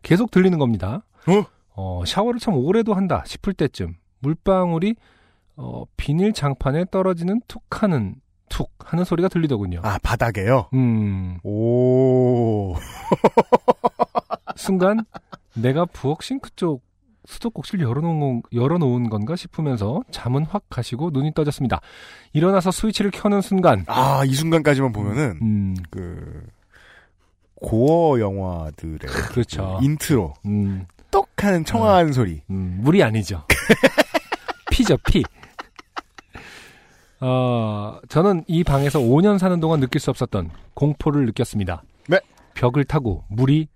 [0.01, 1.03] 계속 들리는 겁니다.
[1.27, 1.45] 어?
[1.75, 4.95] 어, 샤워를 참 오래도 한다 싶을 때쯤 물방울이
[5.57, 8.15] 어, 비닐 장판에 떨어지는 툭 하는
[8.49, 9.81] 툭 하는 소리가 들리더군요.
[9.83, 10.69] 아, 바닥에요?
[10.73, 12.75] 음, 오,
[14.55, 15.03] 순간
[15.53, 16.81] 내가 부엌 싱크 쪽
[17.27, 21.81] 수도꼭지를 열어놓은, 건- 열어놓은 건가 싶으면서 잠은 확 가시고 눈이 떠졌습니다.
[22.31, 26.47] 일어나서 스위치를 켜는 순간 아, 이 순간까지만 보면은, 음, 그,
[27.55, 28.99] 고어 영화들의
[29.31, 29.77] 그렇죠.
[29.79, 32.41] 그 인트로, 음, 똑 하는 청아한 소리.
[32.49, 33.43] 음, 물이 아니죠.
[34.71, 35.23] 피죠, 피.
[37.19, 41.83] 어, 저는 이 방에서 5년 사는 동안 느낄 수 없었던 공포를 느꼈습니다.
[42.09, 42.19] 네.
[42.53, 43.67] 벽을 타고 물이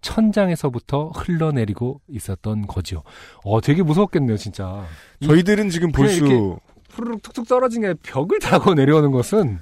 [0.00, 3.02] 천장에서부터 흘러내리고 있었던 거지요.
[3.44, 4.84] 어, 되게 무서웠겠네요, 진짜.
[5.20, 6.58] 이 저희들은 지금 볼 수,
[6.90, 9.58] 후루룩 툭툭 떨어진 게 벽을 타고 내려오는 것은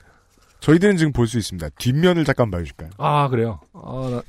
[0.60, 1.68] 저희들은 지금 볼 수 있습니다.
[1.78, 2.90] 뒷면을 잠깐 봐주실까요?
[2.98, 3.60] 아, 그래요.
[3.72, 4.22] 어, 나-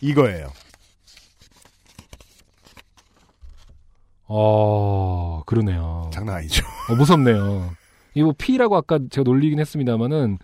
[0.00, 0.50] 이거예요.
[4.26, 6.10] 어, 그러네요.
[6.12, 6.64] 장난 아니죠.
[6.90, 7.70] 어, 무섭네요.
[8.14, 10.38] 이거 뭐 피라고 아까 제가 놀리긴 했습니다만은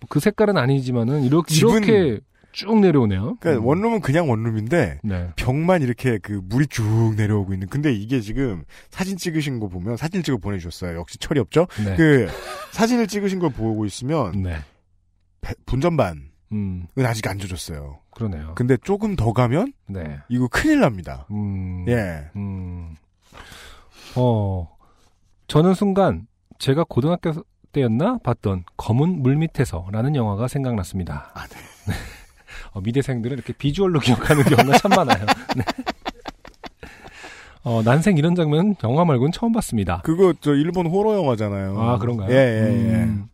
[0.00, 2.20] 뭐그 색깔은 아니지만은 이렇게 집은- 이렇게
[2.52, 3.36] 쭉 내려오네요.
[3.40, 3.66] 그러니까 음.
[3.66, 5.30] 원룸은 그냥 원룸인데, 네.
[5.36, 7.68] 벽만 이렇게 그 물이 쭉 내려오고 있는.
[7.68, 10.98] 근데 이게 지금 사진 찍으신 거 보면 사진 찍어 보내주셨어요.
[10.98, 11.66] 역시 철이 없죠?
[11.84, 11.96] 네.
[11.96, 12.28] 그
[12.72, 14.56] 사진을 찍으신 걸 보고 있으면 네.
[15.40, 18.00] 배- 분전반은 음, 아직 안 젖었어요.
[18.10, 18.54] 그러네요.
[18.56, 20.18] 근데 조금 더 가면 네.
[20.28, 21.26] 이거 큰일 납니다.
[21.30, 21.84] 음.
[21.88, 22.28] 예.
[22.36, 22.96] 음.
[24.16, 24.68] 어.
[25.46, 26.26] 저는 순간
[26.58, 27.32] 제가 고등학교
[27.72, 31.30] 때였나 봤던 검은 물 밑에서라는 영화가 생각났습니다.
[31.34, 31.56] 아, 네.
[32.72, 35.26] 어, 미대생들은 이렇게 비주얼로 기억하는 경우가 참 많아요.
[35.56, 35.64] 네.
[37.62, 40.00] 어, 난생 이런 장면 영화 말고는 처음 봤습니다.
[40.02, 41.78] 그거 저 일본 호러 영화잖아요.
[41.78, 42.30] 아, 그런가요?
[42.30, 42.94] 예, 예, 예.
[43.04, 43.26] 음.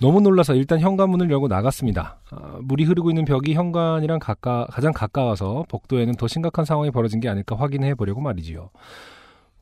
[0.00, 2.18] 너무 놀라서 일단 현관문을 열고 나갔습니다.
[2.30, 7.28] 아, 물이 흐르고 있는 벽이 현관이랑 가까, 가장 가까워서 복도에는 더 심각한 상황이 벌어진 게
[7.28, 8.70] 아닐까 확인해 보려고 말이지요.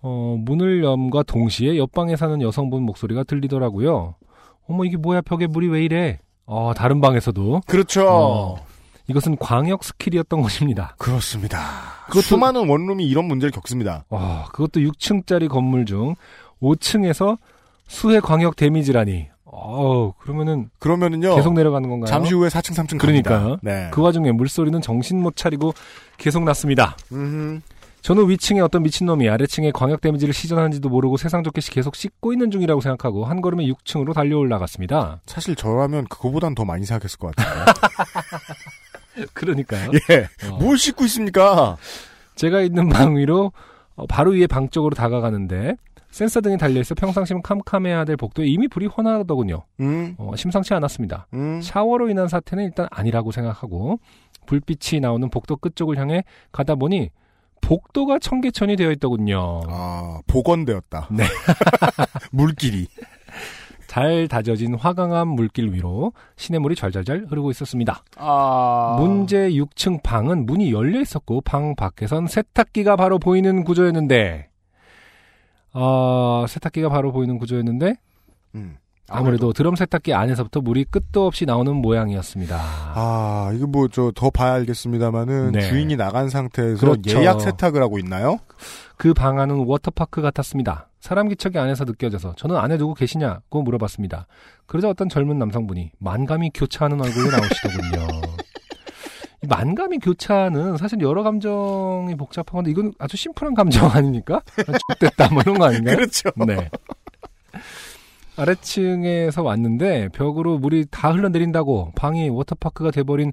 [0.03, 4.15] 어, 문을 염과 동시에 옆방에 사는 여성분 목소리가 들리더라고요.
[4.67, 6.21] 어머, 이게 뭐야, 벽에 물이 왜 이래?
[6.47, 7.61] 어, 다른 방에서도.
[7.67, 8.07] 그렇죠.
[8.09, 8.57] 어,
[9.11, 10.95] 이것은 광역 스킬이었던 것입니다.
[10.99, 11.59] 그렇습니다.
[12.09, 14.05] 그것도- 수많은 원룸이 이런 문제를 겪습니다.
[14.09, 16.15] 와, 그것도 6층짜리 건물 중
[16.63, 17.37] 5층에서
[17.89, 19.29] 수해 광역 데미지라니.
[19.45, 21.35] 어, 그러면은 그러면은요.
[21.35, 22.07] 계속 내려가는 건가요?
[22.07, 23.39] 잠시 후에 4층, 3층 그러니까요.
[23.41, 23.61] 갑니다.
[23.63, 23.91] 네.
[23.93, 25.75] 그 와중에 물소리는 정신 못 차리고
[26.19, 26.97] 계속 났습니다.
[27.11, 27.61] 음흠.
[28.03, 32.81] 저는 위층에 어떤 미친놈이 아래층에 광역 데미지를 시전하는지도 모르고 세상 좋게 계속 씻고 있는 중이라고
[32.81, 35.21] 생각하고 한 걸음에 6층으로 달려 올라갔습니다.
[35.27, 37.65] 사실 저라면 그거보단 더 많이 생각했을 것 같아요.
[39.35, 39.91] 그러니까요.
[40.11, 40.49] 예.
[40.49, 40.57] 어.
[40.59, 41.77] 뭘 씻고 있습니까?
[42.35, 43.53] 제가 있는 방 위로
[43.97, 45.77] 어, 바로 위에 방 쪽으로 다가가는데
[46.11, 49.65] 센서 등이 달려있어 평상시면 캄캄해야 될 복도에 이미 불이 훤하더군요.
[49.81, 51.29] 음, 어, 심상치 않았습니다.
[51.35, 51.61] 음.
[51.63, 54.01] 샤워로 인한 사태는 일단 아니라고 생각하고
[54.47, 57.11] 불빛이 나오는 복도 끝쪽을 향해 가다 보니
[57.61, 59.61] 복도가 청계천이 되어 있더군요.
[59.69, 61.09] 아, 복원되었다.
[61.13, 61.25] 네.
[62.33, 62.89] 물길이.
[63.91, 68.05] 잘 다져진 화강암 물길 위로 시냇물이 잘잘잘 흐르고 있었습니다.
[68.19, 68.97] 아.
[69.01, 74.49] 문제 6층 방은 문이 열려 있었고 방 밖에선 세탁기가 바로 보이는 구조였는데
[75.73, 77.97] 어, 세탁기가 바로 보이는 구조였는데
[78.55, 78.77] 음.
[79.11, 82.57] 아무래도 드럼 세탁기 안에서부터 물이 끝도 없이 나오는 모양이었습니다.
[82.95, 85.61] 아, 이거 뭐, 저, 더 봐야 알겠습니다만은, 네.
[85.61, 87.21] 주인이 나간 상태에서 그렇죠.
[87.21, 88.39] 예약 세탁을 하고 있나요?
[88.97, 90.89] 그 방 안은 워터파크 같았습니다.
[91.01, 94.27] 사람 기척이 안에서 느껴져서 저는 안에 누구 계시냐고 물어봤습니다.
[94.67, 98.21] 그러자 어떤 젊은 남성분이 만감이 교차하는 얼굴로 나오시더군요.
[99.43, 104.43] 이 만감이 교차는 사실 여러 감정이 복잡한 건데 이건 아주 심플한 감정 아닙니까?
[104.91, 105.97] 좋됐다 뭐 이런 거 아닌가요?
[105.97, 106.29] 그렇죠.
[106.47, 106.69] 네.
[108.41, 113.33] 아래층에서 왔는데 벽으로 물이 다 흘러내린다고 방이 워터파크가 돼버린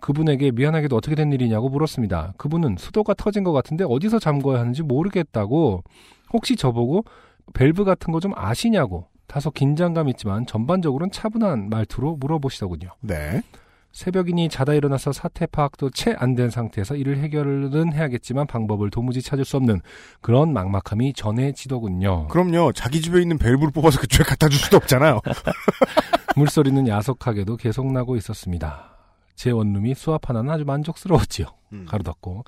[0.00, 2.34] 그분에게 미안하게도 어떻게 된 일이냐고 물었습니다.
[2.36, 5.84] 그분은 수도가 터진 것 같은데 어디서 잠궈야 하는지 모르겠다고
[6.32, 7.04] 혹시 저보고
[7.54, 12.90] 밸브 같은 거 좀 아시냐고 다소 긴장감 있지만 전반적으로는 차분한 말투로 물어보시더군요.
[13.00, 13.42] 네.
[13.92, 19.44] 새벽이니 자다 일어나서 사태 파악도 채 안 된 상태에서 이를 해결은 해야겠지만 방법을 도무지 찾을
[19.44, 19.80] 수 없는
[20.22, 22.28] 그런 막막함이 전해지더군요.
[22.28, 22.72] 그럼요.
[22.72, 25.20] 자기 집에 있는 밸브를 뽑아서 그쪽에 갖다 줄 수도 없잖아요.
[26.36, 28.96] 물소리는 야속하게도 계속 나고 있었습니다.
[29.34, 31.46] 제 원룸이 수압 하나는 아주 만족스러웠지요.
[31.72, 31.86] 음.
[31.88, 32.44] 가로 닫고.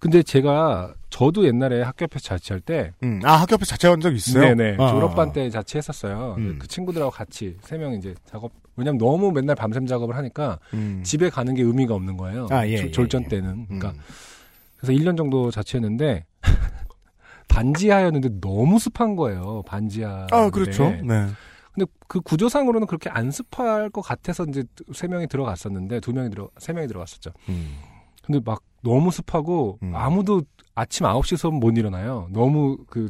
[0.00, 3.20] 근데 제가 저도 옛날에 학교 앞에서 자취할 때 음.
[3.24, 4.54] 아, 학교 앞에 자체한 적 있어요?
[4.54, 5.32] 네네 아, 졸업반 아.
[5.32, 6.34] 때 자취했었어요.
[6.38, 6.58] 음.
[6.60, 11.02] 그 친구들하고 같이 세 명 이제 작업 왜냐면 너무 맨날 밤샘 작업을 하니까 음.
[11.04, 12.46] 집에 가는 게 의미가 없는 거예요.
[12.50, 13.28] 아, 예, 졸- 예, 졸전 예.
[13.28, 13.98] 때는 그러니까 음.
[14.76, 16.24] 그래서 1년 정도 자취했는데
[17.48, 19.62] 반지하였는데 너무 습한 거예요.
[19.66, 20.26] 반지하.
[20.30, 20.90] 아, 그렇죠.
[20.90, 21.26] 네.
[21.72, 26.48] 근데 그 구조상으로는 그렇게 안 습할 것 같아서 이제 세 명이 들어갔었는데 두 명이 들어
[26.58, 27.30] 세 명이 들어갔었죠.
[27.48, 27.76] 음.
[28.24, 29.92] 근데 막 너무 습하고 음.
[29.94, 30.42] 아무도 아무도
[30.76, 32.28] 아침 9시 수업 못 일어나요.
[32.32, 33.08] 너무 그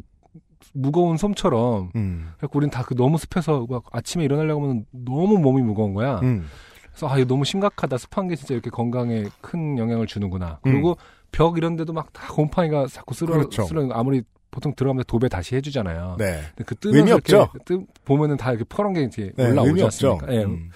[0.73, 1.91] 무거운 솜처럼.
[1.95, 2.31] 음.
[2.37, 6.19] 그래서 우린 다 그 너무 습해서 막 아침에 일어나려고 하면 너무 몸이 무거운 거야.
[6.23, 6.45] 음.
[6.91, 7.97] 그래서 아 이거 너무 심각하다.
[7.97, 10.59] 습한 게 진짜 이렇게 건강에 큰 영향을 주는구나.
[10.63, 10.97] 그리고
[11.31, 13.39] 벽 이런 데도 막 다 곰팡이가 자꾸 쓸어 음.
[13.39, 13.63] 그렇죠.
[13.63, 16.15] 쓸어 아무리 보통 들어가면 도배 다시 해주잖아요.
[16.17, 16.41] 네.
[16.55, 17.59] 근데 그 뜨면서 의미 이렇게 없죠?
[17.65, 19.49] 뜨, 보면은 다 이렇게 퍼런 게 이제 네.
[19.49, 19.83] 올라오지.
[19.83, 20.33] 않습니까?
[20.33, 20.43] 예.
[20.45, 20.69] 음.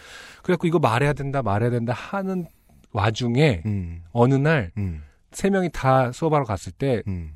[0.43, 2.45] 그래갖고 이거 말해야 된다, 말해야 된다 하는
[2.91, 4.01] 와중에 음.
[4.11, 5.03] 어느 날 음.
[5.31, 7.33] 세 명이 다 수업하러 갔을 때 음.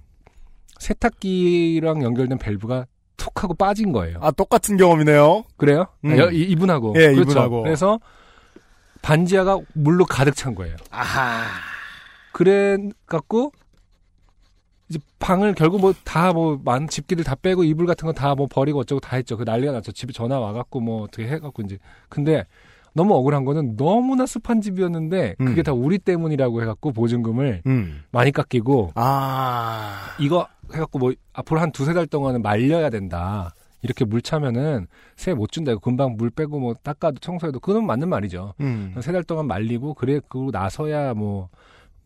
[0.84, 2.86] 세탁기랑 연결된 밸브가
[3.18, 4.18] 툭 하고 빠진 거예요.
[4.22, 5.44] 아, 똑같은 경험이네요.
[5.58, 5.88] 그래요?
[6.06, 6.12] 음.
[6.12, 6.94] 아, 여- 이- 이분하고.
[6.98, 7.22] 예, 그렇죠.
[7.32, 7.64] 이분하고.
[7.64, 8.00] 그래서
[9.02, 10.76] 반지하가 물로 가득 찬 거예요.
[10.92, 11.44] 아하.
[12.32, 13.52] 그래 갖고
[14.90, 19.00] 이제 방을 결국 뭐 다뭐만 집기들 다 빼고 이불 같은 거 다 뭐 버리고 어쩌고
[19.00, 19.38] 다 했죠.
[19.38, 19.92] 그 난리가 났죠.
[19.92, 21.78] 집에 전화 와갖고 뭐 어떻게 해갖고 이제
[22.10, 22.46] 근데
[22.94, 25.64] 너무 억울한 거는 너무나 습한 집이었는데 그게 음.
[25.64, 28.04] 다 우리 때문이라고 해갖고 보증금을 음.
[28.12, 30.16] 많이 깎이고 아.
[30.20, 33.54] 이거 해갖고 뭐 앞으로 한 두세 달 동안은 말려야 된다.
[33.82, 34.88] 이렇게 물 차면은
[35.18, 35.72] 새 못 준다.
[35.74, 38.54] 이거 금방 물 빼고 뭐 닦아도 청소해도 그건 맞는 말이죠.
[38.62, 38.96] 음.
[39.02, 41.50] 세달 동안 말리고 그래 그러고 나서야 뭐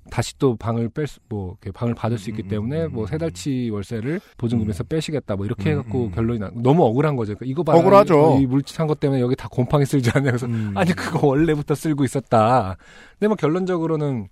[0.10, 3.08] 다시 또 방을 뺄뭐 방을 받을 수 있기 음, 때문에 음, 뭐 음.
[3.08, 6.12] 세 달치 월세를 보증금에서 빼시겠다 뭐 이렇게 음, 해갖고 음.
[6.12, 7.36] 결론이 나 너무 억울한 거죠.
[7.36, 8.38] 그러니까 이거 봐라 억울하죠.
[8.40, 10.72] 이, 이 물찬 것 때문에 여기 다 곰팡이 쓸지 않냐 그래서 음.
[10.76, 12.78] 아니 그거 원래부터 쓸고 있었다.
[13.20, 14.30] 근데 뭐 결론적으로는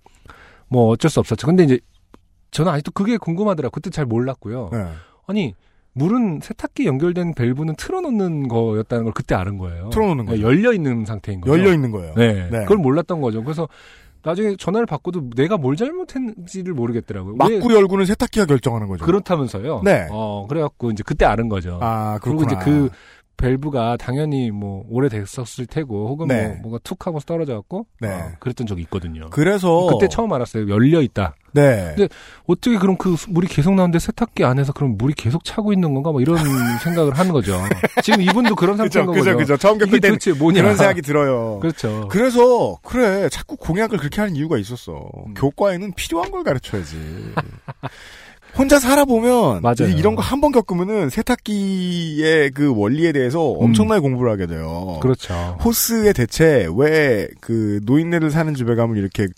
[0.68, 1.46] 뭐 어쩔 수 없었죠.
[1.46, 1.78] 근데 이제
[2.50, 3.68] 저는 아직도 그게 궁금하더라.
[3.70, 4.70] 그때 잘 몰랐고요.
[4.72, 4.86] 네.
[5.26, 5.54] 아니
[5.92, 9.88] 물은 세탁기 연결된 밸브는 틀어놓는 거였다는 걸 그때 알은 거예요.
[9.90, 10.42] 틀어놓는 네, 거죠.
[10.42, 11.52] 열려 있는 상태인 거죠.
[11.58, 12.14] 열려 있는 거예요.
[12.16, 12.60] 네, 네.
[12.62, 13.42] 그걸 몰랐던 거죠.
[13.42, 13.66] 그래서
[14.22, 17.36] 나중에 전화를 받고도 내가 뭘 잘못했는지를 모르겠더라고요.
[17.48, 19.04] 왜 막구리 얼굴은 세탁기가 결정하는 거죠.
[19.06, 19.82] 그렇다면서요.
[19.84, 20.08] 네.
[20.10, 21.78] 어 그래갖고 이제 그때 알은 거죠.
[21.80, 22.60] 아, 그리고 그렇구나.
[22.60, 22.90] 이제 그
[23.36, 26.46] 밸브가 당연히 뭐 오래됐었을 테고 혹은 네.
[26.48, 28.08] 뭐 뭔가 툭 하고 떨어져갖고 네.
[28.08, 29.28] 어, 그랬던 적이 있거든요.
[29.30, 30.68] 그래서 그때 처음 알았어요.
[30.68, 31.34] 열려 있다.
[31.52, 31.94] 네.
[31.96, 32.08] 근데
[32.46, 36.12] 어떻게 그럼 그 수- 물이 계속 나오는데 세탁기 안에서 그럼 물이 계속 차고 있는 건가?
[36.12, 36.36] 뭐 이런
[36.82, 37.58] 생각을 하는 거죠.
[38.02, 39.20] 지금 이분도 그런 그죠, 상태인 거죠.
[39.20, 39.56] 그죠, 그죠.
[39.56, 40.60] 처음 겪을 때는 도대체 뭐냐?
[40.62, 41.58] 그런 생각이 들어요.
[41.60, 42.08] 그렇죠.
[42.08, 45.08] 그래서 그래 자꾸 공약을 그렇게 하는 이유가 있었어.
[45.26, 45.34] 음.
[45.34, 46.96] 교과에는 필요한 걸 가르쳐야지.
[48.58, 49.88] 혼자 살아보면 맞아요.
[49.96, 54.98] 이런 거 한 번 겪으면은 세탁기의 그 원리에 대해서 엄청나게 공부를 하게 돼요.
[55.02, 55.34] 그렇죠.
[55.64, 59.28] 호스의 대체 왜 그 노인네들 사는 집에 가면 이렇게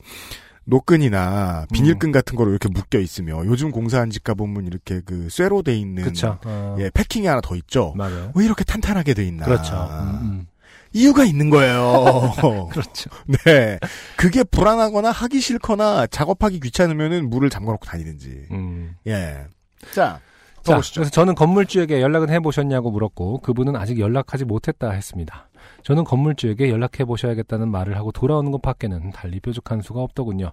[0.65, 5.75] 노끈이나 비닐끈 같은 거로 이렇게 묶여 있으며 요즘 공사한 집 가보면 이렇게 그 쇠로 돼
[5.77, 6.39] 있는 그쵸.
[6.45, 7.95] 어, 예 패킹이 하나 더 있죠.
[7.97, 8.33] 맞아요.
[8.35, 9.47] 왜 이렇게 탄탄하게 돼 있나?
[9.47, 9.73] 그렇죠.
[9.75, 10.47] 음, 음.
[10.93, 12.35] 이유가 있는 거예요.
[12.71, 13.11] 그렇죠.
[13.45, 13.79] 네.
[14.17, 18.47] 그게 불안하거나 하기 싫거나 작업하기 귀찮으면은 물을 잠궈놓고 다니든지.
[18.51, 18.97] 음.
[19.07, 19.47] 예.
[19.93, 20.21] 자,
[20.63, 20.81] 자.
[20.95, 25.49] 그래서 저는 건물주에게 연락은 해보셨냐고 물었고 그분은 아직 연락하지 못했다 했습니다.
[25.83, 30.53] 저는 건물주에게 연락해 보셔야겠다는 말을 하고 돌아오는 것 밖에는 달리 뾰족한 수가 없더군요.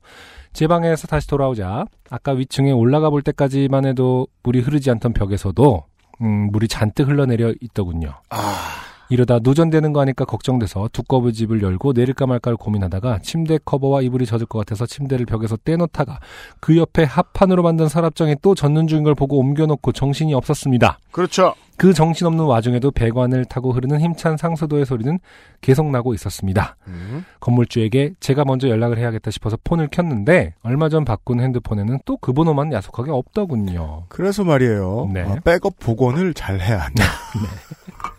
[0.53, 5.83] 제 방에서 다시 돌아오자 아까 위층에 올라가 볼 때까지만 해도 물이 흐르지 않던 벽에서도
[6.21, 8.13] 음, 물이 잔뜩 흘러내려 있더군요.
[8.29, 14.25] 아, 이러다 누전되는 거 아닐까 걱정돼서 두꺼비 집을 열고 내릴까 말까를 고민하다가 침대 커버와 이불이
[14.25, 16.19] 젖을 것 같아서 침대를 벽에서 떼놓다가
[16.59, 20.99] 그 옆에 합판으로 만든 서랍장에 또 젖는 중인 걸 보고 옮겨놓고 정신이 없었습니다.
[21.11, 21.53] 그렇죠.
[21.77, 25.19] 그 정신없는 와중에도 배관을 타고 흐르는 힘찬 상수도의 소리는
[25.59, 26.77] 계속 나고 있었습니다.
[26.87, 27.25] 음.
[27.41, 32.71] 건물주에게 제가 먼저 연락을 해야겠다 싶어서 폰을 켰는데 얼마 전 바꾼 핸드폰에는 또 그 번호만
[32.73, 34.05] 야속하게 없더군요.
[34.07, 35.11] 그래서 말이에요.
[35.13, 35.21] 네.
[35.21, 37.03] 아, 백업 복원을 잘 해야 한다.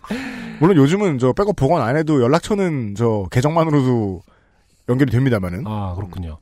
[0.60, 4.22] 물론 요즘은 저 백업 복원 안 해도 연락처는 저 계정만으로도
[4.88, 5.64] 연결이 됩니다만은.
[5.66, 6.38] 아 그렇군요.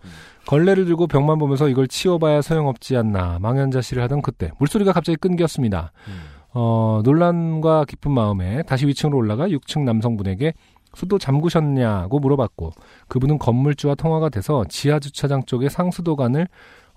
[0.47, 5.93] 걸레를 들고 벽만 보면서 이걸 치워봐야 소용없지 않나 망연자실을 하던 그때 물소리가 갑자기 끊겼습니다.
[6.53, 10.53] 어, 논란과 깊은 마음에 다시 위층으로 올라가 6층 남성분에게
[10.95, 12.71] 수도 잠그셨냐고 물어봤고
[13.09, 16.47] 그분은 건물주와 통화가 돼서 지하 주차장 쪽에 상수도관을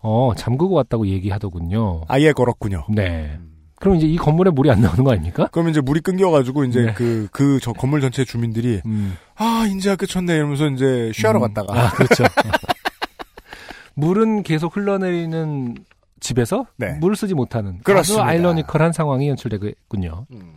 [0.04, 2.02] 어, 잠그고 왔다고 얘기하더군요.
[2.08, 2.86] 아예 걸었군요.
[2.90, 3.40] 네.
[3.80, 5.48] 그럼 이제 이 건물에 물이 안 나오는 거 아닙니까?
[5.52, 6.94] 그럼 이제 물이 끊겨가지고 이제 네.
[6.94, 9.16] 그 그 저 건물 전체 주민들이 음.
[9.36, 11.42] 아 인제야 끝쳤네 이러면서 이제 쉬하러 음.
[11.42, 12.24] 갔다가 아, 그렇죠.
[13.96, 15.76] 물은 계속 흘러내리는
[16.20, 16.94] 집에서 네.
[17.00, 18.24] 물을 쓰지 못하는 그렇습니다.
[18.24, 20.26] 아주 아이러니컬한 상황이 연출되겠군요.
[20.34, 20.54] 음.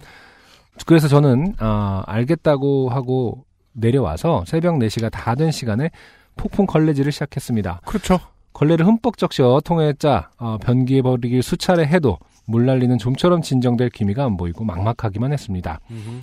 [0.87, 5.91] 그래서 저는 아, 알겠다고 하고 내려와서 새벽 4시가 다 된 시간에
[6.37, 7.83] 폭풍 걸레질을 시작했습니다.
[7.85, 8.19] 그렇죠.
[8.53, 14.25] 걸레를 흠뻑 적셔 통에 짜 어, 변기에 버리길 수차례 해도 물 날리는 좀처럼 진정될 기미가
[14.25, 15.81] 안 보이고 막막하기만 했습니다.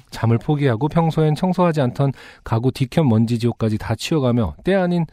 [0.09, 2.11] 잠을 포기하고 평소엔 청소하지 않던
[2.43, 5.05] 가구 뒤켠 먼지 지옥까지 다 치워가며 때 아닌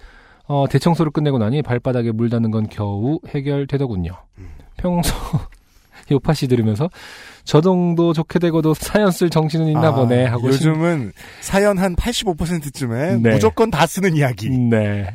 [0.46, 4.12] 어, 대청소를 끝내고 나니 발바닥에 물 닿는 건 겨우 해결되더군요.
[4.76, 5.14] 평소
[6.10, 6.90] 요파 씨 들으면서
[7.44, 13.16] 저 정도 좋게 되고도 사연 쓸 정신은 있나 아, 보네 하고 요즘은 사연 한 85%쯤에
[13.18, 13.30] 네.
[13.30, 14.46] 무조건 다 쓰는 이야기.
[14.46, 15.14] 신- 네.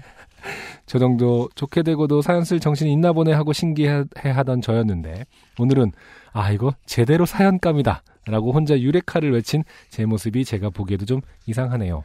[0.90, 5.24] 저 정도 좋게 되고도 사연 쓸 정신이 있나 보네 하고 신기해 하던 저였는데
[5.60, 5.92] 오늘은
[6.34, 12.02] 아 이거 제대로 사연감이다 라고 혼자 유레카를 외친 제 모습이 제가 보기에도 좀 이상하네요.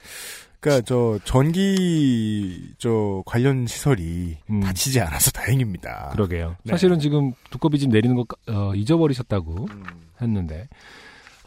[0.60, 4.60] 그러니까 저 전기 저 관련 시설이 음.
[4.60, 6.10] 다치지 않아서 다행입니다.
[6.12, 6.56] 그러게요.
[6.64, 6.72] 네.
[6.72, 9.84] 사실은 지금 두꺼비 집 내리는 거 어, 잊어버리셨다고 음.
[10.20, 10.68] 했는데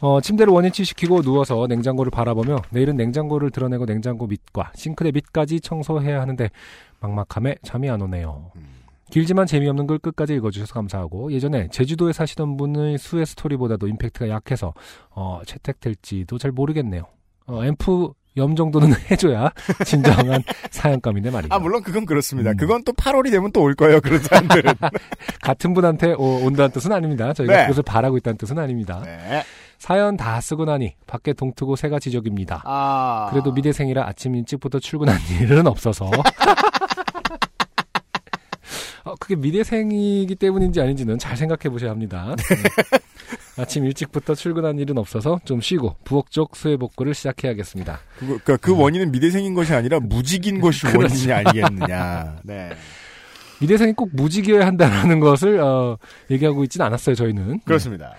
[0.00, 6.20] 어, 침대를 원위치 시키고 누워서 냉장고를 바라보며 내일은 냉장고를 드러내고 냉장고 밑과 싱크대 밑까지 청소해야
[6.20, 6.50] 하는데
[7.00, 8.50] 막막함에 잠이 안 오네요.
[8.56, 8.66] 음.
[9.10, 14.74] 길지만 재미없는 글 끝까지 읽어주셔서 감사하고 예전에 제주도에 사시던 분의 수의 스토리보다도 임팩트가 약해서
[15.10, 17.04] 어, 채택될지도 잘 모르겠네요.
[17.46, 19.50] 어, 앰프 염 정도는 해줘야
[19.86, 21.54] 진정한 사연감인데 말이죠.
[21.54, 22.50] 아 물론 그건 그렇습니다.
[22.50, 22.56] 음.
[22.58, 24.00] 그건 또 8월이 되면 또 올 거예요.
[24.02, 24.74] 그런 사람들은.
[25.42, 27.32] 같은 분한테 오- 온다는 뜻은 아닙니다.
[27.32, 27.62] 저희가 네.
[27.62, 29.00] 그것을 바라고 있다는 뜻은 아닙니다.
[29.04, 29.42] 네.
[29.78, 32.62] 사연 다 쓰고 나니 밖에 동트고 새가 지적입니다.
[32.64, 36.10] 아 그래도 미대생이라 아침 일찍부터 출근한 일은 없어서.
[39.08, 42.34] 어, 그게 미대생이기 때문인지 아닌지는 잘 생각해 보셔야 합니다.
[43.56, 43.62] 음.
[43.62, 48.00] 아침 일찍부터 출근한 일은 없어서 좀 쉬고 부엌 쪽 수해 복구를 시작해야겠습니다.
[48.18, 51.14] 그, 그러니까 그 원인은 미대생인 것이 아니라 무직인 것이 그렇죠.
[51.14, 52.40] 원인이 아니겠느냐.
[52.44, 52.70] 네.
[53.60, 55.98] 미대생이 꼭 무직이어야 한다는 것을 어,
[56.30, 57.16] 얘기하고 있지는 않았어요.
[57.16, 57.60] 저희는.
[57.64, 58.14] 그렇습니다.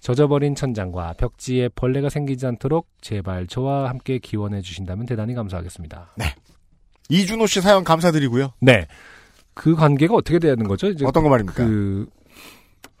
[0.00, 6.14] 젖어버린 천장과 벽지에 벌레가 생기지 않도록 제발 저와 함께 기원해 주신다면 대단히 감사하겠습니다.
[7.08, 8.52] 이준호 씨 사연 감사드리고요.
[8.60, 8.86] 네.
[9.56, 10.88] 그 관계가 어떻게 돼야 하는 거죠?
[10.88, 11.66] 이제 어떤 거 말입니까?
[11.66, 12.06] 그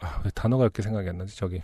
[0.00, 1.36] 아, 왜 단어가 이렇게 생각이 안 나지?
[1.36, 1.60] 저기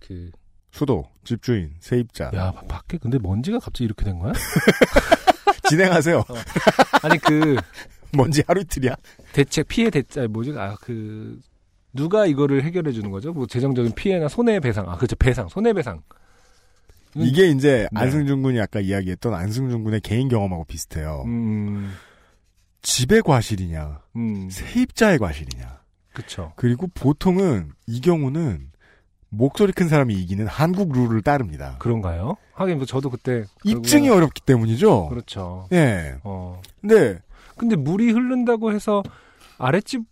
[0.00, 0.30] 그
[0.70, 2.30] 수도, 집주인, 세입자.
[2.34, 4.32] 야, 밖에 근데 먼지가 갑자기 이렇게 된 거야?
[5.68, 6.24] 진행하세요.
[7.02, 7.56] 아니 그
[8.16, 8.94] 뭔지 하루 이틀이야.
[9.32, 10.52] 대책 피해 대책 뭐지?
[10.56, 11.40] 아그
[11.92, 13.32] 누가 이거를 해결해 주는 거죠?
[13.32, 14.88] 뭐 재정적인 피해나 손해배상.
[14.88, 15.16] 아 그렇죠.
[15.16, 16.00] 배상, 손해배상.
[17.16, 17.22] 음.
[17.22, 18.00] 이게 이제 네.
[18.00, 21.24] 안승준 군이 아까 이야기했던 안승준 군의 개인 경험하고 비슷해요.
[21.26, 21.92] 음.
[22.82, 24.48] 집의 과실이냐, 음.
[24.50, 25.80] 세입자의 과실이냐.
[26.12, 26.52] 그렇죠.
[26.56, 28.70] 그리고 보통은 이 경우는
[29.30, 31.76] 목소리 큰 사람이 이기는 한국 룰을 따릅니다.
[31.78, 32.36] 그런가요?
[32.52, 35.08] 하긴 뭐 저도 그때 입증이 결국에는- 어렵기 때문이죠.
[35.08, 35.68] 그렇죠.
[35.72, 36.16] 예.
[36.22, 36.60] 어.
[36.82, 37.18] 근데
[37.56, 39.02] 근데 물이 흐른다고 해서
[39.58, 40.02] 아랫집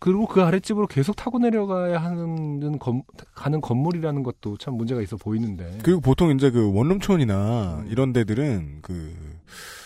[0.00, 3.02] 그리고 그 아랫집으로 계속 타고 내려가야 하는 건,
[3.34, 5.78] 가는 건물이라는 것도 참 문제가 있어 보이는데.
[5.82, 7.88] 그리고 보통 이제 그 원룸촌이나 음.
[7.90, 9.14] 이런 데들은 그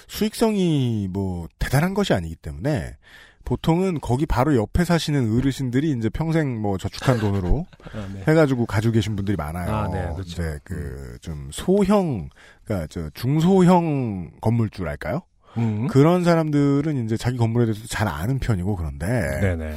[0.09, 2.97] 수익성이 뭐 대단한 것이 아니기 때문에
[3.45, 8.23] 보통은 거기 바로 옆에 사시는 어르신들이 이제 평생 뭐 저축한 돈으로 아, 네.
[8.29, 9.75] 해가지고 가지고 계신 분들이 많아요.
[9.75, 10.23] 아, 네, 그렇죠.
[10.23, 12.29] 이제 그좀 소형,
[12.65, 15.23] 그러니까 저 중소형 건물주랄까요?
[15.57, 15.87] 음.
[15.89, 19.07] 그런 사람들은 이제 자기 건물에 대해서 잘 아는 편이고 그런데
[19.41, 19.75] 네네.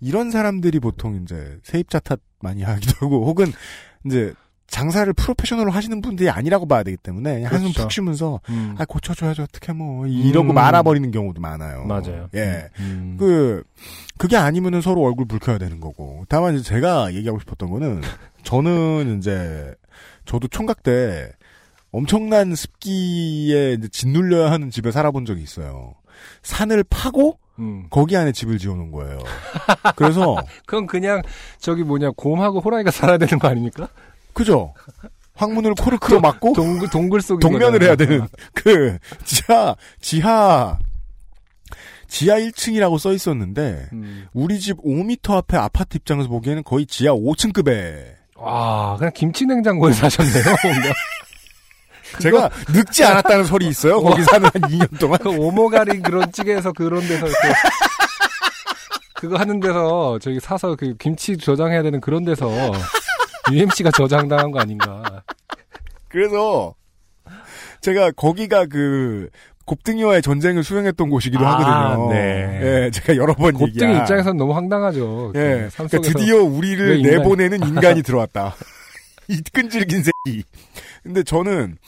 [0.00, 3.46] 이런 사람들이 보통 이제 세입자 탓 많이 하기도 하고 혹은
[4.04, 4.32] 이제
[4.68, 7.82] 장사를 프로페셔널로 하시는 분들이 아니라고 봐야 되기 때문에 그냥 한숨 그렇죠.
[7.82, 8.74] 푹 쉬면서 음.
[8.78, 10.54] 아 고쳐줘야죠 어떻게 뭐 이러고 음.
[10.54, 11.84] 말아버리는 경우도 많아요.
[11.84, 12.28] 맞아요.
[12.34, 12.68] 예.
[12.78, 13.16] 음.
[13.18, 13.64] 그
[14.18, 16.24] 그게 아니면은 서로 얼굴 붉혀야 되는 거고.
[16.28, 18.02] 다만 이제 제가 얘기하고 싶었던 거는
[18.42, 19.74] 저는 이제
[20.26, 21.32] 저도 총각 때
[21.98, 25.94] 엄청난 습기에 짓눌려야 하는 집에 살아본 적이 있어요.
[26.42, 27.86] 산을 파고 음.
[27.90, 29.18] 거기 안에 집을 지어놓은 거예요.
[29.96, 31.22] 그래서 그건 그냥
[31.58, 33.88] 저기 뭐냐 곰하고 호랑이가 살아야 되는 거 아닙니까?
[34.32, 34.74] 그죠?
[35.34, 40.78] 황문을 코르크로 막고 동굴 동굴 속 동면을 해야 되는 그 지하 지하
[42.06, 44.28] 지하 1층이라고 써 있었는데 음.
[44.32, 50.44] 우리 집 5m 앞에 아파트 입장에서 보기에는 거의 지하 5층급에 와 그냥 김치 냉장고에 사셨네요.
[52.20, 54.00] 제가 늙지 않았다는 설이 있어요.
[54.00, 55.18] 거기 사는 한 2년 동안.
[55.22, 57.48] 그 오모가리 그런 찌개에서 그런 데서 이렇게
[59.14, 62.48] 그거 하는 데서 저기 사서 그 김치 저장해야 되는 그런 데서
[63.50, 65.02] UMC가 저장당한 거 아닌가.
[66.08, 66.74] 그래서
[67.80, 69.28] 제가 거기가 그
[69.64, 72.12] 곱등이와의 전쟁을 수행했던 곳이기도 아, 하거든요.
[72.12, 72.60] 네.
[72.86, 73.96] 예, 제가 여러 번 곱등이 얘기한.
[74.02, 75.32] 입장에서는 너무 황당하죠.
[75.34, 78.54] 예, 그산 그러니까 드디어 왜 우리를 인간이- 내보내는 인간이 들어왔다.
[79.28, 80.42] 이 끈질긴 새끼.
[81.08, 81.78] 근데 저는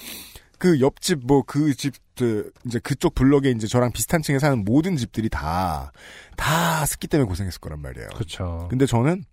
[0.59, 5.93] 그 옆집 뭐 그집그 이제 그쪽 블럭에 이제 저랑 비슷한 층에 사는 모든 집들이 다
[6.41, 8.09] 다 습기 때문에 고생했을 거란 말이에요.
[8.15, 8.67] 그렇죠.
[8.71, 9.25] 근데 저는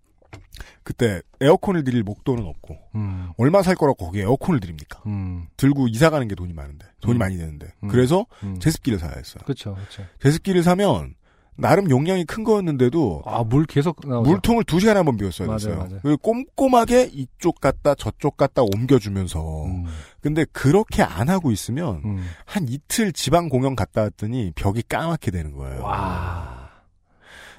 [0.82, 5.00] 그때 에어컨을 드릴 목돈은 없고 음, 얼마 살 거라고 거기에 에어컨을 드립니까?
[5.06, 7.18] 음, 들고 이사 가는 게 돈이 많은데 돈이 음.
[7.18, 7.88] 많이 되는데 음.
[7.88, 8.58] 그래서 음.
[8.60, 9.40] 제습기를 사야 했어요.
[9.44, 9.74] 그렇죠.
[10.20, 11.14] 제습기를 사면
[11.60, 14.30] 나름 용량이 큰 거였는데도 아 물 계속 나오죠.
[14.30, 15.76] 물통을 두 시간에 한번 비웠어야 맞아요, 됐어요.
[15.76, 15.98] 맞아요.
[16.02, 19.64] 그리고 꼼꼼하게 이쪽 갔다 저쪽 갔다 옮겨주면서.
[19.66, 19.84] 음,
[20.20, 22.24] 근데 그렇게 안 하고 있으면 음.
[22.44, 25.82] 한 이틀 지방 공연 갔다 왔더니 벽이 까맣게 되는 거예요.
[25.82, 26.68] 와,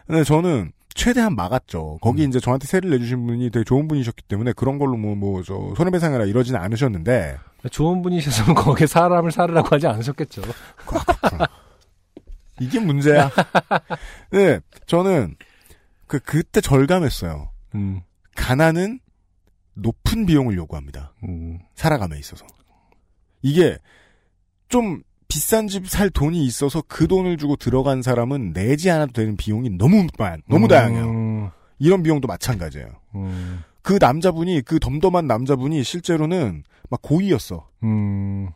[0.08, 2.00] 근데 저는 최대한 막았죠.
[2.02, 2.30] 거기 음.
[2.30, 6.26] 이제 저한테 세를 내주신 분이 되게 좋은 분이셨기 때문에 그런 걸로 뭐, 뭐, 저, 손해배상이라
[6.26, 7.38] 이러지는 않으셨는데,
[7.72, 10.42] 좋은 분이셔서 거기에 사람을 살으라고 하지 않으셨겠죠.
[12.60, 13.30] 이게 문제야.
[14.32, 15.36] 네, 저는,
[16.08, 17.50] 그, 그때 절감했어요.
[17.76, 18.02] 음,
[18.36, 19.00] 가난은
[19.76, 21.14] 높은 비용을 요구합니다.
[21.24, 22.46] 음, 살아감에 있어서.
[23.42, 23.78] 이게
[24.68, 29.70] 좀 비싼 집 살 돈이 있어서 그 돈을 주고 들어간 사람은 내지 않아도 되는 비용이
[29.78, 31.06] 너무 많, 너무 다양해요.
[31.06, 32.88] 음, 이런 비용도 마찬가지예요.
[33.16, 37.70] 음, 그 남자분이 그 덤덤한 남자분이 실제로는 막 고이였어.
[37.84, 38.50] 음,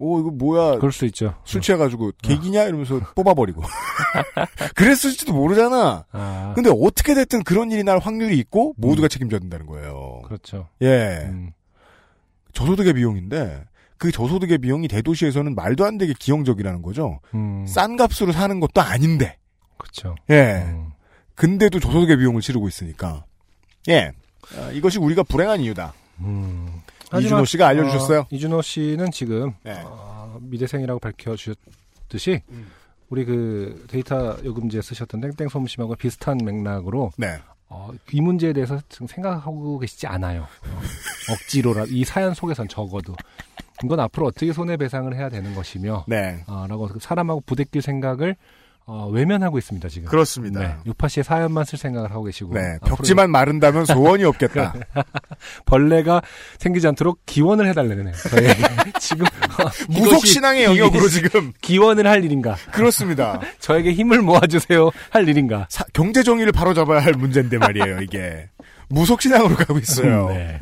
[0.00, 1.34] 오 이거 뭐야 그럴 수 있죠.
[1.44, 3.62] 술 취해가지고 개기냐 이러면서 뽑아버리고.
[4.76, 6.04] 그랬을지도 모르잖아.
[6.12, 10.22] 아, 근데 어떻게 됐든 그런 일이 날 확률이 있고 모두가 책임져야 된다는 거예요.
[10.24, 10.68] 그렇죠.
[10.82, 11.26] 예.
[11.28, 11.50] 음,
[12.52, 13.64] 저소득의 비용인데
[13.98, 17.18] 그 저소득의 비용이 대도시에서는 말도 안 되게 기형적이라는 거죠.
[17.34, 19.36] 음, 싼 값으로 사는 것도 아닌데.
[19.76, 20.14] 그렇죠.
[20.30, 20.62] 예.
[20.66, 20.92] 음,
[21.34, 23.24] 근데도 저소득의 비용을 치르고 있으니까.
[23.88, 24.12] 예.
[24.56, 25.92] 아, 이것이 우리가 불행한 이유다.
[26.20, 26.82] 음.
[27.16, 28.20] 이준호 씨가 알려주셨어요.
[28.20, 29.80] 어, 이준호 씨는 지금 네.
[29.84, 32.66] 어, 미대생이라고 밝혀주셨듯이 음.
[33.08, 37.38] 우리 그 데이터 요금제 쓰셨던 땡땡 소음심하고 비슷한 맥락으로 네.
[37.70, 40.42] 어, 이 문제에 대해서 지금 생각하고 계시지 않아요.
[40.42, 43.14] 어, 억지로라 이 사연 속에선 적어도
[43.84, 46.44] 이건 앞으로 어떻게 손해배상을 해야 되는 것이며 네.
[46.46, 48.36] 어, 라고 사람하고 부대낄 생각을
[48.90, 50.08] 어, 외면하고 있습니다 지금.
[50.08, 50.60] 그렇습니다.
[50.60, 52.76] 네, 유파 씨의 사연만 쓸 생각을 하고 계시고 네.
[52.80, 54.72] 앞으로 벽지만 마른다면 소원이 없겠다.
[55.66, 56.22] 벌레가
[56.58, 58.46] 생기지 않도록 기원을 해달라는 저희
[58.98, 61.52] 지금 어, 무속 신앙의 영역으로 지금.
[61.60, 62.56] 기원을 할 일인가?
[62.72, 63.38] 그렇습니다.
[63.60, 65.66] 저에게 힘을 모아주세요 할 일인가?
[65.68, 68.48] 사- 경제 정의를 바로잡아야 할 문제인데 말이에요, 이게.
[68.88, 70.28] 무속 신앙으로 가고 있어요.
[70.30, 70.60] 네.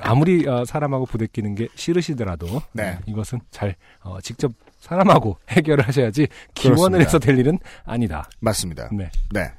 [0.00, 2.98] 아무리 어, 사람하고 부대끼는 게 싫으시더라도 네.
[3.04, 4.50] 이것은 잘 어, 직접
[4.86, 7.00] 사람하고 해결을 하셔야지 기원을.
[7.00, 8.28] 해서 될 일은 아니다.
[8.40, 8.88] 맞습니다.
[8.92, 9.10] 네.
[9.32, 9.50] 네.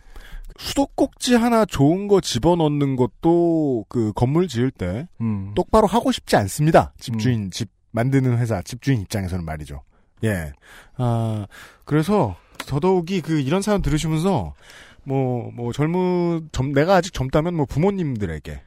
[0.57, 5.51] 수도꼭지 하나 좋은 거 집어넣는 것도 그 건물 지을 때 음.
[5.55, 6.93] 똑바로 하고 싶지 않습니다.
[6.99, 9.83] 집주인, 집 만드는 회사, 집주인 입장에서는 말이죠.
[10.23, 10.51] 예.
[10.95, 11.45] 아,
[11.85, 12.35] 그래서
[12.65, 14.55] 더더욱이 그 이런 사연 들으시면서
[15.03, 18.61] 뭐, 뭐 젊은, 젊, 내가 아직 젊다면 뭐 부모님들에게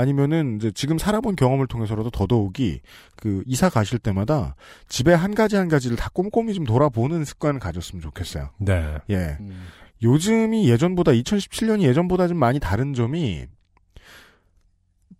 [0.00, 2.80] 아니면은 이제 지금 살아본 경험을 통해서라도 더더욱이
[3.16, 4.56] 그 이사 가실 때마다
[4.88, 8.50] 집에 한 가지 한 가지를 다 꼼꼼히 좀 돌아보는 습관을 가졌으면 좋겠어요.
[8.58, 8.96] 네.
[9.10, 9.36] 예.
[9.40, 9.66] 음.
[10.02, 13.46] 요즘이 예전보다 2017년이 예전보다 좀 많이 다른 점이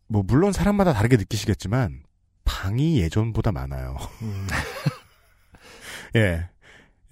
[0.08, 2.02] 뭐 물론 사람마다 다르게 느끼시겠지만
[2.44, 3.96] 방이 예전보다 많아요.
[4.22, 4.46] 음.
[6.16, 6.48] 예.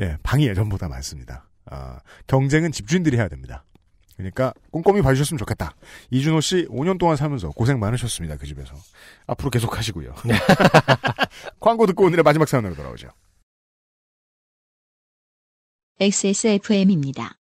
[0.00, 1.48] 예, 방이 예전보다 많습니다.
[1.66, 3.64] 아, 경쟁은 집주인들이 해야 됩니다.
[4.18, 5.74] 그러니까 꼼꼼히 봐주셨으면 좋겠다.
[6.10, 8.36] 이준호 씨 5년 동안 살면서 고생 많으셨습니다.
[8.36, 8.74] 그 집에서.
[9.26, 10.12] 앞으로 계속 하시고요.
[11.60, 13.08] 광고 듣고 오늘의 마지막 사연으로 돌아오죠.
[16.00, 17.38] XSFM입니다.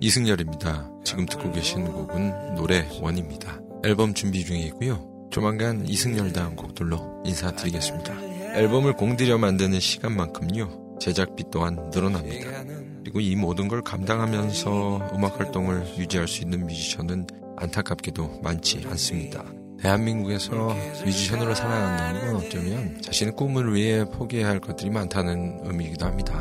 [0.00, 0.90] 이승열입니다.
[1.04, 3.60] 지금 듣고 계신 곡은 노래 원입니다.
[3.84, 5.28] 앨범 준비 중에 있고요.
[5.30, 8.54] 조만간 이승열 다음 곡들로 인사드리겠습니다.
[8.54, 10.98] 앨범을 공들여 만드는 시간만큼요.
[11.00, 12.77] 제작비 또한 늘어납니다.
[13.02, 17.26] 그리고 이 모든 걸 감당하면서 음악 활동을 유지할 수 있는 뮤지션은
[17.56, 19.44] 안타깝게도 많지 않습니다.
[19.80, 26.34] 대한민국에서 뮤지션으로 살아간다는 건 어쩌면 자신의 꿈을 위해 포기해야 할 것들이 많다는 의미이기도 합니다.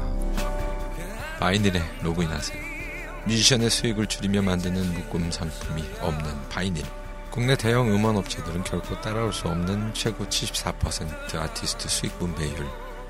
[1.39, 2.59] 바이닐에 로그인하세요.
[3.27, 6.83] 뮤지션의 수익을 줄이며 만드는 묶음 상품이 없는 바이닐.
[7.29, 12.65] 국내 대형 음원 업체들은 결코 따라올 수 없는 최고 74% 아티스트 수익 분배율.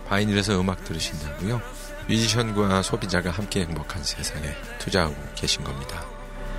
[0.08, 1.62] 바이닐에서 음악 들으신다고요?
[2.08, 4.48] 뮤지션과 소비자가 함께 행복한 세상에
[4.80, 6.06] 투자하고 계신 겁니다.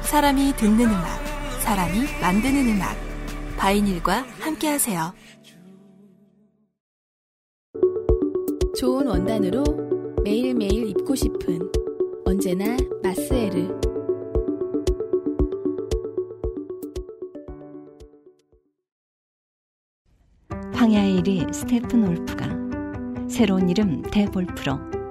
[0.02, 1.26] 사람이 듣는 음악,
[1.60, 2.96] 사람이 만드는 음악.
[3.56, 5.12] 바이닐과 함께 하세요.
[8.78, 9.64] 좋은 원단으로
[10.22, 11.58] 매일매일 입고 싶은
[12.24, 13.80] 언제나 마스에르.
[20.72, 22.46] 황야의 이리 스테픈울프가
[23.28, 24.97] 새로운 이름 데볼프로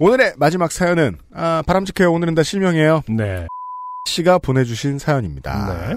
[0.00, 2.10] 오늘의 마지막 사연은 아, 바람직해요.
[2.10, 3.02] 오늘은 다 실명이에요.
[3.10, 3.46] 네.
[4.08, 5.88] 씨가 보내주신 사연입니다.
[5.88, 5.96] 네.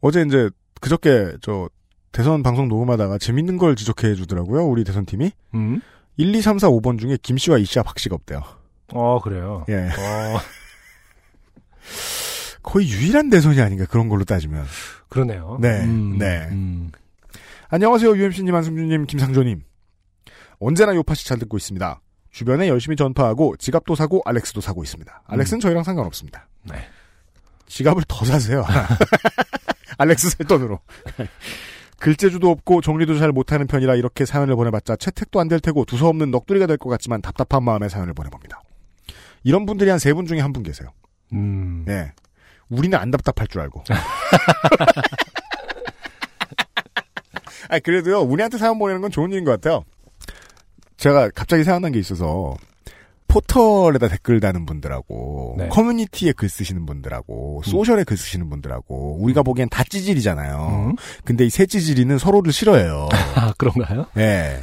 [0.00, 0.50] 어제 이제
[0.80, 1.70] 그저께 저
[2.10, 4.66] 대선 방송 녹음하다가 재밌는 걸 지적해 주더라고요.
[4.66, 5.80] 우리 대선 팀이 음?
[6.16, 8.42] 1, 2, 3, 4, 5번 중에 김 씨와 이 씨와 박 씨가 없대요.
[8.92, 9.64] 어, 그래요.
[9.68, 9.76] 예.
[9.76, 10.40] 어,
[12.60, 14.64] 거의 유일한 대선이 아닌가 그런 걸로 따지면.
[15.08, 15.58] 그러네요.
[15.60, 16.48] 네, 음, 네.
[16.50, 16.90] 음.
[17.68, 18.16] 안녕하세요.
[18.16, 19.62] UMC님, 안승준님, 김상조님.
[20.60, 22.00] 언제나 요파시 잘 듣고 있습니다.
[22.30, 25.22] 주변에 열심히 전파하고 지갑도 사고 알렉스도 사고 있습니다.
[25.26, 26.46] 알렉스는 저희랑 상관없습니다.
[26.70, 26.76] 네.
[27.66, 28.64] 지갑을 더 사세요.
[29.98, 30.78] 알렉스 살 돈으로.
[31.98, 36.66] 글재주도 없고 정리도 잘 못하는 편이라 이렇게 사연을 보내봤자 채택도 안 될 테고 두서없는 넋두리가
[36.66, 38.62] 될 것 같지만 답답한 마음에 사연을 보내봅니다.
[39.42, 40.90] 이런 분들이 한 세 분 중에 한 분 계세요.
[41.32, 41.84] 음.
[41.86, 42.12] 네.
[42.68, 43.84] 우리는 안 답답할 줄 알고.
[47.68, 49.84] 아 그래도요, 우리한테 사연 보내는 건 좋은 일인 것 같아요.
[51.00, 52.54] 제가 갑자기 생각난 게 있어서,
[53.26, 55.68] 포털에다 댓글 다는 분들하고, 네.
[55.68, 60.90] 커뮤니티에 글 쓰시는 분들하고, 소셜에 글 쓰시는 분들하고, 우리가 보기엔 다 찌질이잖아요.
[60.90, 60.96] 음.
[61.24, 63.08] 근데 이새 찌질이는 서로를 싫어해요.
[63.34, 64.06] 아, 그런가요?
[64.18, 64.60] 예.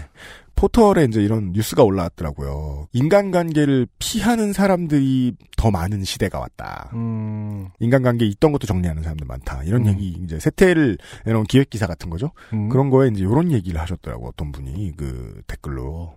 [0.57, 2.87] 포털에 이제 이런 뉴스가 올라왔더라고요.
[2.91, 6.89] 인간관계를 피하는 사람들이 더 많은 시대가 왔다.
[6.93, 7.69] 음.
[7.79, 9.63] 인간관계 있던 것도 정리하는 사람들 많다.
[9.63, 9.87] 이런 음.
[9.87, 12.31] 얘기 이제 세태를 내놓은 기획 기사 같은 거죠.
[12.53, 12.69] 음.
[12.69, 16.15] 그런 거에 이제 이런 얘기를 하셨더라고 어떤 분이 그 댓글로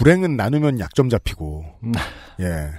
[0.00, 1.92] 불행은 나누면 약점 잡히고 음.
[2.40, 2.70] 예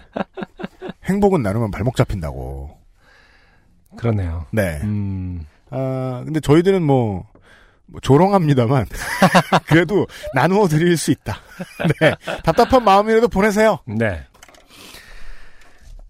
[1.03, 2.75] 행복은 나누면 발목 잡힌다고.
[3.95, 4.47] 그러네요.
[4.51, 4.79] 네.
[4.81, 5.45] 음.
[5.69, 7.27] 아 근데 저희들은 뭐,
[7.85, 8.87] 뭐 조롱합니다만
[9.69, 11.37] 그래도 나누어 드릴 수 있다.
[12.01, 12.15] 네.
[12.43, 13.77] 답답한 마음이라도 보내세요.
[13.85, 14.25] 네.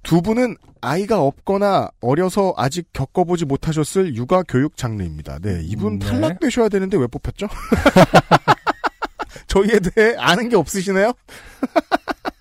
[0.03, 5.39] 두 분은 아이가 없거나 어려서 아직 겪어보지 못하셨을 육아 교육 장르입니다.
[5.39, 6.07] 네, 이분 음, 네.
[6.07, 7.49] 탈락되셔야 되는데 왜 뽑혔죠?
[9.47, 11.13] 저희에 대해 아는 게 없으시네요?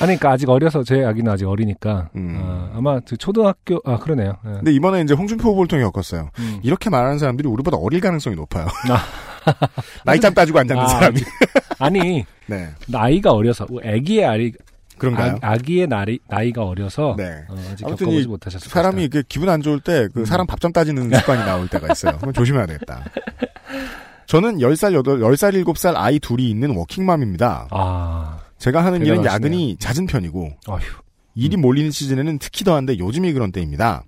[0.00, 2.40] 아니, 그러니까 아직 어려서 제 아기는 아직 어리니까 음.
[2.42, 4.36] 아, 아마 그 초등학교 아 그러네요.
[4.46, 4.50] 예.
[4.50, 6.30] 근데 이번에 이제 홍준표 후보를 통해 겪었어요.
[6.38, 6.60] 음.
[6.62, 8.66] 이렇게 말하는 사람들이 우리보다 어릴 가능성이 높아요.
[8.90, 9.04] 아.
[10.04, 11.20] 나이짬 따지고 앉는 아, 사람이.
[11.78, 14.52] 아니 네, 나이가 어려서 아기의 아리
[14.98, 15.38] 그런가요?
[15.40, 17.44] 아, 기의 나이 나이가 어려서 네.
[17.48, 19.08] 어, 아직 아무튼 겪어보지 이 못하셨을 사람이.
[19.08, 20.24] 그 기분 안 좋을 때그 음.
[20.24, 22.18] 사람 밥점 따지는 습관이 나올 때가 있어요.
[22.18, 23.04] 그건 조심해야 되겠다.
[24.32, 27.68] 저는 10살, 8, 10살, 7살 아이 둘이 있는 워킹맘입니다.
[27.70, 29.34] 아, 제가 하는 일은 대단하시네요.
[29.34, 30.80] 야근이 잦은 편이고 어휴.
[31.34, 34.04] 일이 몰리는 시즌에는 특히 더한데 요즘이 그런 때입니다.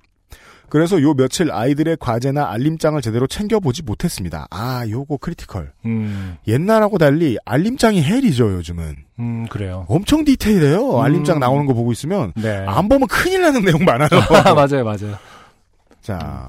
[0.71, 4.47] 그래서 요 며칠 아이들의 과제나 알림장을 제대로 챙겨보지 못했습니다.
[4.51, 5.73] 아, 요거 critical.
[5.85, 8.97] 음, 옛날하고 달리 알림장이 hell이죠, 요즘은.
[9.19, 9.85] 음 그래요.
[9.89, 11.01] 엄청 디테일해요.
[11.01, 11.01] 음.
[11.03, 12.33] 알림장 나오는 거 보고 있으면.
[12.35, 12.65] 네.
[12.67, 14.09] 안 보면 큰일 나는 내용 많아요.
[14.43, 15.19] 아, 맞아요, 맞아요.
[16.01, 16.49] 자,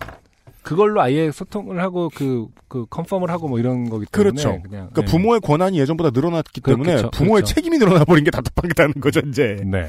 [0.66, 4.50] 그걸로 아예 소통을 하고 그, 그 confirm을 하고 뭐 이런 거기 때문에 그렇죠.
[4.64, 5.06] 그냥 그러니까 네.
[5.06, 7.12] 부모의 권한이 예전보다 늘어났기 때문에 그렇겠죠.
[7.12, 7.54] 부모의 그렇죠.
[7.54, 9.58] 책임이 늘어나 버린 게 답답하다는 거죠, 이제.
[9.64, 9.88] 네.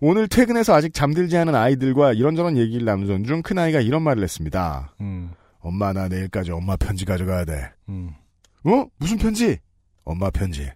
[0.00, 4.94] 오늘 퇴근해서 아직 잠들지 않은 아이들과 이런저런 얘기를 나누던 중 큰아이가 이런 말을 했습니다.
[5.00, 5.32] 음.
[5.58, 7.72] 엄마 나 내일까지 엄마 편지 가져가야 돼.
[7.88, 8.10] 음.
[8.64, 8.86] 어?
[8.98, 9.58] 무슨 편지?
[10.04, 10.70] 엄마 편지.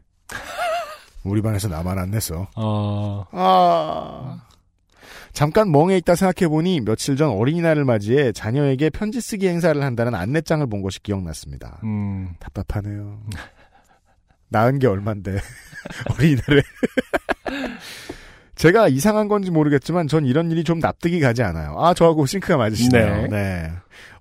[1.25, 2.49] 우리 반에서 나만 안 냈어.
[2.57, 3.25] 어.
[3.31, 4.46] 아.
[5.33, 10.83] 잠깐 멍해 있다 생각해보니 며칠 전 어린이날을 맞이해 자녀에게 편지 쓰기 행사를 한다는 안내장을 본
[10.83, 11.81] 것이 기억났습니다.
[11.85, 12.35] 음.
[12.39, 13.21] 답답하네요.
[14.49, 15.33] 나은 게 얼만데
[16.11, 16.63] 어린이날에
[18.57, 21.77] 제가 이상한 건지 모르겠지만 전 이런 일이 좀 납득이 가지 않아요.
[21.79, 23.23] 아 저하고 싱크가 맞으시네요.
[23.23, 23.29] 네.
[23.29, 23.73] 네.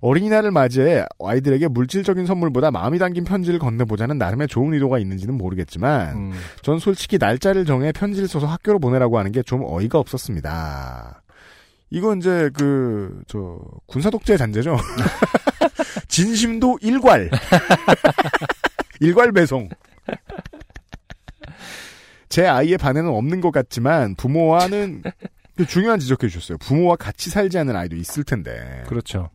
[0.02, 6.32] 어린이날을 맞이해 아이들에게 물질적인 선물보다 마음이 담긴 편지를 건네보자는 나름의 좋은 의도가 있는지는 모르겠지만 음.
[6.62, 11.22] 전 솔직히 날짜를 정해 편지를 써서 학교로 보내라고 하는 게 좀 어이가 없었습니다.
[11.90, 14.76] 이건 이제 그 저 군사 독재 잔재죠.
[16.08, 17.30] 진심도 일괄.
[19.00, 19.68] 일괄 배송.
[22.36, 25.02] 제 아이의 반에는 없는 것 같지만 부모와는
[25.56, 26.58] 그 중요한 지적해 주셨어요.
[26.58, 28.84] 부모와 같이 살지 않는 아이도 있을 텐데.
[28.86, 29.30] 그렇죠.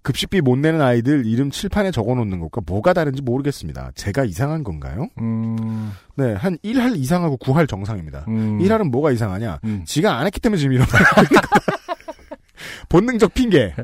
[0.00, 3.90] 급식비 못 내는 아이들 이름 칠판에 적어 놓는 것과 뭐가 다른지 모르겠습니다.
[3.96, 5.10] 제가 이상한 건가요?
[5.20, 5.92] 음.
[6.16, 8.24] 네, 한 1할 이상하고 9할 정상입니다.
[8.28, 8.60] 음.
[8.60, 9.60] 1할은 뭐가 이상하냐?
[9.64, 9.84] 음.
[9.84, 11.02] 지가 안 했기 때문에 지금 이런 말
[12.88, 13.74] 본능적 핑계.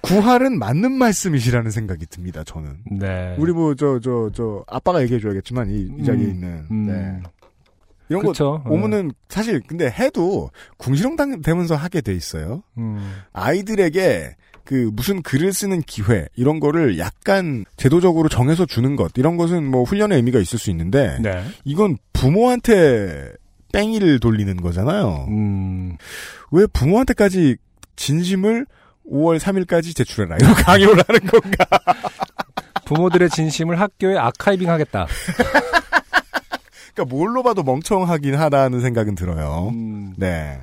[0.00, 2.78] 9할은 맞는 말씀이시라는 생각이 듭니다, 저는.
[2.90, 3.36] 네.
[3.38, 6.30] 우리 뭐, 저, 저, 저, 아빠가 얘기해줘야겠지만, 이, 이 자리에 음.
[6.30, 6.66] 있는.
[6.70, 6.86] 음.
[6.86, 7.20] 네.
[8.08, 8.62] 이런 그쵸.
[8.64, 12.62] 거, 오면은, 사실, 근데 해도, 궁시렁당 되면서 하게 돼 있어요.
[12.78, 13.14] 음.
[13.32, 19.64] 아이들에게, 그, 무슨 글을 쓰는 기회, 이런 거를 약간, 제도적으로 정해서 주는 것, 이런 것은
[19.64, 21.42] 뭐, 훈련의 의미가 있을 수 있는데, 네.
[21.64, 23.32] 이건 부모한테,
[23.72, 25.26] 뺑이를 돌리는 거잖아요.
[25.28, 25.96] 음.
[26.50, 27.56] 왜 부모한테까지
[27.96, 28.66] 진심을
[29.10, 30.36] 5월 3일까지 제출해라.
[30.40, 31.66] 이런 강요를 하는 건가?
[32.86, 35.06] 부모들의 진심을 학교에 아카이빙 하겠다.
[36.98, 39.70] 그러니까 뭘로 봐도 멍청하긴 하다는 생각은 들어요.
[39.72, 40.14] 음.
[40.16, 40.58] 네.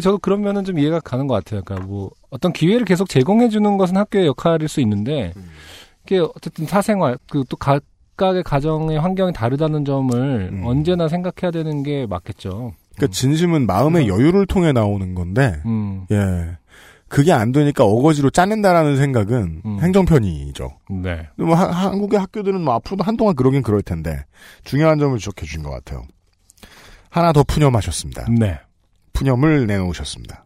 [0.00, 1.62] 저도 그런 면은 좀 이해가 가는 것 같아요.
[1.64, 5.32] 그러니까 뭐 어떤 기회를 계속 제공해 주는 것은 학교의 역할일 수 있는데
[6.04, 10.14] 이게 어쨌든 사생활 그또 각각의 가정의 환경이 다르다는 점을
[10.52, 10.62] 음.
[10.64, 12.74] 언제나 생각해야 되는 게 맞겠죠.
[12.94, 16.06] 그러니까 진심은 마음의 여유를 통해 나오는 건데, 음.
[16.10, 16.56] 예.
[17.08, 19.78] 그게 안 되니까 어거지로 짜낸다라는 생각은 음.
[19.80, 20.70] 행정편이죠.
[21.02, 21.28] 네.
[21.36, 24.24] 뭐 하- 한국의 학교들은 뭐 앞으로도 한동안 그러긴 그럴 텐데
[24.64, 26.02] 중요한 점을 지적해 주신 것 같아요.
[27.10, 28.26] 하나 더 푸념하셨습니다.
[28.38, 28.58] 네.
[29.12, 30.44] 푸념을 내놓으셨습니다.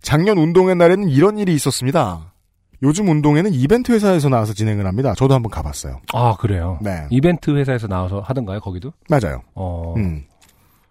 [0.00, 2.32] 작년 운동회 날에는 이런 일이 있었습니다.
[2.82, 5.14] 요즘 운동회는 이벤트 회사에서 나와서 진행을 합니다.
[5.16, 6.00] 저도 한번 가봤어요.
[6.14, 6.78] 아 그래요.
[6.82, 8.58] 네, 이벤트 회사에서 나와서 하던가요?
[8.58, 8.92] 거기도?
[9.08, 9.42] 맞아요.
[9.54, 9.94] 어.
[9.96, 10.24] 음.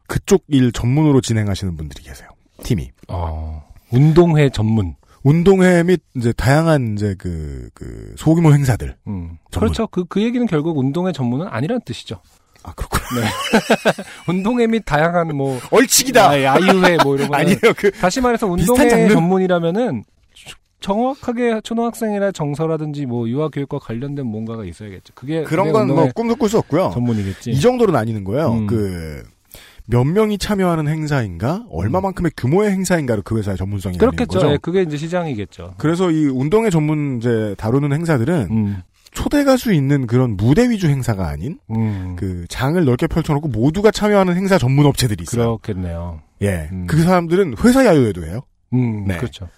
[0.07, 2.29] 그쪽 일 전문으로 진행하시는 분들이 계세요.
[2.63, 2.91] 팀이.
[3.09, 3.61] 어.
[3.91, 4.95] 운동회 전문.
[5.23, 8.95] 운동회 및 이제 다양한 이제 그, 그 소규모 행사들.
[9.07, 9.37] 음.
[9.53, 9.85] 그렇죠.
[9.87, 12.21] 그, 그 얘기는 결국 운동회 전문은 아니라는 뜻이죠.
[12.63, 13.27] 아, 그렇구나.
[14.27, 16.29] 운동회 및 다양한 뭐 얼치기다!
[16.29, 17.57] 아, 야유회 뭐 이런 거 아니에요.
[17.77, 19.09] 그, 다시 말해서 운동회?
[19.09, 20.03] 전문이라면은
[20.79, 25.13] 정확하게 초등학생이나 정서라든지 뭐 유아교육과 관련된 뭔가가 있어야겠죠.
[25.13, 26.89] 그게 그런 건 뭐 꿈도 꿀 수 없고요.
[26.93, 27.51] 전문이겠지.
[27.51, 28.53] 이 정도로 나뉘는 거예요.
[28.53, 28.65] 음.
[28.67, 29.23] 그,
[29.91, 31.65] 몇 명이 참여하는 행사인가?
[31.69, 34.53] 얼마만큼의 규모의 행사인가를 그 회사의 전문성이 그렇겠죠.
[34.53, 35.75] 예, 그게 이제 시장이겠죠.
[35.77, 38.81] 그래서 이 운동회 전문 이제 다루는 행사들은 음,
[39.11, 44.37] 초대 가수 있는 그런 무대 위주 행사가 아닌 음, 그 장을 넓게 펼쳐놓고 모두가 참여하는
[44.37, 45.57] 행사 전문 업체들이 있어요.
[45.57, 46.21] 그렇겠네요.
[46.41, 46.87] 예, 음.
[46.87, 48.41] 그 사람들은 회사 야유회도 해요.
[48.73, 49.17] 음, 네.
[49.17, 49.49] 그렇죠.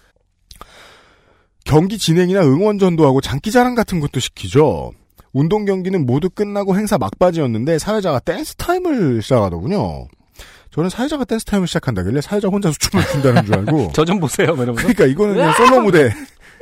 [1.64, 4.92] 경기 진행이나 응원전도하고 장기자랑 같은 것도 시키죠.
[5.32, 10.08] 운동 경기는 모두 끝나고 행사 막바지였는데 사회자가 댄스 타임을 시작하더군요.
[10.74, 13.92] 저는 사회자가 댄스 타임을 시작한다길래 사회자 혼자서 춤을 춘다는 줄 알고.
[13.94, 14.82] 저 좀 보세요, 뭐 이러면서.
[14.88, 16.10] 그러니까 이거는 그냥 솔로 무대.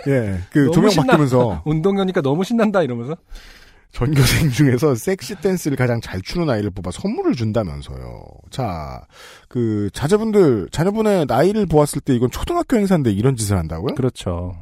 [0.06, 1.06] 예, 그 조명 신나.
[1.06, 3.16] 바뀌면서 운동회니까 너무 신난다 이러면서.
[3.92, 8.24] 전교생 중에서 섹시 댄스를 가장 잘 추는 아이를 뽑아 선물을 준다면서요.
[8.50, 9.02] 자,
[9.48, 13.94] 그 자제분들 자녀분의 나이를 보았을 때 이건 초등학교 행사인데 이런 짓을 한다고요?
[13.94, 14.54] 그렇죠.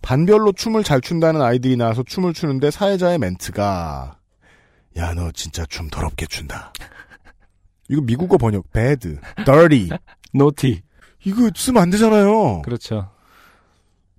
[0.00, 4.16] 반별로 춤을 잘 춘다는 아이들이 나와서 춤을 추는데 사회자의 멘트가
[4.96, 6.72] 야 너 진짜 춤 더럽게 춘다.
[7.92, 9.90] 이거 미국어 번역 bad, dirty
[10.32, 10.80] 노티.
[11.24, 12.62] 이거 쓰면 안 되잖아요.
[12.62, 13.10] 그렇죠.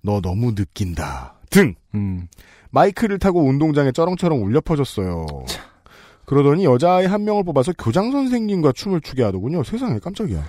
[0.02, 2.28] 너 너무 느낀다 등 음.
[2.72, 5.26] 마이크를 타고 운동장에 쩌렁쩌렁 울려 퍼졌어요.
[6.26, 9.64] 그러더니 여자아이 한 명을 뽑아서 교장 선생님과 춤을 추게 하더군요.
[9.64, 10.44] 세상에 깜짝이야.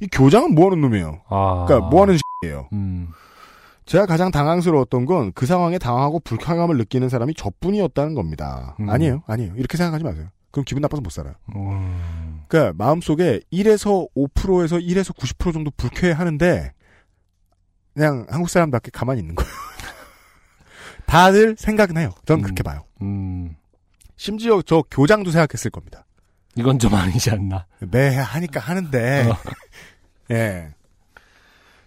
[0.00, 1.20] 이 교장은 뭐하는 놈이에요?
[1.28, 1.64] 아.
[1.66, 2.68] 그러니까 뭐하는 X예요.
[2.72, 3.08] 음.
[3.84, 8.76] 제가 가장 당황스러웠던 건 그 상황에 당황하고 불쾌감을 느끼는 사람이 저뿐이었다는 겁니다.
[8.80, 8.88] 음.
[8.88, 9.22] 아니에요.
[9.26, 9.54] 아니에요.
[9.56, 10.26] 이렇게 생각하지 마세요.
[10.50, 11.34] 그럼 기분 나빠서 못 살아요.
[11.54, 12.42] 음.
[12.48, 16.72] 그러니까 마음속에 1에서 5%에서 1에서 90% 정도 불쾌해하는데
[17.94, 19.50] 그냥 한국 사람답게 가만히 있는 거예요.
[21.06, 22.12] 다들 생각은 해요.
[22.26, 22.42] 전 음.
[22.42, 22.84] 그렇게 봐요.
[23.02, 23.56] 음,
[24.16, 26.06] 심지어 저 교장도 생각했을 겁니다.
[26.56, 27.66] 이건 좀 아니지 않나.
[27.80, 29.36] 매해 하니까 하는데 어.
[30.32, 30.74] 예.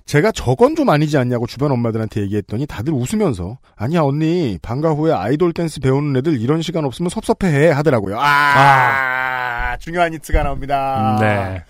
[0.05, 5.53] 제가 저건 좀 아니지 않냐고 주변 엄마들한테 얘기했더니 다들 웃으면서 아니야 언니 방과 후에 아이돌
[5.53, 8.17] 댄스 배우는 애들 이런 시간 없으면 섭섭해해 하더라고요.
[8.19, 11.17] 아, 중요한 히트가 나옵니다.
[11.19, 11.63] 네.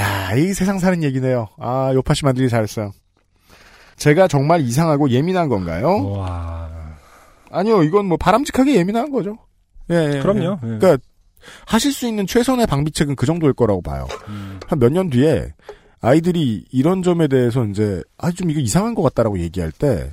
[0.00, 1.48] 야, 이 세상 사는 얘기네요.
[1.58, 2.92] 아, 요파시 만들기 잘했어요.
[3.96, 6.10] 제가 정말 이상하고 예민한 건가요?
[6.10, 6.68] 와.
[7.50, 9.38] 아니요, 이건 뭐 바람직하게 예민한 거죠.
[9.90, 10.58] 예, 예, 그럼요.
[10.64, 10.74] 예.
[10.74, 10.78] 예.
[10.78, 10.98] 그러니까
[11.66, 14.06] 하실 수 있는 최선의 방비책은 그 정도일 거라고 봐요.
[14.28, 15.54] 음, 한몇 년 뒤에
[16.06, 20.12] 아이들이 이런 점에 대해서 이제 아 좀 이거 이상한 것 같다라고 얘기할 때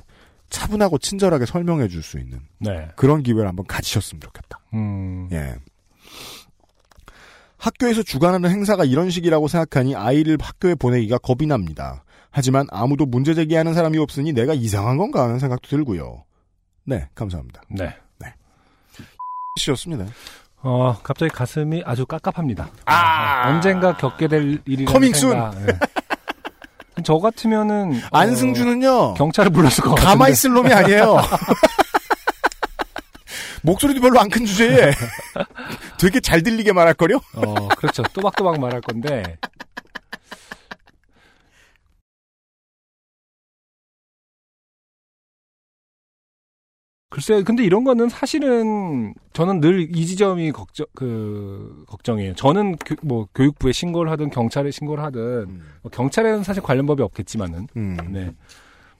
[0.50, 2.88] 차분하고 친절하게 설명해 줄 수 있는 네.
[2.96, 4.60] 그런 기회를 한번 가지셨으면 좋겠다.
[4.74, 5.54] 음, 예.
[7.56, 12.04] 학교에서 주관하는 행사가 이런 식이라고 생각하니 아이를 학교에 보내기가 겁이 납니다.
[12.30, 16.24] 하지만 아무도 문제 제기하는 사람이 없으니 내가 이상한 건가 하는 생각도 들고요.
[16.84, 17.62] 네, 감사합니다.
[17.70, 17.94] 네.
[19.60, 20.06] 씨였습니다.
[20.66, 22.68] 어, 갑자기 가슴이 아주 깝깝합니다.
[22.86, 23.48] 아.
[23.50, 25.54] 언젠가 겪게 될 일이라는 Coming 생각.
[25.68, 27.02] 예.
[27.04, 29.14] 저 같으면은 어, 안승준은요.
[29.14, 30.08] 경찰을 불렀을 것 같은데.
[30.08, 31.18] 가만히 있을 놈이 아니에요.
[33.62, 34.92] 목소리도 별로 안 큰 주제에
[35.98, 37.16] 되게 잘 들리게 말할 거려?
[37.34, 38.02] 어, 그렇죠.
[38.12, 39.22] 또박또박 말할 건데.
[47.14, 52.34] 글쎄, 근데 이런 거는 사실은 저는 늘 이 지점이 걱정, 그, 걱정이에요.
[52.34, 55.46] 저는 교, 뭐 교육부에 신고를 하든 경찰에 신고를 하든
[55.82, 57.96] 뭐 경찰에는 사실 관련 법이 없겠지만은, 음.
[58.10, 58.32] 네.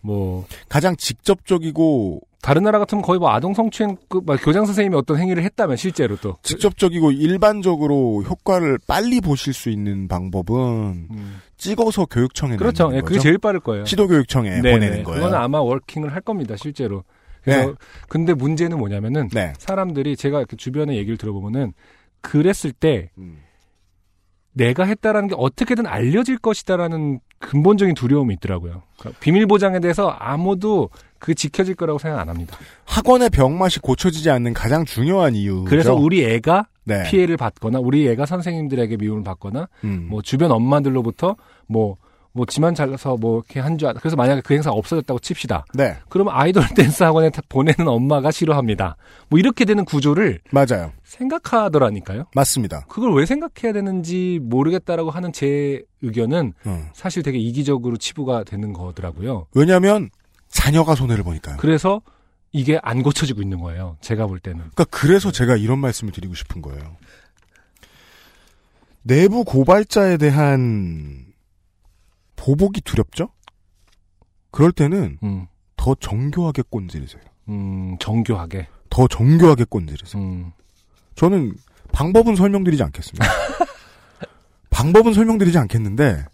[0.00, 5.18] 뭐, 가장 직접적이고 다른 나라 같으면 거의 뭐 아동 성추행, 그, 막 교장 선생님이 어떤
[5.18, 6.36] 행위를 했다면 실제로 또.
[6.42, 11.40] 직접적이고 일반적으로 효과를 빨리 보실 수 있는 방법은 음.
[11.56, 12.90] 찍어서 교육청에 그렇죠.
[12.92, 13.04] 예, 거죠.
[13.06, 13.84] 그게 제일 빠를 거예요.
[13.86, 14.70] 시도교육청에 네네.
[14.70, 15.20] 보내는 거예요.
[15.20, 17.02] 그거는 아마 워킹을 할 겁니다, 실제로.
[17.44, 17.74] 그래서 네.
[18.08, 19.52] 근데 문제는 뭐냐면은 네.
[19.58, 21.72] 사람들이 제가 이렇게 주변에 얘기를 들어보면은
[22.20, 23.38] 그랬을 때 음.
[24.52, 28.82] 내가 했다라는 게 어떻게든 알려질 것이다라는 근본적인 두려움이 있더라고요.
[28.98, 30.88] 그러니까 비밀 보장에 대해서 아무도
[31.18, 32.56] 그게 지켜질 거라고 생각 안 합니다.
[32.84, 35.64] 학원의 병맛이 고쳐지지 않는 가장 중요한 이유.
[35.64, 37.02] 그래서 우리 애가 네.
[37.04, 40.06] 피해를 받거나 우리 애가 선생님들에게 미움을 받거나 음.
[40.08, 41.96] 뭐 주변 엄마들로부터 뭐
[42.36, 45.64] 뭐 지만 잘라서 뭐 이렇게 한 줄, 알- 그래서 만약에 그 행사가 없어졌다고 칩시다.
[45.72, 48.96] 네, 그러면 아이돌 댄스 학원에 다 보내는 엄마가 싫어합니다.
[49.28, 50.92] 뭐 이렇게 되는 구조를 맞아요.
[51.04, 52.24] 생각하더라니까요.
[52.34, 52.86] 맞습니다.
[52.88, 56.90] 그걸 왜 생각해야 되는지 모르겠다라고 하는 제 의견은 어.
[56.92, 59.46] 사실 되게 이기적으로 치부가 되는 거더라고요.
[59.54, 60.10] 왜냐하면
[60.48, 61.56] 자녀가 손해를 보니까요.
[61.58, 62.02] 그래서
[62.50, 63.96] 이게 안 고쳐지고 있는 거예요.
[64.00, 64.58] 제가 볼 때는.
[64.58, 66.96] 그러니까 그래서 제가 이런 말씀을 드리고 싶은 거예요.
[69.02, 71.26] 내부 고발자에 대한
[72.36, 73.30] 보복이 두렵죠?
[74.50, 75.46] 그럴 때는 음,
[75.76, 77.22] 더 정교하게 꼰지르세요.
[77.48, 78.68] 음, 정교하게.
[78.90, 80.22] 더 정교하게 꼰지르세요.
[80.22, 80.52] 음,
[81.16, 81.54] 저는
[81.92, 83.26] 방법은 설명드리지 않겠습니다.
[84.70, 86.24] 방법은 설명드리지 않겠는데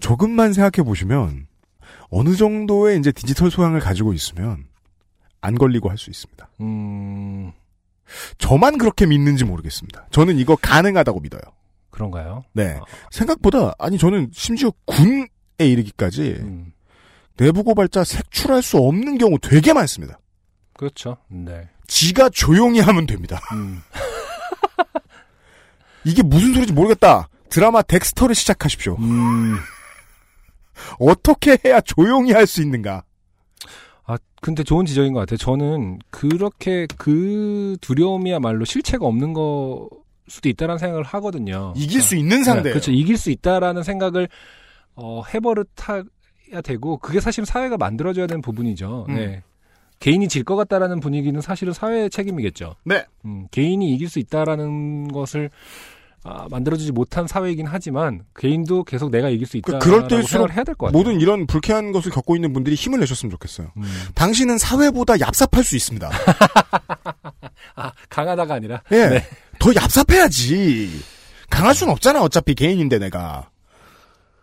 [0.00, 1.46] 조금만 생각해 보시면
[2.10, 4.66] 어느 정도의 이제 디지털 소양을 가지고 있으면
[5.40, 6.48] 안 걸리고 할 수 있습니다.
[6.60, 7.52] 음,
[8.38, 10.06] 저만 그렇게 믿는지 모르겠습니다.
[10.10, 11.40] 저는 이거 가능하다고 믿어요.
[11.90, 12.44] 그런가요?
[12.52, 12.78] 네.
[12.80, 15.26] 아, 생각보다 아니 저는 심지어 군에
[15.64, 16.72] 이르기까지 음,
[17.36, 20.18] 내부 고발자 색출할 수 없는 경우 되게 많습니다.
[20.74, 21.16] 그렇죠.
[21.28, 21.68] 네.
[21.86, 23.40] 지가 조용히 하면 됩니다.
[23.52, 23.80] 음,
[26.04, 27.28] 이게 무슨 소리인지 모르겠다.
[27.48, 28.96] 드라마 덱스터를 시작하십시오.
[28.98, 29.56] 음.
[30.98, 33.02] 어떻게 해야 조용히 할 수 있는가?
[34.04, 35.36] 아, 근데 좋은 지적인 것 같아요.
[35.38, 39.88] 저는 그렇게 그 두려움이야말로 실체가 없는 거
[40.28, 41.72] 수도 있다라는 생각을 하거든요.
[41.76, 42.74] 이길 수 있는 상대예요.
[42.74, 42.92] 그렇죠.
[42.92, 44.28] 이길 수 있다라는 생각을
[44.96, 49.06] 어, 해버릇해야 되고 그게 사실 사회가 만들어줘야 되는 부분이죠.
[49.08, 49.14] 음.
[49.14, 49.42] 네.
[49.98, 52.74] 개인이 질 것 같다라는 분위기는 사실은 사회의 책임이겠죠.
[52.84, 53.06] 네.
[53.24, 55.50] 음, 개인이 이길 수 있다라는 것을
[56.28, 60.54] 아, 만들어주지 못한 사회이긴 하지만 개인도 계속 내가 이길 수 그- 있다라고 그럴 때일수록 생각을
[60.54, 60.98] 해야 될 것 같아요.
[60.98, 63.68] 모든 이런 불쾌한 것을 겪고 있는 분들이 힘을 내셨으면 좋겠어요.
[63.76, 63.82] 음.
[64.16, 66.10] 당신은 사회보다 얍삽할 수 있습니다.
[67.76, 69.06] 아, 강하다가 아니라 예.
[69.08, 69.24] 네.
[69.58, 70.88] 더 얍삽해야지.
[71.48, 73.48] 강할 수는 없잖아, 어차피 개인인데 내가.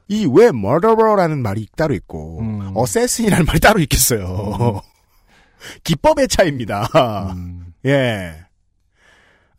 [0.10, 2.74] 이 왜 murderer라는 말이 따로 있고, 음.
[2.78, 4.82] assassin이라는 말이 따로 있겠어요.
[5.84, 6.88] 기법의 차이입니다.
[7.36, 7.74] 음.
[7.86, 8.36] 예.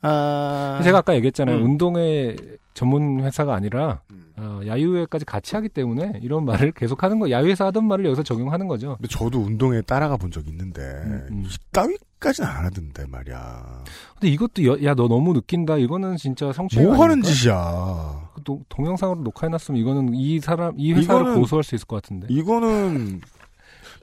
[0.02, 0.80] 아.
[0.84, 1.56] 제가 아까 얘기했잖아요.
[1.56, 1.64] 음.
[1.64, 2.36] 운동회
[2.74, 4.24] 전문 회사가 아니라 음.
[4.36, 7.30] 어, 야유회까지 같이 하기 때문에 이런 말을 계속 하는 거.
[7.30, 8.96] 야유회에서 하던 말을 여기서 적용하는 거죠.
[8.96, 11.46] 근데 저도 운동에 따라가 본적 있는데, 음.
[11.72, 13.84] 따위까지는 안 하던데 말이야.
[14.14, 15.76] 근데 이것도 야 너 너무 느낀다.
[15.78, 17.32] 이거는 진짜 성추행 뭐 하는 아닙니까?
[17.32, 18.30] 짓이야.
[18.44, 22.26] 그 동, 동영상으로 녹화해놨으면 이거는 이 사람 이 회사를 이거는- 고소할 수 있을 것 같은데.
[22.30, 23.20] 이거는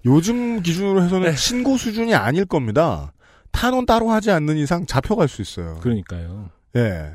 [0.06, 1.36] 요즘 기준으로 해서는 네.
[1.36, 3.14] 신고 수준이 아닐 겁니다.
[3.52, 5.78] 탄원 따로 하지 않는 이상 잡혀갈 수 있어요.
[5.82, 6.50] 그러니까요.
[6.76, 7.12] 예.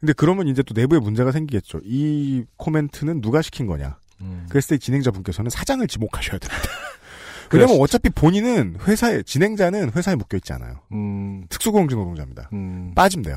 [0.00, 1.80] 근데 그러면 이제 또 내부에 문제가 생기겠죠.
[1.84, 3.96] 이 코멘트는 누가 시킨 거냐.
[4.20, 4.46] 음.
[4.48, 6.62] 그랬을 때 진행자분께서는 사장을 지목하셔야 됩니다.
[7.52, 10.80] 왜냐면 어차피 본인은 회사에, 진행자는 회사에 묶여 있지 않아요.
[10.92, 12.48] 음, 특수고용주 노동자입니다.
[12.52, 12.92] 음.
[12.96, 13.36] 빠지면 돼요.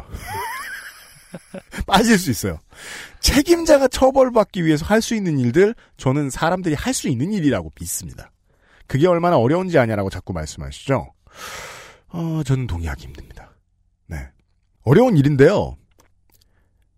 [1.87, 2.59] 빠질 수 있어요.
[3.19, 8.31] 책임자가 처벌받기 위해서 할 수 있는 일들, 저는 사람들이 할 수 있는 일이라고 믿습니다.
[8.87, 11.13] 그게 얼마나 어려운지 아냐라고 자꾸 말씀하시죠?
[12.09, 13.51] 어, 저는 동의하기 힘듭니다.
[14.07, 14.17] 네.
[14.83, 15.75] 어려운 일인데요.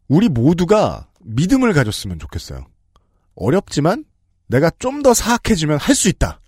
[0.07, 2.65] 우리 모두가 믿음을 가졌으면 좋겠어요.
[3.35, 4.05] 어렵지만
[4.47, 6.39] 내가 좀 더 사악해지면 할 수 있다.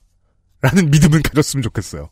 [0.61, 2.09] 라는 믿음을 가졌으면 좋겠어요.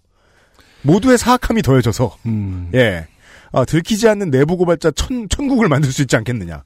[0.82, 2.72] 모두의 사악함이 더해져서 음.
[2.74, 3.08] 예.
[3.52, 6.64] 아, 들키지 않는 내부 고발자 천, 천국을 만들 수 있지 않겠느냐.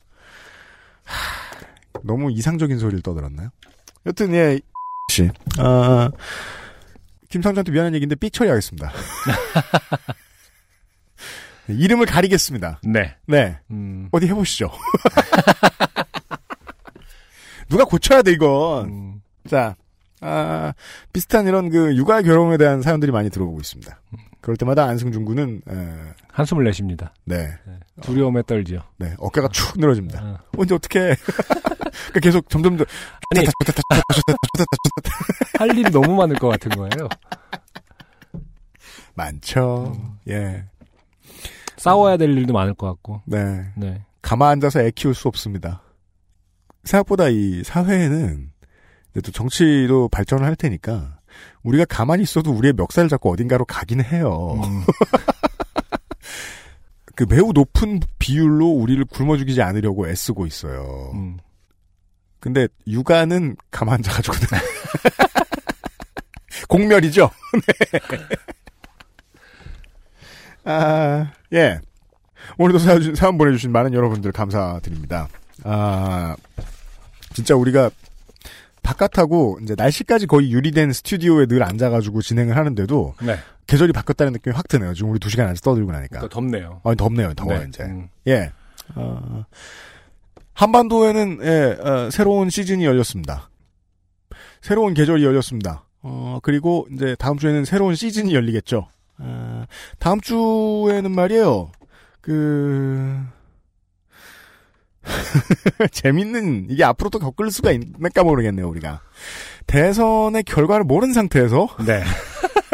[1.03, 3.49] 하, 너무 이상적인 소리를 떠들었나요?
[4.05, 4.59] 여튼, 예,
[5.09, 5.29] 씨.
[5.59, 6.09] 아,
[7.29, 8.91] 김상주한테 미안한 얘기인데 삑 처리하겠습니다.
[11.67, 12.81] 네, 이름을 가리겠습니다.
[12.83, 13.15] 네.
[13.25, 13.57] 네.
[13.71, 14.09] 음.
[14.11, 14.69] 어디 해보시죠.
[17.69, 18.85] 누가 고쳐야 돼, 이건.
[18.87, 19.21] 음.
[19.49, 19.75] 자,
[20.23, 20.73] 아,
[21.11, 23.99] 비슷한 이런 그 육아 결혼에 대한 사연들이 많이 들어오고 있습니다.
[24.41, 25.73] 그럴 때마다 안승준 군은, 에,
[26.31, 27.13] 한숨을 내쉽니다.
[27.25, 27.49] 네,
[28.01, 28.81] 두려움에 떨지요.
[28.97, 30.23] 네, 어깨가 축 늘어집니다.
[30.23, 30.37] 어.
[30.57, 31.15] 언제 어떻게
[32.21, 32.85] 계속 점점 더
[33.35, 33.45] 아니,
[35.59, 37.07] 할 일이 너무 많을 것 같은 거예요.
[39.15, 39.93] 많죠.
[40.29, 40.65] 예,
[41.77, 43.21] 싸워야 될 일도 많을 것 같고.
[43.25, 44.03] 네, 네.
[44.21, 45.81] 가만 앉아서 애 키울 수 없습니다.
[46.83, 48.51] 생각보다 이 사회에는
[49.13, 51.19] 이제 또 정치도 발전을 할 테니까
[51.63, 54.59] 우리가 가만히 있어도 우리의 멱살을 잡고 어딘가로 가긴 해요.
[54.63, 54.83] 음.
[57.15, 61.11] 그 매우 높은 비율로 우리를 굶어 죽이지 않으려고 애쓰고 있어요.
[61.13, 61.37] 음.
[62.39, 64.47] 근데 육아는 가만 앉아가지고는
[66.67, 67.29] 공멸이죠.
[67.53, 67.61] 네.
[70.65, 71.79] 아, 예.
[72.57, 75.27] 오늘도 사연, 사연 보내주신 많은 여러분들 감사드립니다.
[75.63, 76.35] 아,
[77.33, 77.91] 진짜 우리가
[78.83, 83.37] 바깥하고 이제 날씨까지 거의 유리된 스튜디오에 늘 앉아가지고 진행을 하는데도 네.
[83.65, 84.93] 계절이 바뀌었다는 느낌이 확 드네요.
[84.93, 86.19] 지금 우리 두 시간 안에서 떠들고 나니까.
[86.19, 86.81] 또 덥네요.
[86.83, 87.33] 아, 덥네요.
[87.33, 87.65] 더워요, 네.
[87.69, 87.83] 이제.
[87.83, 88.09] 음.
[88.27, 88.51] 예.
[88.95, 89.45] 어,
[90.53, 93.49] 한반도에는 예, 어, 새로운 시즌이 열렸습니다.
[94.61, 95.85] 새로운 계절이 열렸습니다.
[96.01, 98.87] 어, 그리고 이제 다음 주에는 새로운 시즌이 열리겠죠.
[99.19, 99.65] 어,
[99.99, 101.71] 다음 주에는 말이에요.
[102.21, 103.19] 그
[105.91, 109.01] 재밌는 이게 앞으로 또 겪을 수가 있을까 모르겠네요, 우리가.
[109.67, 112.03] 대선의 결과를 모르는 상태에서 네.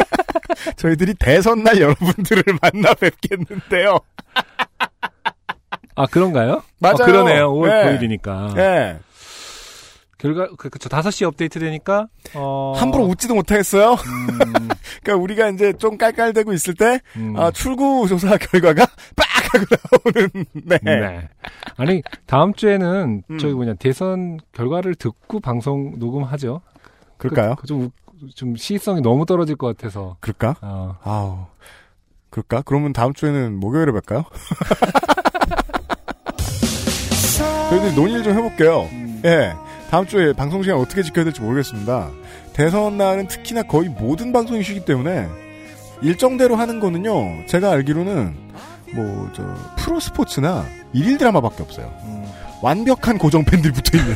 [0.76, 3.98] 저희들이 대선 날 여러분들을 만나 뵙겠는데요.
[5.96, 6.62] 아, 그런가요?
[6.78, 6.94] 맞아요.
[6.94, 7.52] 어, 그러네요.
[7.52, 7.98] 5월 네.
[7.98, 8.58] 9일이니까.
[8.58, 8.98] 예.
[10.20, 10.88] 결과, 그, 그쵸.
[10.88, 12.74] 5시 업데이트 되니까, 어.
[12.76, 13.92] 함부로 웃지도 못하겠어요.
[13.92, 13.96] 음,
[15.02, 17.34] 그러니까 우리가 이제 좀 깔깔대고 있을 때 음.
[17.38, 18.86] 아, 출구 조사 결과가
[19.16, 19.64] 빡 하고
[20.14, 20.78] 나오는 네.
[20.82, 21.28] 네.
[21.76, 23.38] 아니, 다음 주에는, 음.
[23.38, 26.60] 저기 뭐냐, 대선 결과를 듣고 방송 녹음하죠.
[27.16, 27.54] 그럴까요?
[27.56, 27.82] 그, 좀,
[28.22, 30.16] 우- 좀 시의성이 너무 떨어질 것 같아서.
[30.20, 30.56] 그럴까?
[30.60, 30.96] 어.
[31.02, 31.46] 아우.
[32.28, 32.62] 그럴까?
[32.66, 34.24] 그러면 다음 주에는 목요일에 뵐까요?
[37.70, 38.82] 저희들 논의를 좀 해볼게요.
[38.92, 39.22] 음.
[39.24, 39.52] 예.
[39.90, 42.10] 다음 주에 방송 시간 어떻게 지켜야 될지 모르겠습니다.
[42.52, 45.26] 대선 날은 특히나 거의 모든 방송이 쉬기 때문에
[46.02, 47.46] 일정대로 하는 거는요.
[47.46, 48.34] 제가 알기로는
[48.94, 49.42] 뭐 저
[49.78, 51.92] 프로 스포츠나 일일 드라마밖에 없어요.
[52.04, 52.24] 음.
[52.62, 54.14] 완벽한 고정 팬들이 붙어 있는.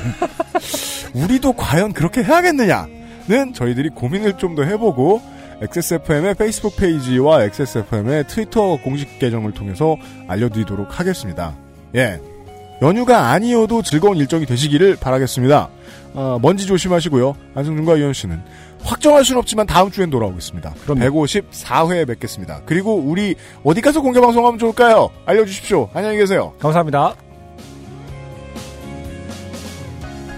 [1.15, 5.21] 우리도 과연 그렇게 해야겠느냐는 저희들이 고민을 좀 더 해보고
[5.63, 9.97] XSFM의 페이스북 페이지와 XSFM의 트위터 공식 계정을 통해서
[10.29, 11.57] 알려드리도록 하겠습니다.
[11.97, 12.21] 예.
[12.83, 15.69] 연휴가 아니어도 즐거운 일정이 되시기를 바라겠습니다.
[16.15, 17.35] 어, 먼지 조심하시고요.
[17.55, 18.43] 안승준과 이현 씨는
[18.83, 20.75] 확정할 수는 없지만 다음 주엔 돌아오겠습니다.
[20.85, 21.01] 그럼요.
[21.01, 22.61] 154회에 뵙겠습니다.
[22.67, 23.35] 그리고 우리
[23.65, 25.11] 어디 가서 공개 방송하면 좋을까요?
[25.25, 25.89] 알려주십시오.
[25.95, 26.53] 안녕히 계세요.
[26.61, 27.15] 감사합니다.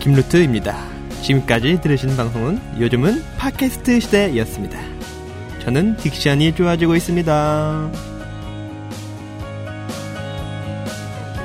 [0.00, 0.76] 김루트입니다.
[1.22, 4.78] 지금까지 들으신 방송은 요즘은 팟캐스트 시대였습니다.
[5.64, 8.15] 저는 딕션이 좋아지고 있습니다.